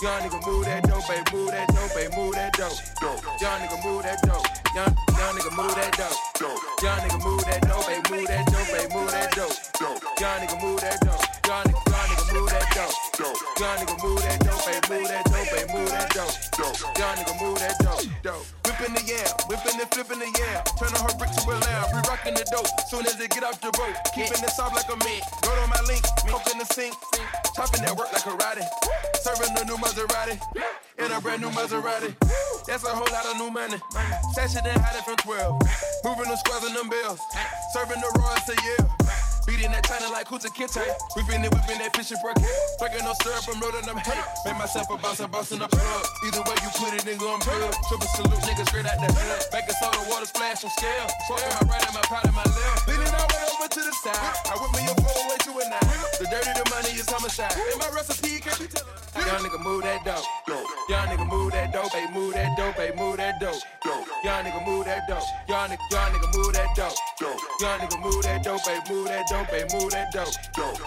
Young 0.05 0.21
nigga 0.21 0.45
move 0.45 0.65
that 0.65 0.83
dope, 0.85 1.07
baby, 1.07 1.25
move 1.33 1.49
that 1.49 1.67
dope, 1.73 1.95
baby, 1.95 2.15
move 2.15 2.35
that 2.35 2.53
dope. 2.53 2.77
Young 3.41 3.57
nigga 3.57 3.77
move 3.81 4.03
that 4.03 4.21
dope. 4.21 4.45
Young, 4.77 4.93
young 5.17 5.33
nigga 5.33 5.49
move 5.57 5.73
that 5.73 5.97
dope. 5.97 6.13
Young 6.85 6.99
nigga 7.01 7.25
move 7.25 7.41
that 7.49 7.61
dope, 7.65 7.87
baby, 7.89 8.05
move 8.13 8.27
that 8.29 8.45
dope, 8.45 8.69
baby, 8.69 8.93
move 8.93 9.09
that 9.09 9.33
dope. 9.33 9.57
Young 10.21 10.37
nigga 10.45 10.61
move 10.61 10.81
that 10.85 11.01
dope. 11.01 11.25
Young 11.49 11.65
nigga, 11.65 12.33
move 12.37 12.49
that 12.53 12.69
dope. 12.77 12.93
Young 13.57 13.77
nigga 13.81 13.97
move 14.05 14.21
that 14.21 14.39
dope, 14.45 14.61
baby, 14.69 14.93
move 14.93 15.09
that 15.09 15.25
dope, 15.25 15.44
dope. 16.57 16.79
Young 16.97 17.15
nigga 17.19 17.33
move 17.41 17.59
that 17.59 17.75
dope, 17.79 18.07
dope. 18.23 18.45
Whipping 18.65 18.95
the 18.95 19.03
yam, 19.03 19.27
whipping 19.47 19.79
and 19.79 19.89
flipping 19.91 20.19
the 20.19 20.29
yam. 20.31 20.59
Turning 20.79 21.01
her 21.03 21.13
brick 21.19 21.31
to 21.31 21.41
a 21.47 21.55
lamb, 21.55 21.85
we 21.93 21.99
rocking 22.07 22.35
the 22.35 22.45
dope. 22.51 22.67
Soon 22.87 23.05
as 23.05 23.19
it 23.19 23.31
get 23.31 23.43
off 23.43 23.59
the 23.61 23.71
boat, 23.75 23.95
keeping 24.15 24.39
it 24.39 24.53
soft 24.55 24.75
like 24.75 24.87
a 24.87 24.97
mint. 25.03 25.23
Go 25.43 25.51
to 25.51 25.67
my 25.67 25.81
link, 25.87 26.03
coke 26.27 26.47
in 26.51 26.59
the 26.59 26.67
sink, 26.71 26.95
chopping 27.55 27.83
that 27.83 27.95
work 27.95 28.11
like 28.11 28.25
a 28.25 28.31
karate. 28.31 28.65
Serving 29.21 29.53
the 29.55 29.63
new 29.65 29.77
Maserati, 29.77 30.39
in 30.99 31.11
a 31.11 31.19
brand 31.21 31.41
new 31.41 31.49
Maserati. 31.49 32.15
That's 32.67 32.83
a 32.83 32.93
whole 32.93 33.09
lot 33.11 33.25
of 33.25 33.37
new 33.37 33.51
money. 33.51 33.77
Sashing 34.33 34.65
and 34.65 34.81
hiding 34.81 35.03
from 35.03 35.17
12. 35.17 35.61
Moving 36.03 36.29
the 36.29 36.37
squares 36.37 36.63
and 36.63 36.75
them 36.75 36.89
bells. 36.89 37.19
Serving 37.73 37.99
the 37.99 38.09
royals 38.17 38.49
a 38.49 38.57
year. 38.63 38.81
Beating 39.45 39.71
that 39.71 39.85
China 39.85 40.09
like 40.09 40.27
Kunta 40.27 40.49
Kinte. 40.49 40.81
Whipping 41.15 41.45
it, 41.45 41.53
whipping 41.53 41.77
that 41.77 41.95
fish 41.95 42.09
and 42.11 42.19
break 42.21 42.37
it. 42.41 42.49
Fucking 42.81 43.05
no 43.05 43.13
syrup, 43.21 43.45
I'm 43.45 43.61
rolling 43.61 43.85
them 43.85 43.97
hay. 43.97 44.21
Made 44.45 44.57
myself 44.57 44.89
a 44.89 44.97
boss, 44.97 45.21
I'm 45.21 45.29
bossing 45.29 45.59
the 45.59 45.69
plug. 45.69 46.03
Either 46.25 46.41
way 46.41 46.57
you 46.65 46.69
put 46.73 46.91
it, 46.97 47.05
nigga, 47.05 47.25
I'm 47.29 47.41
good. 47.45 47.71
Triple 47.85 48.09
salute, 48.17 48.41
nigga, 48.49 48.65
straight 48.65 48.89
out 48.89 48.97
the 48.97 49.09
hood. 49.13 49.41
Baking 49.53 49.77
soda, 49.77 50.01
water 50.09 50.25
splash 50.25 50.65
on 50.65 50.71
scale. 50.73 51.07
Smoking 51.29 51.53
my 51.61 51.77
right 51.77 51.85
and 51.85 51.93
my 51.93 52.03
pot 52.09 52.25
in 52.25 52.33
my 52.33 52.45
left. 52.45 52.89
Leaning 52.89 53.13
all 53.13 53.27
way 53.29 53.45
over 53.53 53.69
to 53.69 53.81
the 53.85 53.93
side. 54.01 54.33
I 54.49 54.57
whip 54.57 54.71
me 54.73 54.81
a 54.89 54.93
four 54.97 55.21
way 55.29 55.37
to 55.45 55.51
a 55.61 55.63
nine. 55.69 55.97
The 56.17 56.25
dirty, 56.25 56.51
the 56.57 56.65
money 56.73 56.91
is 56.97 57.05
homicide. 57.05 57.53
And 57.53 57.77
my 57.77 57.89
recipe 57.93 58.41
can't 58.41 58.57
be 58.57 58.65
telling. 58.65 58.89
Young 59.15 59.41
nigga, 59.45 59.59
move 59.63 59.83
that 59.83 60.03
dope. 60.05 60.25
Young 60.89 61.07
nigga 61.07 61.25
move 61.25 61.51
that 61.53 61.71
dope, 61.71 61.95
ay, 61.95 62.05
move 62.13 62.33
that 62.33 62.57
dope, 62.57 62.77
ay, 62.77 62.91
move 62.97 63.17
that 63.17 63.39
dope. 63.39 63.61
Young 64.23 64.43
nigga 64.43 64.65
move 64.67 64.85
that 64.85 65.07
dope. 65.07 65.23
Young 65.47 65.69
nigga, 65.69 65.85
young 65.89 66.11
nigga 66.11 66.27
move 66.35 66.53
that 66.53 66.67
dope. 66.75 66.97
Young 67.61 67.79
nigga 67.79 67.97
move 68.03 68.23
that 68.23 68.43
dope, 68.43 68.61
ay, 68.67 68.81
move 68.89 69.07
that 69.07 69.25
dope, 69.27 69.34
ay, 69.35 69.65
move 69.73 69.91
that 69.91 70.11
dope. 70.11 70.31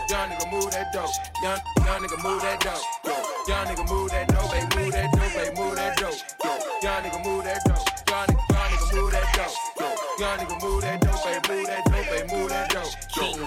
Young 0.09 0.31
nigga 0.31 0.51
move 0.51 0.71
that 0.71 0.93
dope. 0.93 1.11
Young, 1.43 1.61
young 1.85 2.01
nigga 2.01 2.23
move 2.25 2.41
that 2.43 2.61
dope. 2.61 2.83
Young 3.49 3.67
nigga 3.67 3.91
move 3.91 4.11
that 4.11 4.29
dope, 4.29 4.53
ay, 4.53 4.65
move 4.77 4.93
that 4.93 5.13
dope, 5.13 5.37
ay, 5.37 5.53
move 5.57 5.75
that 5.77 5.97
dope. 5.97 6.17
Young 6.83 7.03
nigga 7.03 7.25
move 7.25 7.45
that 7.45 7.61
dope. 7.65 7.89
Young 8.09 8.27
nigga 8.27 8.95
move 8.95 9.13
that 9.13 9.29
dope. 9.37 10.21
Young 10.21 10.39
nigga 10.39 10.63
move 10.63 10.78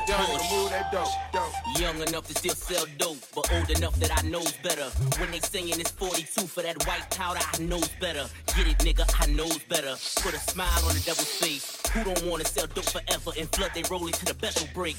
dope. 0.08 1.52
Young 1.80 2.02
enough 2.08 2.28
to 2.28 2.34
still 2.34 2.54
sell 2.56 2.86
dope, 2.98 3.18
but 3.36 3.52
old 3.54 3.70
enough 3.70 3.96
that 4.00 4.12
I 4.12 4.28
knows 4.28 4.52
better. 4.64 4.90
When 5.20 5.32
they 5.32 5.40
singing 5.40 5.80
it's 5.80 5.92
42 5.92 6.48
for 6.48 6.64
that 6.64 6.86
white 6.88 7.10
powder, 7.12 7.40
I 7.42 7.62
knows 7.62 7.90
better. 8.00 8.26
Get 8.56 8.68
it, 8.68 8.78
nigga, 8.80 9.06
I 9.20 9.32
knows 9.32 9.60
better. 9.70 9.96
Put 10.22 10.34
a 10.34 10.40
smile 10.40 10.86
on 10.88 10.94
the 10.94 11.02
devil's 11.06 11.30
face. 11.40 11.82
Who 11.94 12.04
don't 12.04 12.24
wanna 12.26 12.46
sell 12.46 12.68
dope 12.68 12.86
forever 12.86 13.32
and 13.38 13.50
flood 13.56 13.72
they 13.74 13.84
rolling 13.90 14.14
to 14.14 14.26
the 14.26 14.34
vessel 14.34 14.68
break? 14.74 14.98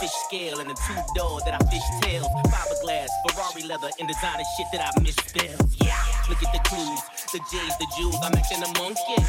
Fish 0.00 0.14
scale 0.26 0.60
and 0.60 0.70
a 0.70 0.74
two 0.74 1.00
door 1.14 1.40
that 1.44 1.54
I 1.54 1.64
fish 1.66 1.82
tails. 2.02 2.28
Fiberglass, 2.46 3.08
Ferrari 3.28 3.62
leather, 3.66 3.90
and 3.98 4.08
designer 4.08 4.44
shit 4.56 4.66
that 4.72 4.92
I 4.94 5.00
misspell. 5.00 5.58
Yeah, 5.82 5.98
look 6.28 6.42
at 6.42 6.52
the 6.52 6.60
clues, 6.68 7.00
the 7.32 7.40
J's, 7.50 7.76
the 7.78 7.86
jewels. 7.98 8.18
I'm 8.22 8.34
acting 8.34 8.62
a 8.62 8.78
monkey. 8.78 9.22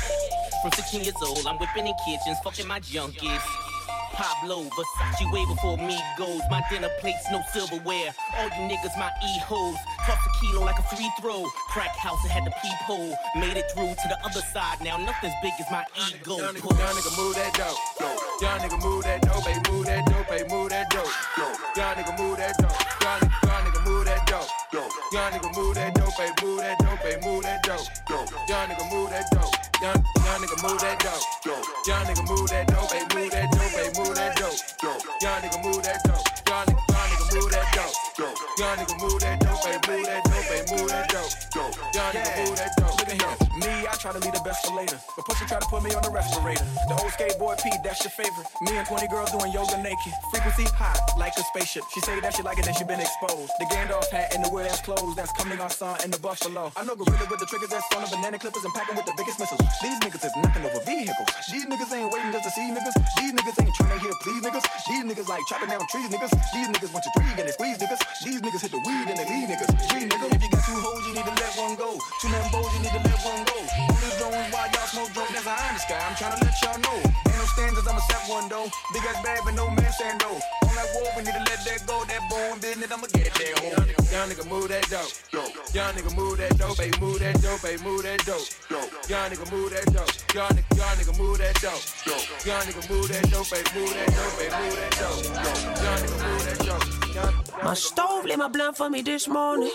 From 0.62 0.72
16 0.74 1.04
years 1.04 1.16
old, 1.26 1.46
I'm 1.48 1.58
whipping 1.58 1.88
in 1.88 1.94
kitchens, 2.06 2.38
fucking 2.44 2.68
my 2.68 2.80
junkies. 2.82 3.42
Pablo, 4.20 4.68
Versace 4.76 5.32
way 5.32 5.46
before 5.46 5.78
me 5.78 5.98
goes. 6.18 6.42
My 6.52 6.62
dinner 6.70 6.90
plates, 7.00 7.24
no 7.32 7.40
silverware. 7.54 8.12
All 8.36 8.50
you 8.52 8.68
niggas, 8.68 8.92
my 9.00 9.10
e-hoes. 9.24 9.78
Toss 10.06 10.20
a 10.20 10.32
kilo 10.42 10.66
like 10.66 10.78
a 10.78 10.84
free 10.84 11.10
throw. 11.22 11.46
Crack 11.70 11.96
house, 11.96 12.20
it 12.26 12.32
had 12.32 12.44
the 12.44 12.52
peephole. 12.60 13.16
Made 13.40 13.56
it 13.56 13.72
through 13.72 13.96
to 13.96 14.08
the 14.12 14.20
other 14.26 14.42
side. 14.52 14.82
Now 14.84 14.98
nothing's 14.98 15.32
big 15.42 15.54
as 15.58 15.72
my 15.72 15.86
ego. 15.96 16.36
Young 16.36 16.54
nigga, 16.54 16.68
young 16.68 16.96
nigga 17.00 17.12
move 17.16 17.36
that 17.36 17.54
dope. 17.56 17.80
Young 18.42 18.60
nigga 18.60 18.84
move 18.84 19.04
that 19.06 19.22
dope, 19.22 19.48
ay, 19.48 19.56
move 19.72 19.86
that 19.86 20.06
dope, 20.06 20.32
ay, 20.32 20.44
move 20.52 20.70
that 20.70 20.90
dope. 20.90 21.08
Young 21.78 21.96
nigga 21.96 22.20
move 22.20 22.38
that 22.38 22.58
dope. 22.60 22.76
Young 23.00 23.20
nigga, 23.24 23.40
young 23.48 23.64
nigga 23.64 23.86
move 23.88 24.06
that 24.06 24.28
dope. 24.28 24.52
Young 25.14 25.32
nigga 25.32 25.56
move 25.56 25.76
that 25.76 25.96
dope, 25.96 26.20
ay, 26.20 26.32
move 26.44 26.60
that 26.60 26.78
dope, 26.80 27.06
ay, 27.08 27.18
move 27.24 27.44
that 27.44 27.64
dope. 27.64 27.88
Young 28.50 28.68
nigga 28.68 28.92
move 28.92 29.10
that 29.12 29.32
dope. 29.32 29.56
Young, 29.82 30.04
young 30.30 30.42
nigga 30.42 30.62
move 30.62 30.80
that 30.82 31.00
dope. 31.00 31.66
Young 31.88 32.06
nigga 32.06 32.30
move 32.30 32.50
that 32.50 32.68
dope, 32.68 32.92
ay, 32.92 33.02
move 33.16 33.32
that 33.32 33.52
dope, 33.52 33.62
ay, 33.62 33.90
move 33.98 34.16
that 34.16 34.36
dope. 34.38 35.02
Young 35.22 35.42
nigga 35.42 35.64
move 35.64 35.84
that 35.84 36.04
dope. 36.06 36.30
Nigga, 36.46 36.78
young 36.90 37.10
nigga 37.10 37.36
move 37.36 37.52
that 37.52 37.74
dope. 37.74 38.09
Young 38.20 38.76
nigga 38.76 39.00
move 39.00 39.16
that 39.24 39.40
dope, 39.40 39.64
ay, 39.64 39.80
move 39.88 40.04
that 40.04 40.20
dope, 40.28 40.52
ay, 40.52 40.60
move 40.76 40.92
that 40.92 41.08
dope. 41.08 41.32
Young 41.96 42.12
nigga 42.12 42.32
move 42.44 42.58
that 42.60 42.76
dope. 42.76 43.00
Look 43.00 43.08
at 43.08 43.16
here. 43.16 43.40
Me, 43.64 43.88
I 43.88 43.96
try 43.96 44.12
to 44.12 44.20
leave 44.20 44.36
the 44.36 44.44
best 44.44 44.60
for 44.68 44.76
later. 44.76 45.00
But 45.16 45.24
pussy 45.24 45.48
try 45.48 45.60
to 45.64 45.70
put 45.72 45.88
me 45.88 45.96
on 45.96 46.04
the 46.04 46.12
respirator. 46.12 46.68
The 46.92 47.00
old 47.00 47.16
skateboard 47.16 47.64
P, 47.64 47.72
that's 47.80 48.04
your 48.04 48.12
favorite. 48.12 48.44
Me 48.68 48.76
and 48.76 48.84
20 48.84 49.08
girls 49.08 49.32
doing 49.32 49.56
yoga 49.56 49.80
naked. 49.80 50.12
Frequency 50.36 50.68
high, 50.76 51.00
like 51.16 51.32
a 51.40 51.44
spaceship. 51.48 51.88
She 51.96 52.04
say 52.04 52.20
that 52.20 52.36
she 52.36 52.44
like 52.44 52.60
it, 52.60 52.68
then 52.68 52.76
she 52.76 52.84
been 52.84 53.00
exposed. 53.00 53.56
The 53.56 53.72
Gandalf 53.72 54.12
hat 54.12 54.36
and 54.36 54.44
the 54.44 54.52
weird 54.52 54.68
ass 54.68 54.84
clothes. 54.84 55.16
That's 55.16 55.32
coming 55.40 55.56
our 55.64 55.72
son 55.72 55.96
and 56.04 56.12
the 56.12 56.20
buffalo. 56.20 56.76
I 56.76 56.84
know 56.84 57.00
gorilla 57.00 57.24
with 57.24 57.40
the 57.40 57.48
triggers 57.48 57.72
that's 57.72 57.88
on 57.96 58.04
the 58.04 58.12
banana 58.12 58.36
clippers 58.36 58.68
and 58.68 58.74
packing 58.76 59.00
with 59.00 59.08
the 59.08 59.16
biggest 59.16 59.40
missiles. 59.40 59.64
These 59.80 59.96
niggas 60.04 60.28
is 60.28 60.36
knocking 60.44 60.68
over 60.68 60.84
vehicles. 60.84 61.32
These 61.48 61.72
niggas 61.72 61.92
ain't 61.96 62.12
waiting 62.12 62.36
just 62.36 62.44
to 62.44 62.52
see 62.52 62.68
niggas. 62.68 62.96
These 63.16 63.32
niggas 63.32 63.56
ain't 63.64 63.76
trying 63.80 63.96
to 63.96 64.00
hear 64.04 64.12
please 64.20 64.44
niggas. 64.44 64.66
These 64.92 65.04
niggas 65.08 65.28
like 65.32 65.44
chopping 65.48 65.72
down 65.72 65.88
trees 65.88 66.12
niggas. 66.12 66.36
These 66.52 66.68
niggas 66.68 66.92
want 66.92 67.08
to 67.08 67.12
three 67.16 67.32
and 67.40 67.48
squeeze 67.56 67.80
niggas. 67.80 68.09
These 68.24 68.42
niggas 68.42 68.62
hit 68.62 68.72
the 68.72 68.78
weed 68.80 69.08
and 69.08 69.18
they 69.18 69.28
leave 69.30 69.48
niggas. 69.48 69.70
Three 69.90 70.04
niggas. 70.04 70.36
If 70.36 70.44
you 70.44 70.50
got 70.50 70.66
two 70.66 70.76
hoes, 70.76 71.08
you 71.08 71.14
need 71.14 71.24
to 71.24 71.32
let 71.32 71.54
one 71.56 71.76
go. 71.76 71.98
Two 72.20 72.28
Lambos, 72.28 72.74
you 72.74 72.80
need 72.84 72.92
to 72.92 73.02
let 73.06 73.20
one 73.24 73.44
go. 73.46 73.58
Only 73.60 74.12
drones 74.18 74.54
why 74.54 74.70
y'all 74.74 74.88
smoke 74.88 75.14
dope, 75.14 75.30
that's 75.30 75.46
in 75.46 75.74
the 75.74 75.80
sky. 75.80 76.02
I'm 76.04 76.16
trying 76.18 76.38
to 76.38 76.46
let 76.46 76.56
y'all 76.62 76.80
know. 76.80 77.29
Ain't 77.58 77.74
no 77.74 77.82
standards, 77.82 77.88
I'ma 77.88 78.00
set 78.00 78.30
one 78.30 78.48
though. 78.50 78.70
Big 78.94 79.04
ass 79.06 79.24
bag, 79.24 79.40
but 79.44 79.54
no 79.56 79.70
man 79.70 79.92
stand 79.94 80.22
though. 80.22 80.38
On 80.68 80.76
that 80.76 80.88
wall, 80.94 81.10
we 81.18 81.24
need 81.24 81.34
to 81.34 81.40
let 81.40 81.60
that 81.66 81.84
go. 81.88 82.04
That 82.06 82.22
bone 82.30 82.60
business, 82.60 82.92
I'ma 82.92 83.08
get 83.14 83.34
that 83.34 83.60
hoe. 83.60 83.90
Young 84.14 84.30
nigga 84.30 84.50
move 84.50 84.68
that 84.70 84.86
dope. 84.90 85.12
Young 85.74 85.94
nigga 85.94 86.16
move 86.16 86.38
that 86.38 86.58
dope, 86.58 86.80
ay, 86.80 86.92
move 87.00 87.20
that 87.20 87.42
dope, 87.42 87.64
ay, 87.66 87.78
move 87.84 88.04
that 88.04 88.20
dope. 88.26 88.46
Young 89.10 89.30
nigga 89.30 89.52
move 89.52 89.72
that 89.72 89.86
dope. 89.94 90.10
Young 90.36 90.50
nigga, 90.50 90.78
young 90.78 90.96
nigga 90.98 91.14
move 91.20 91.38
that 91.38 91.56
dope. 91.62 91.84
Young 92.46 92.62
nigga 92.68 92.90
move 92.90 93.08
that 93.10 93.24
dope, 93.32 93.52
ay, 93.54 93.64
move 93.76 93.94
that 93.94 94.10
dope, 94.14 94.40
ay, 94.40 94.50
move 94.60 94.76
that 94.78 94.92
dope. 95.00 95.24
Young 95.84 96.00
nigga 96.00 96.18
move 96.26 96.44
that 96.46 96.60
dope. 96.66 97.16
Young- 97.16 97.64
My 97.64 97.74
stove 97.74 98.26
lit 98.26 98.38
my 98.38 98.48
blunt 98.48 98.78
for 98.78 98.90
me 98.90 99.02
this 99.02 99.28
morning. 99.28 99.72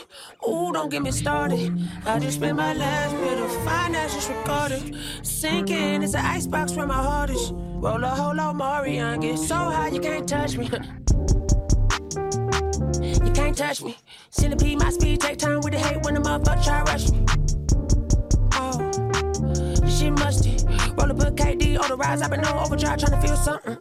Ooh, 0.49 0.73
don't 0.73 0.89
get 0.91 1.03
me 1.03 1.11
started. 1.11 1.71
I 2.07 2.19
just 2.19 2.37
spent 2.39 2.57
my 2.57 2.73
last 2.73 3.15
bit 3.17 3.39
of 3.39 3.51
finances 3.65 4.29
recorded. 4.29 4.97
Sinking, 5.23 6.03
it's 6.03 6.15
an 6.15 6.25
icebox 6.25 6.73
where 6.75 6.87
my 6.87 6.95
heart 7.03 7.31
is. 7.31 7.53
Roll 7.85 8.03
a 8.03 8.09
whole 8.09 8.35
lot 8.35 8.57
Marion, 8.57 9.21
get 9.21 9.39
so 9.39 9.55
high 9.55 9.89
you 9.89 10.01
can't 10.01 10.27
touch 10.27 10.57
me. 10.57 10.71
You 13.03 13.31
can't 13.33 13.57
touch 13.57 13.83
me. 13.83 13.99
Centipede, 14.31 14.79
my 14.79 14.89
speed, 14.89 15.21
take 15.21 15.37
time 15.37 15.61
with 15.61 15.73
the 15.73 15.79
hate 15.79 16.03
when 16.03 16.15
the 16.15 16.21
motherfucker 16.21 16.65
try 16.65 16.83
rush 16.83 17.11
me. 17.11 17.27
Oh, 18.55 18.79
shit 19.87 20.13
musty. 20.13 20.57
Roll 20.97 21.11
a 21.11 21.31
KD 21.31 21.79
on 21.79 21.89
the 21.91 21.97
rise, 21.99 22.23
I've 22.23 22.31
been 22.31 22.43
on 22.45 22.65
overdrive 22.65 22.99
trying 23.01 23.21
to 23.21 23.27
feel 23.27 23.37
something. 23.37 23.77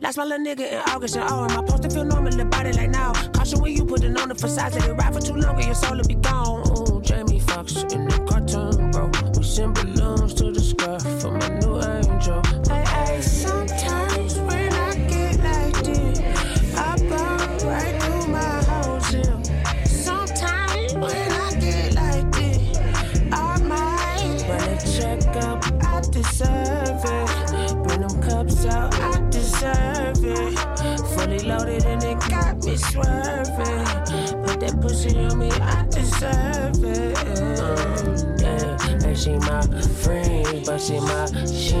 Lost 0.00 0.18
my 0.18 0.24
little 0.24 0.46
nigga 0.46 0.72
in 0.72 0.78
August 0.90 1.16
and 1.16 1.28
oh, 1.28 1.44
am 1.44 1.50
I 1.50 1.54
supposed 1.56 1.82
to 1.82 1.90
feel 1.90 2.04
normal 2.04 2.40
about 2.40 2.66
it 2.66 2.76
like 2.76 2.90
now? 2.90 3.12
Caution 3.32 3.60
when 3.60 3.72
you 3.72 3.84
put 3.84 4.04
it 4.04 4.16
on 4.16 4.28
the 4.28 4.36
facade, 4.36 4.74
let 4.74 4.88
it 4.88 4.92
ride 4.92 5.12
for 5.12 5.20
too 5.20 5.34
long 5.34 5.56
and 5.56 5.64
your 5.64 5.74
soul 5.74 5.96
will 5.96 6.04
be 6.04 6.14
gone. 6.14 6.62
Ooh, 6.78 7.02
Jamie 7.02 7.40
Foxx 7.40 7.82
in 7.92 8.06
the 8.06 8.18
cartoon, 8.28 8.92
bro. 8.92 9.10
We 9.36 9.42
send 9.42 9.74
balloons 9.74 10.34
to 10.34 10.52
the 10.52 10.60
sky 10.60 10.98
for 11.18 11.32
my 11.32 11.48
new 11.58 11.82
angel. 11.82 12.57
Them. 28.48 28.90
I 28.92 29.30
deserve 29.30 30.24
it. 30.24 30.58
Fully 31.14 31.38
loaded 31.40 31.84
and 31.84 32.02
it 32.02 32.18
got 32.28 32.64
me 32.64 32.76
swerving. 32.76 33.84
Put 34.44 34.60
that 34.60 34.78
pussy 34.80 35.16
on 35.18 35.38
me. 35.38 35.50
I 35.50 35.84
deserve 35.90 36.82
it. 36.82 37.16
Yeah, 38.40 39.06
and 39.06 39.18
she 39.18 39.36
my 39.36 39.62
friend, 40.02 40.64
but 40.66 40.80
she 40.80 40.98
my 40.98 41.26
she 41.46 41.74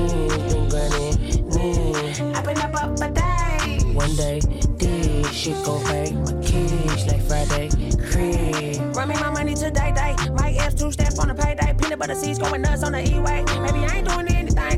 been 0.48 0.68
grinding 0.68 1.48
me. 1.54 2.34
I've 2.34 2.44
been 2.44 2.58
up 2.58 2.74
up 2.82 3.00
a 3.00 3.10
day. 3.10 3.78
One 3.92 4.14
day, 4.14 4.40
this 4.78 5.32
shit 5.32 5.56
gon' 5.64 5.82
pay 5.84 6.12
my 6.12 6.32
kids 6.42 7.06
like 7.06 7.22
Friday. 7.22 7.70
Crib. 8.10 8.96
Run 8.96 9.08
me 9.08 9.14
my 9.16 9.30
money 9.30 9.54
today, 9.54 9.92
day. 9.92 10.14
My 10.32 10.52
ass 10.60 10.74
two 10.74 10.92
step 10.92 11.18
on 11.18 11.28
the 11.28 11.34
payday. 11.34 11.74
Peanut 11.80 11.98
butter 11.98 12.14
seeds 12.14 12.38
going 12.38 12.62
nuts 12.62 12.82
on 12.84 12.92
the 12.92 13.02
E-way. 13.02 13.44
Maybe 13.60 13.84
I 13.84 13.96
ain't 13.96 14.08
doing 14.08 14.28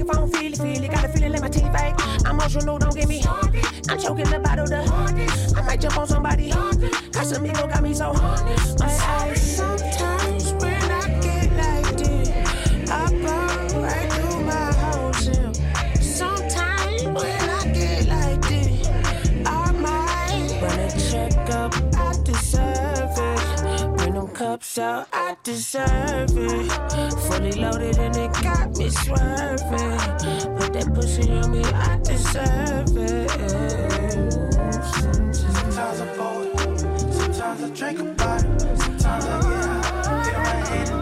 if 0.01 0.10
I 0.10 0.14
don't 0.14 0.35
feel 0.35 0.52
it, 0.52 0.59
feel 0.59 0.85
it. 0.85 0.90
Got 0.90 1.05
a 1.05 1.09
feeling 1.09 1.32
let 1.32 1.43
my 1.43 1.48
teeth 1.48 1.64
ache. 1.64 2.27
I'm 2.27 2.35
emotional, 2.35 2.78
don't 2.78 2.94
get 2.94 3.09
me. 3.09 3.22
I'm 3.89 3.98
choking 3.98 4.24
the 4.31 4.40
bottle, 4.43 4.66
the 4.66 4.81
I 5.56 5.62
might 5.62 5.81
jump 5.81 5.98
on 5.98 6.06
somebody. 6.06 6.51
Casamigo 6.51 7.68
got 7.68 7.82
me 7.82 7.93
so 7.94 8.12
hard 8.12 8.40
I, 8.81 9.31
I, 9.31 9.35
sometimes 9.35 10.19
out. 24.78 25.09
I 25.12 25.36
deserve 25.42 26.36
it. 26.36 26.70
Fully 27.26 27.52
loaded 27.52 27.98
and 27.98 28.16
it 28.16 28.32
got 28.42 28.76
me 28.76 28.90
swerving. 28.90 29.98
Put 30.56 30.72
that 30.74 30.92
pussy 30.94 31.30
on 31.30 31.51
me. 31.51 31.64
I 31.64 31.98
deserve 31.98 32.97
it. 32.97 33.30
Sometimes 35.42 36.01
I 36.01 36.06
fall, 36.14 36.44
sometimes 37.12 37.62
I 37.62 37.70
drink 37.70 38.01
about 38.01 38.44
it. 38.44 38.78
Sometimes 38.78 39.24
I 39.24 39.40
get 39.40 40.06
high, 40.06 40.24
get 40.24 40.38
my 40.38 40.68
head 40.68 40.99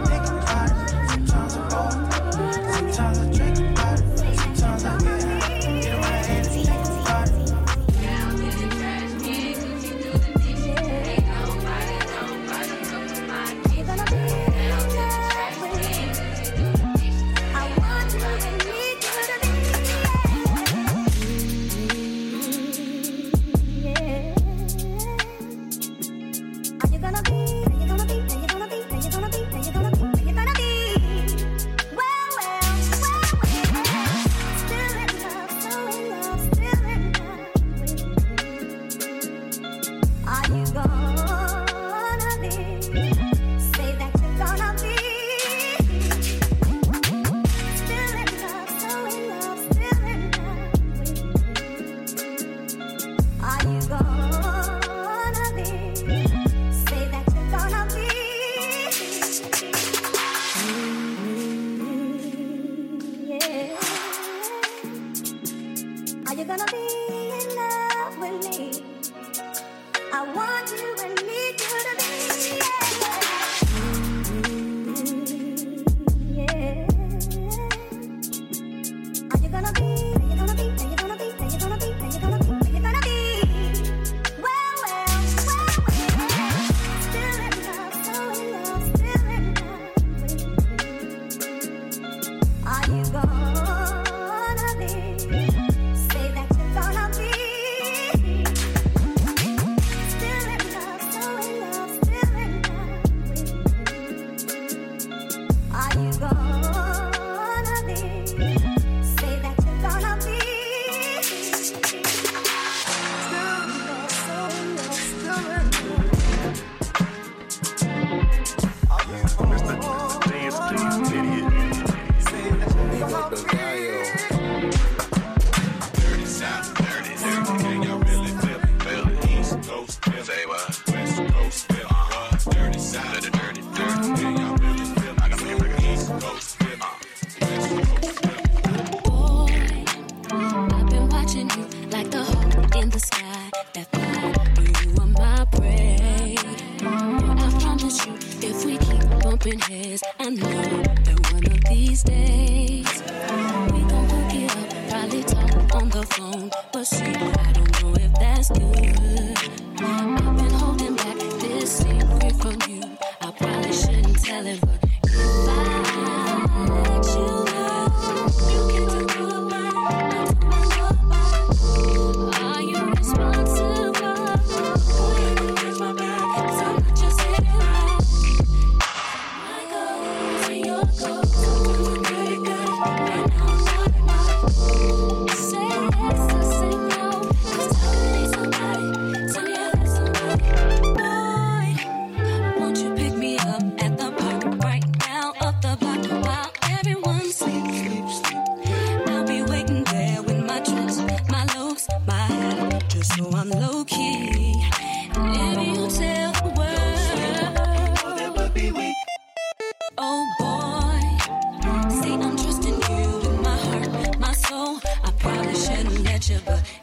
shouldn't 216.29 216.78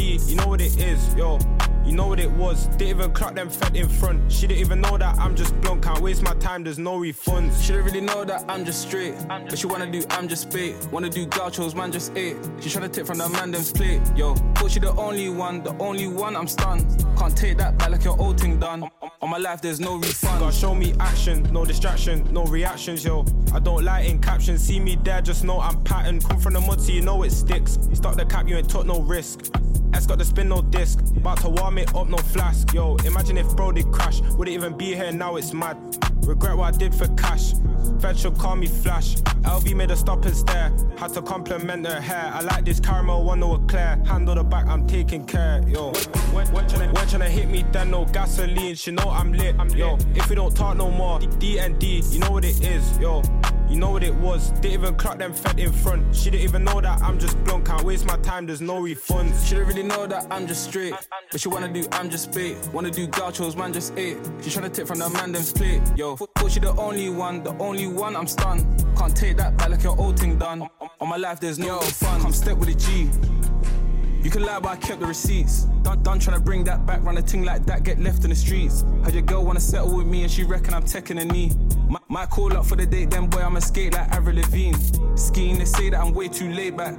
You 0.00 0.34
know 0.34 0.46
what 0.46 0.60
it 0.60 0.78
is. 0.80 1.14
Yo, 1.14 1.38
you 1.84 1.92
know 1.92 2.06
what 2.06 2.20
it 2.20 2.30
was. 2.30 2.66
Didn't 2.68 2.88
even 2.88 3.12
clock 3.12 3.34
them 3.34 3.50
fed 3.50 3.76
in 3.76 3.88
front. 3.88 4.32
She 4.32 4.46
didn't 4.46 4.60
even 4.60 4.80
know 4.80 4.96
that 4.96 5.18
I'm 5.18 5.36
just 5.36 5.58
blunt. 5.60 5.82
Can't 5.82 6.00
waste 6.00 6.22
my 6.22 6.34
time. 6.34 6.64
There's 6.64 6.78
no 6.78 6.98
refunds. 6.98 7.62
She 7.62 7.72
don't 7.72 7.84
really 7.84 8.00
know 8.00 8.24
that 8.24 8.44
I'm 8.48 8.64
just 8.64 8.82
straight. 8.82 9.14
But 9.28 9.58
she 9.58 9.66
wanna 9.66 9.90
do, 9.90 10.02
I'm 10.10 10.26
just 10.26 10.50
bait. 10.50 10.74
Wanna 10.90 11.10
do 11.10 11.26
gauchos, 11.26 11.74
man, 11.74 11.92
just 11.92 12.16
eight. 12.16 12.36
She 12.60 12.70
tryna 12.70 12.90
take 12.92 13.06
from 13.06 13.18
the 13.18 13.28
man, 13.28 13.50
them's 13.50 13.72
plate. 13.72 14.00
Yo, 14.16 14.34
thought 14.54 14.70
she 14.70 14.80
the 14.80 14.92
only 14.92 15.28
one, 15.28 15.62
the 15.62 15.76
only 15.78 16.06
one, 16.06 16.34
I'm 16.34 16.48
stunned. 16.48 17.04
Can't 17.18 17.36
take 17.36 17.58
that 17.58 17.76
back 17.76 17.90
like 17.90 18.04
your 18.04 18.18
old 18.18 18.40
thing 18.40 18.58
done. 18.58 18.88
On 19.22 19.28
my 19.28 19.36
life, 19.36 19.60
there's 19.60 19.80
no 19.80 19.96
refund. 19.96 20.40
Gotta 20.40 20.56
show 20.56 20.74
me 20.74 20.94
action, 20.98 21.42
no 21.52 21.66
distraction, 21.66 22.26
no 22.32 22.44
reactions, 22.44 23.04
yo. 23.04 23.26
I 23.52 23.58
don't 23.58 23.84
lie 23.84 24.00
in 24.00 24.18
captions, 24.20 24.62
see 24.62 24.80
me 24.80 24.96
there, 25.02 25.20
just 25.20 25.44
know 25.44 25.60
I'm 25.60 25.82
patterned. 25.84 26.24
Come 26.24 26.40
from 26.40 26.54
the 26.54 26.60
mud, 26.60 26.80
so 26.80 26.92
you 26.92 27.02
know 27.02 27.22
it 27.22 27.32
sticks. 27.32 27.78
Start 27.92 28.16
the 28.16 28.24
cap, 28.24 28.48
you 28.48 28.56
ain't 28.56 28.70
took 28.70 28.86
no 28.86 29.02
risk. 29.02 29.50
S 30.00 30.06
got 30.06 30.16
the 30.16 30.24
spin, 30.24 30.48
no 30.48 30.62
disc. 30.62 30.98
About 31.14 31.42
to 31.42 31.50
warm 31.50 31.76
it 31.76 31.94
up, 31.94 32.08
no 32.08 32.16
flask, 32.16 32.72
yo. 32.72 32.96
Imagine 33.04 33.36
if 33.36 33.54
bro 33.54 33.70
did 33.70 33.92
crash, 33.92 34.22
would 34.36 34.48
it 34.48 34.52
even 34.52 34.74
be 34.74 34.94
here? 34.94 35.12
Now 35.12 35.36
it's 35.36 35.52
mad. 35.52 35.76
Regret 36.22 36.56
what 36.56 36.74
I 36.74 36.76
did 36.76 36.94
for 36.94 37.06
cash. 37.16 37.52
Fed 38.00 38.18
should 38.18 38.38
call 38.38 38.56
me 38.56 38.66
flash. 38.66 39.16
LV 39.42 39.74
made 39.76 39.90
a 39.90 39.96
stop 39.96 40.24
and 40.24 40.34
stare. 40.34 40.72
Had 40.96 41.12
to 41.14 41.20
compliment 41.20 41.86
her 41.86 42.00
hair. 42.00 42.30
I 42.32 42.40
like 42.40 42.64
this 42.64 42.80
caramel 42.80 43.24
one, 43.24 43.40
no 43.40 43.58
Claire. 43.68 44.02
Handle 44.06 44.36
the 44.36 44.44
back, 44.44 44.66
I'm 44.68 44.86
taking 44.86 45.26
care, 45.26 45.62
yo. 45.68 45.92
When, 46.32 46.46
when, 46.52 46.64
tryna, 46.66 46.94
when 46.94 47.06
tryna 47.06 47.28
hit 47.28 47.50
me, 47.50 47.66
then 47.70 47.90
no 47.90 48.06
gasoline. 48.06 48.76
She 48.76 48.92
know 48.92 49.10
I'm 49.10 49.34
lit, 49.34 49.54
yo. 49.76 49.98
If 50.14 50.30
we 50.30 50.34
don't 50.34 50.56
talk 50.56 50.78
no 50.78 50.90
more, 50.90 51.18
D 51.18 51.58
and 51.58 51.78
D, 51.78 52.02
you 52.10 52.20
know 52.20 52.30
what 52.30 52.46
it 52.46 52.64
is, 52.64 52.98
yo. 52.98 53.22
You 53.70 53.76
know 53.76 53.90
what 53.90 54.02
it 54.02 54.14
was. 54.16 54.50
Didn't 54.50 54.72
even 54.72 54.94
clock 54.96 55.18
them 55.18 55.32
fed 55.32 55.60
in 55.60 55.72
front. 55.72 56.14
She 56.14 56.28
didn't 56.28 56.42
even 56.42 56.64
know 56.64 56.80
that 56.80 57.00
I'm 57.02 57.20
just 57.20 57.42
blunt. 57.44 57.64
Can't 57.64 57.84
waste 57.84 58.04
my 58.04 58.16
time, 58.16 58.44
there's 58.44 58.60
no 58.60 58.82
refunds. 58.82 59.46
She 59.46 59.54
don't 59.54 59.66
really 59.66 59.84
know 59.84 60.08
that 60.08 60.26
I'm 60.28 60.48
just 60.48 60.64
straight. 60.64 60.94
But 61.30 61.40
she 61.40 61.48
wanna 61.48 61.72
do, 61.72 61.86
I'm 61.92 62.10
just 62.10 62.34
bait. 62.34 62.56
Wanna 62.72 62.90
do 62.90 63.06
gauchos, 63.06 63.54
man, 63.54 63.72
just 63.72 63.96
eight. 63.96 64.16
She 64.42 64.50
tryna 64.50 64.72
tip 64.72 64.88
from 64.88 64.98
the 64.98 65.08
man, 65.08 65.30
them's 65.30 65.52
plate. 65.52 65.82
Yo, 65.96 66.16
thought 66.16 66.50
she 66.50 66.58
the 66.58 66.72
only 66.72 67.10
one, 67.10 67.44
the 67.44 67.56
only 67.58 67.86
one, 67.86 68.16
I'm 68.16 68.26
stunned. 68.26 68.66
Can't 68.98 69.16
take 69.16 69.36
that 69.36 69.56
back 69.56 69.70
like 69.70 69.82
your 69.84 69.98
old 69.98 70.18
thing 70.18 70.36
done. 70.36 70.68
On 71.00 71.08
my 71.08 71.16
life, 71.16 71.38
there's 71.38 71.58
no 71.58 71.78
fun. 71.78 72.20
Come 72.20 72.32
step 72.32 72.56
with 72.56 72.70
a 72.70 72.74
G. 72.74 73.08
You 74.22 74.30
can 74.30 74.42
lie, 74.42 74.60
but 74.60 74.68
I 74.68 74.76
kept 74.76 75.00
the 75.00 75.06
receipts. 75.06 75.64
Done, 75.82 76.02
done 76.02 76.18
trying 76.18 76.36
to 76.36 76.42
bring 76.42 76.62
that 76.64 76.84
back, 76.84 77.02
run 77.02 77.16
a 77.16 77.22
thing 77.22 77.42
like 77.42 77.64
that, 77.66 77.84
get 77.84 77.98
left 77.98 78.22
in 78.24 78.30
the 78.30 78.36
streets. 78.36 78.84
Had 79.02 79.14
your 79.14 79.22
girl 79.22 79.44
wanna 79.44 79.60
settle 79.60 79.96
with 79.96 80.06
me 80.06 80.22
and 80.22 80.30
she 80.30 80.44
reckon 80.44 80.74
I'm 80.74 80.84
taking 80.84 81.18
a 81.18 81.24
knee. 81.24 81.52
My, 81.88 81.98
might 82.08 82.28
call 82.28 82.54
up 82.56 82.66
for 82.66 82.76
the 82.76 82.84
date, 82.84 83.10
then 83.10 83.28
boy, 83.28 83.40
I'ma 83.40 83.60
skate 83.60 83.94
like 83.94 84.08
Avril 84.10 84.36
Lavigne. 84.36 84.76
Skiing, 85.16 85.58
they 85.58 85.64
say 85.64 85.90
that 85.90 86.00
I'm 86.00 86.12
way 86.12 86.28
too 86.28 86.52
laid 86.52 86.76
back. 86.76 86.96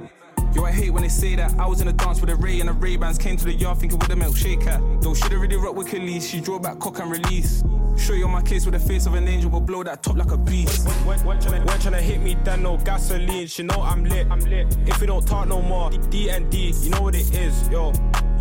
Yo, 0.54 0.64
I 0.64 0.70
hate 0.70 0.90
when 0.90 1.02
they 1.02 1.08
say 1.08 1.34
that. 1.34 1.58
I 1.58 1.66
was 1.66 1.80
in 1.80 1.88
a 1.88 1.92
dance 1.92 2.20
with 2.20 2.28
a 2.28 2.36
Ray 2.36 2.60
and 2.60 2.68
a 2.68 2.74
Ray 2.74 2.96
Bans. 2.96 3.16
Came 3.16 3.36
to 3.38 3.44
the 3.44 3.54
yard 3.54 3.78
thinking 3.78 3.98
with 3.98 4.10
a 4.10 4.14
milkshake 4.14 4.66
at. 4.66 4.80
Yo, 5.02 5.14
shoulda 5.14 5.38
really 5.38 5.56
rocked 5.56 5.76
with 5.76 5.88
Khalees. 5.88 6.28
She 6.28 6.40
draw 6.40 6.58
back 6.58 6.78
cock 6.78 6.98
and 6.98 7.10
release. 7.10 7.64
Show 7.96 8.12
you 8.14 8.24
on 8.24 8.32
my 8.32 8.42
case 8.42 8.66
with 8.66 8.74
the 8.74 8.80
face 8.80 9.06
of 9.06 9.14
an 9.14 9.28
angel, 9.28 9.50
will 9.50 9.60
blow 9.60 9.82
that 9.82 10.02
top 10.02 10.16
like 10.16 10.30
a 10.30 10.36
beast. 10.36 10.86
When, 11.06 11.18
when, 11.24 11.38
tryna, 11.38 11.64
when 11.64 11.78
tryna 11.78 12.00
hit 12.00 12.20
me, 12.20 12.36
then 12.42 12.62
no 12.62 12.76
gasoline. 12.76 13.46
She 13.46 13.62
know 13.62 13.80
I'm 13.80 14.04
lit. 14.04 14.26
I'm 14.30 14.40
lit. 14.40 14.76
If 14.86 15.00
we 15.00 15.06
don't 15.06 15.26
talk 15.26 15.48
no 15.48 15.62
more, 15.62 15.90
D 15.90 16.28
and 16.30 16.50
D, 16.50 16.74
you 16.80 16.90
know 16.90 17.02
what 17.02 17.14
it 17.14 17.34
is, 17.34 17.68
yo. 17.68 17.92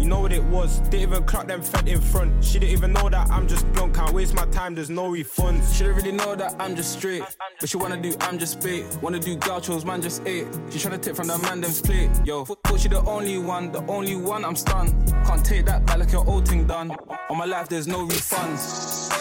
You 0.01 0.07
know 0.07 0.19
what 0.19 0.33
it 0.33 0.43
was. 0.45 0.79
Didn't 0.79 1.01
even 1.01 1.23
clock 1.25 1.47
them 1.47 1.61
fed 1.61 1.87
in 1.87 2.01
front. 2.01 2.43
She 2.43 2.57
didn't 2.57 2.71
even 2.71 2.91
know 2.91 3.07
that 3.07 3.29
I'm 3.29 3.47
just 3.47 3.71
blunt. 3.73 3.93
Can't 3.93 4.11
waste 4.11 4.33
my 4.33 4.45
time, 4.45 4.73
there's 4.73 4.89
no 4.89 5.11
refunds. 5.11 5.73
She 5.73 5.83
didn't 5.83 5.97
really 5.97 6.11
know 6.11 6.35
that 6.35 6.55
I'm 6.59 6.75
just 6.75 6.93
straight. 6.93 7.21
But 7.59 7.69
she 7.69 7.77
wanna 7.77 8.01
do, 8.01 8.15
I'm 8.21 8.39
just 8.39 8.61
bait. 8.63 8.83
Wanna 9.03 9.19
do 9.19 9.35
gauchos, 9.35 9.85
man, 9.85 10.01
just 10.01 10.25
eight. 10.25 10.47
She 10.71 10.79
tryna 10.79 10.99
tip 10.99 11.15
from 11.15 11.27
the 11.27 11.37
man, 11.37 11.61
them's 11.61 11.81
plate. 11.81 12.09
Yo, 12.25 12.45
thought 12.45 12.79
she 12.79 12.87
the 12.87 13.01
only 13.03 13.37
one, 13.37 13.71
the 13.71 13.85
only 13.85 14.15
one, 14.15 14.43
I'm 14.43 14.55
stunned. 14.55 14.91
Can't 15.27 15.45
take 15.45 15.67
that 15.67 15.85
back 15.85 15.99
like 15.99 16.11
your 16.11 16.27
old 16.27 16.47
thing 16.47 16.65
done. 16.65 16.89
On 17.29 17.37
my 17.37 17.45
life, 17.45 17.69
there's 17.69 17.87
no 17.87 18.07
refunds. 18.07 19.11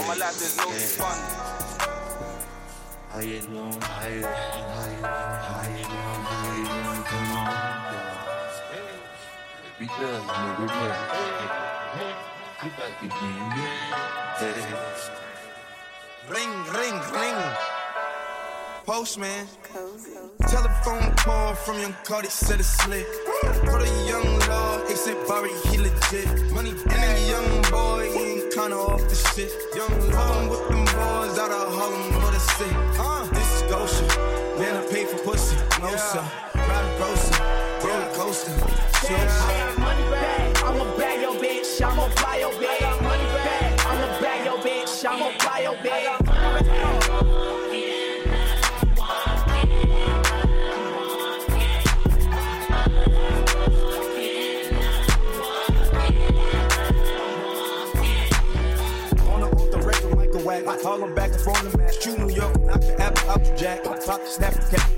On 0.00 0.08
my 0.08 0.14
life, 0.14 0.38
there's 0.38 0.56
no 0.56 0.64
refunds. 0.68 1.53
How 3.14 3.20
you 3.20 3.40
doing? 3.42 3.80
How 3.80 4.08
you 4.08 4.22
doing? 4.22 4.26
How 4.26 5.70
you? 5.70 5.84
Come 7.06 7.30
on. 7.30 7.46
Be 9.78 9.86
good, 9.86 10.22
nigga. 10.22 10.66
Yeah. 10.74 12.18
You 12.64 12.70
back 12.70 12.98
again. 12.98 13.38
Yeah. 14.42 14.66
Ring, 16.28 16.52
ring, 16.74 16.96
ring. 17.14 17.38
Postman. 18.84 19.46
Telephone 20.48 21.14
call 21.14 21.54
from 21.54 21.78
young 21.78 21.94
Cardi 22.02 22.28
said 22.28 22.58
it's 22.58 22.68
slick. 22.68 23.06
For 23.64 23.78
the 23.78 23.86
young 24.08 24.40
they 24.88 24.96
said 24.96 25.16
Barry, 25.28 25.52
he 25.70 25.78
legit. 25.78 26.52
Money 26.52 26.70
and 26.70 26.92
a 26.92 27.28
young 27.30 27.62
boy, 27.70 28.10
he 28.12 28.42
ain't 28.42 28.52
kinda 28.52 28.76
off 28.76 29.08
the 29.08 29.14
shit. 29.14 29.52
Young 29.76 30.10
Harlem 30.10 30.48
with 30.48 30.68
them 30.68 30.84
boys 30.84 31.38
out 31.38 31.52
of 31.52 31.72
Harlem, 31.74 32.14
what 32.20 32.34
a 32.34 32.40
sick. 32.40 32.83
Goshen. 33.74 34.06
Man, 34.56 34.76
I 34.76 34.86
pay 34.86 35.04
for 35.04 35.18
pussy. 35.18 35.56
No, 35.82 35.96
sir. 35.96 36.22
Riding 36.54 36.96
closer. 36.96 37.42
Roller 37.82 38.10
coaster. 38.14 38.52
Sure. 39.02 39.18
money 39.80 40.02
bag, 40.14 40.56
I'ma 40.58 40.84
bag 40.96 41.20
your 41.20 41.34
bitch, 41.34 41.82
I'ma 41.82 42.08
fly 42.10 42.36
your 42.36 42.52
bitch. 42.52 43.02
Money 43.02 43.28
bag, 43.34 43.80
I'ma 43.80 44.20
bag 44.20 44.44
your 44.46 44.58
bitch, 44.58 45.04
I'ma 45.04 45.28
fly 45.40 45.58
your 45.66 45.74
bitch. 45.82 46.24
On 59.28 59.40
the 59.40 59.46
off 59.48 59.70
the 59.72 59.78
record, 59.78 60.16
Michael 60.16 60.42
Wack. 60.44 60.64
Harlem 60.82 61.12
back 61.14 61.32
up 61.32 61.48
on 61.48 61.64
the 61.64 61.76
map. 61.76 61.92
True 62.00 62.16
New 62.16 62.32
York, 62.32 62.54
the 62.80 63.00
apple 63.00 63.24
your 63.46 63.56
jack. 63.56 63.84
The 63.84 64.00
snap 64.26 64.52
the 64.52 64.76
cat. 64.76 64.90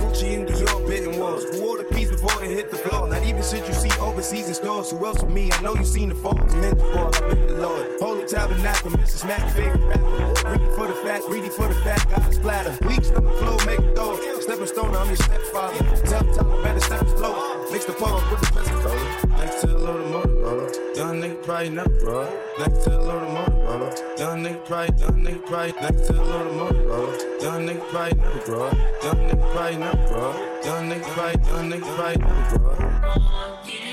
Gucci 0.00 0.32
in 0.34 0.46
Dior, 0.46 0.86
bidding 0.86 1.18
walls. 1.18 1.44
Who 1.44 1.62
wore 1.62 1.78
the 1.78 1.84
piece 1.84 2.10
before 2.10 2.42
it 2.42 2.50
hit 2.50 2.70
the 2.70 2.76
floor? 2.76 3.08
Not 3.08 3.22
even 3.24 3.42
shit 3.42 3.66
you 3.66 3.74
see 3.74 3.90
overseas 4.00 4.48
in 4.48 4.54
stores. 4.54 4.90
Who 4.90 5.04
else 5.04 5.22
with 5.22 5.32
me? 5.32 5.50
I 5.52 5.60
know 5.62 5.74
you 5.74 5.84
seen 5.84 6.08
the 6.08 6.14
fall. 6.14 6.34
Commend 6.34 6.78
the 6.78 6.84
ball, 6.84 7.10
I've 7.14 7.28
been 7.30 7.46
the 7.46 7.54
Lord. 7.54 7.86
Holy 8.00 8.26
tabernacle, 8.26 8.90
Mr. 8.90 9.18
Smack, 9.22 9.50
favorite 9.54 9.84
rapper. 9.84 10.42
Greedy 10.44 10.70
for 10.74 10.86
the 10.86 10.94
fat, 10.94 11.22
greedy 11.22 11.48
for 11.48 11.68
the 11.68 11.74
fat, 11.74 12.06
God 12.10 12.34
splatter. 12.34 12.86
Weak 12.86 13.04
stomach 13.04 13.38
flow, 13.38 13.56
make 13.66 13.78
it 13.78 13.94
throw. 13.94 14.40
Stepping 14.40 14.66
stone, 14.66 14.96
I'm 14.96 15.06
your 15.06 15.16
stepfather. 15.16 15.84
Tell 16.06 16.24
Tyler 16.34 16.62
better 16.62 16.80
step 16.80 17.04
his 17.04 17.12
flow. 17.14 17.70
Mix 17.70 17.84
the 17.84 17.92
pole 17.92 18.20
with 18.30 18.40
the 18.40 18.52
pencil 18.52 18.80
roller. 18.80 19.36
Next 19.38 19.60
to 19.60 19.66
the 19.68 19.78
load 19.78 20.00
of 20.00 20.30
Motorola. 20.30 20.81
Young 20.94 21.22
nigga 21.22 21.42
probably 21.42 21.70
never 21.70 21.88
bro. 22.00 22.28
Next 22.58 22.84
to 22.84 22.90
the 22.90 22.98
of 22.98 23.28
Motorola. 23.32 24.18
Young 24.18 24.44
nigga 24.44 24.64
probably, 24.66 25.00
young 25.00 25.24
nigga 25.24 25.46
probably 25.46 25.72
next 25.80 26.06
to 26.06 26.12
the 26.12 26.20
of 26.20 26.52
Motorola. 26.52 27.42
Young 27.42 27.66
nigga 27.66 27.88
probably 27.88 28.18
never 28.20 28.40
bro. 28.44 28.66
Young 29.02 29.20
nigga 29.28 29.52
probably 29.52 29.76
never 29.78 30.08
bro. 30.08 30.26
Young 30.64 30.84
nigga 30.90 31.08
probably, 31.14 31.50
young 31.50 31.70
nigga 31.70 31.88
probably 31.96 32.16
never. 32.18 32.72
Walk, 33.16 33.91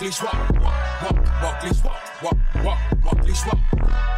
walk, 0.00 0.22
walk, 0.22 0.62
walk. 0.62 0.80
Walk, 1.02 1.16
walk, 1.42 1.62
walk, 1.62 1.64
walk. 2.22 2.38
Walk, 2.64 2.78
walk, 3.04 3.24
leash, 3.26 3.46
walk. 3.46 3.58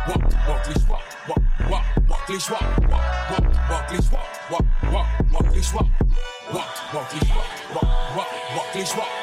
Walk, 0.08 0.22
walk, 0.48 0.68
leash, 0.68 0.88
walk. 0.88 1.02
Walk, 1.28 1.42
walk, 1.70 1.84
walk, 2.08 2.28
leash, 2.28 2.50
walk. 2.50 2.62
Walk, 2.90 3.02
walk, 3.32 3.70
walk, 3.70 3.90
leash, 3.90 4.12
walk. 4.12 4.50
Walk, 4.50 4.64
walk, 4.92 5.06
walk, 5.32 5.54
leash, 5.54 5.74
walk. 5.74 5.88
Walk, 6.52 6.94
walk, 6.94 7.14
leash, 7.14 7.34
walk. 7.34 7.46
Walk, 7.74 7.88
walk, 8.14 8.14
walk. 8.14 8.16
Walk, 8.16 8.96
walk, 8.96 9.21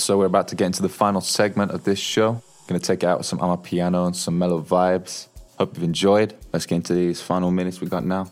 So 0.00 0.16
we're 0.16 0.26
about 0.26 0.48
to 0.48 0.56
get 0.56 0.64
into 0.64 0.80
the 0.80 0.88
final 0.88 1.20
segment 1.20 1.72
of 1.72 1.84
this 1.84 1.98
show. 1.98 2.42
Gonna 2.66 2.80
take 2.80 3.02
it 3.02 3.06
out 3.06 3.18
with 3.18 3.26
some 3.26 3.38
Amapiano 3.38 4.06
and 4.06 4.16
some 4.16 4.38
mellow 4.38 4.62
vibes. 4.62 5.26
Hope 5.58 5.74
you've 5.74 5.84
enjoyed. 5.84 6.34
Let's 6.54 6.64
get 6.64 6.76
into 6.76 6.94
these 6.94 7.20
final 7.20 7.50
minutes 7.50 7.82
we 7.82 7.86
got 7.86 8.04
now. 8.04 8.30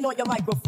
know 0.00 0.12
your 0.12 0.26
microphone. 0.26 0.59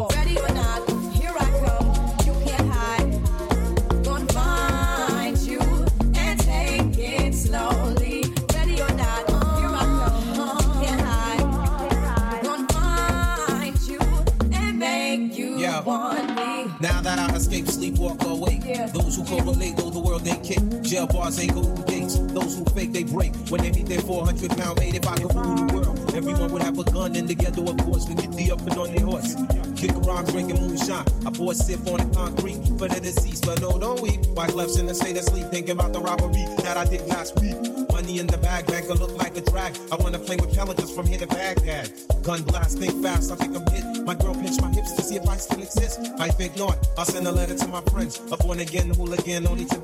send 47.22 47.36
a 47.36 47.40
letter 47.40 47.54
to 47.54 47.68
my 47.68 47.80
friends. 47.82 48.20
A 48.32 48.36
born 48.36 48.60
again, 48.60 48.90
hooligan, 48.94 49.46
only 49.46 49.64
to 49.66 49.78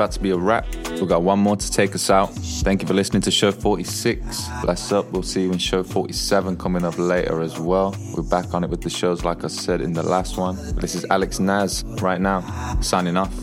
about 0.00 0.12
to 0.12 0.20
be 0.20 0.30
a 0.30 0.36
wrap. 0.36 0.66
We've 0.92 1.06
got 1.06 1.20
one 1.20 1.40
more 1.40 1.56
to 1.56 1.70
take 1.70 1.94
us 1.94 2.08
out. 2.08 2.32
Thank 2.64 2.80
you 2.80 2.88
for 2.88 2.94
listening 2.94 3.20
to 3.20 3.30
show 3.30 3.52
46. 3.52 4.48
Bless 4.62 4.92
up. 4.92 5.12
We'll 5.12 5.22
see 5.22 5.42
you 5.42 5.52
in 5.52 5.58
show 5.58 5.82
47 5.82 6.56
coming 6.56 6.86
up 6.86 6.96
later 6.96 7.42
as 7.42 7.58
well. 7.58 7.94
We're 8.16 8.22
back 8.22 8.54
on 8.54 8.64
it 8.64 8.70
with 8.70 8.80
the 8.80 8.88
shows, 8.88 9.24
like 9.24 9.44
I 9.44 9.48
said 9.48 9.82
in 9.82 9.92
the 9.92 10.02
last 10.02 10.38
one. 10.38 10.56
This 10.76 10.94
is 10.94 11.04
Alex 11.10 11.38
Naz 11.38 11.84
right 12.00 12.18
now, 12.18 12.40
signing 12.80 13.18
off. 13.18 13.36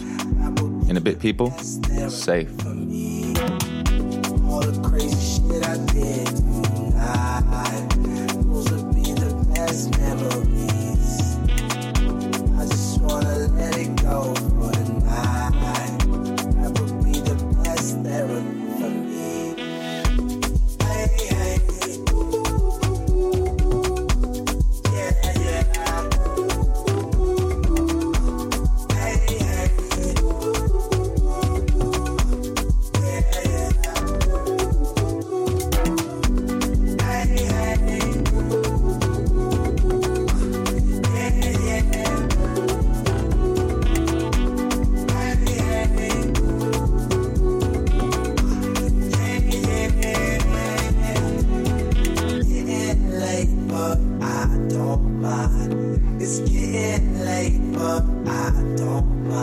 In 0.90 0.98
a 0.98 1.02
bit, 1.02 1.20
people. 1.20 1.52
Safe. 2.10 2.50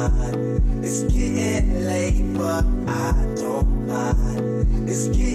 mind. 0.08 0.84
It's 0.84 1.02
getting 1.04 1.84
late, 1.86 2.22
but 2.36 2.64
I 2.88 3.12
don't 3.36 3.86
mind. 3.86 4.88
It's 4.88 5.08
getting 5.08 5.33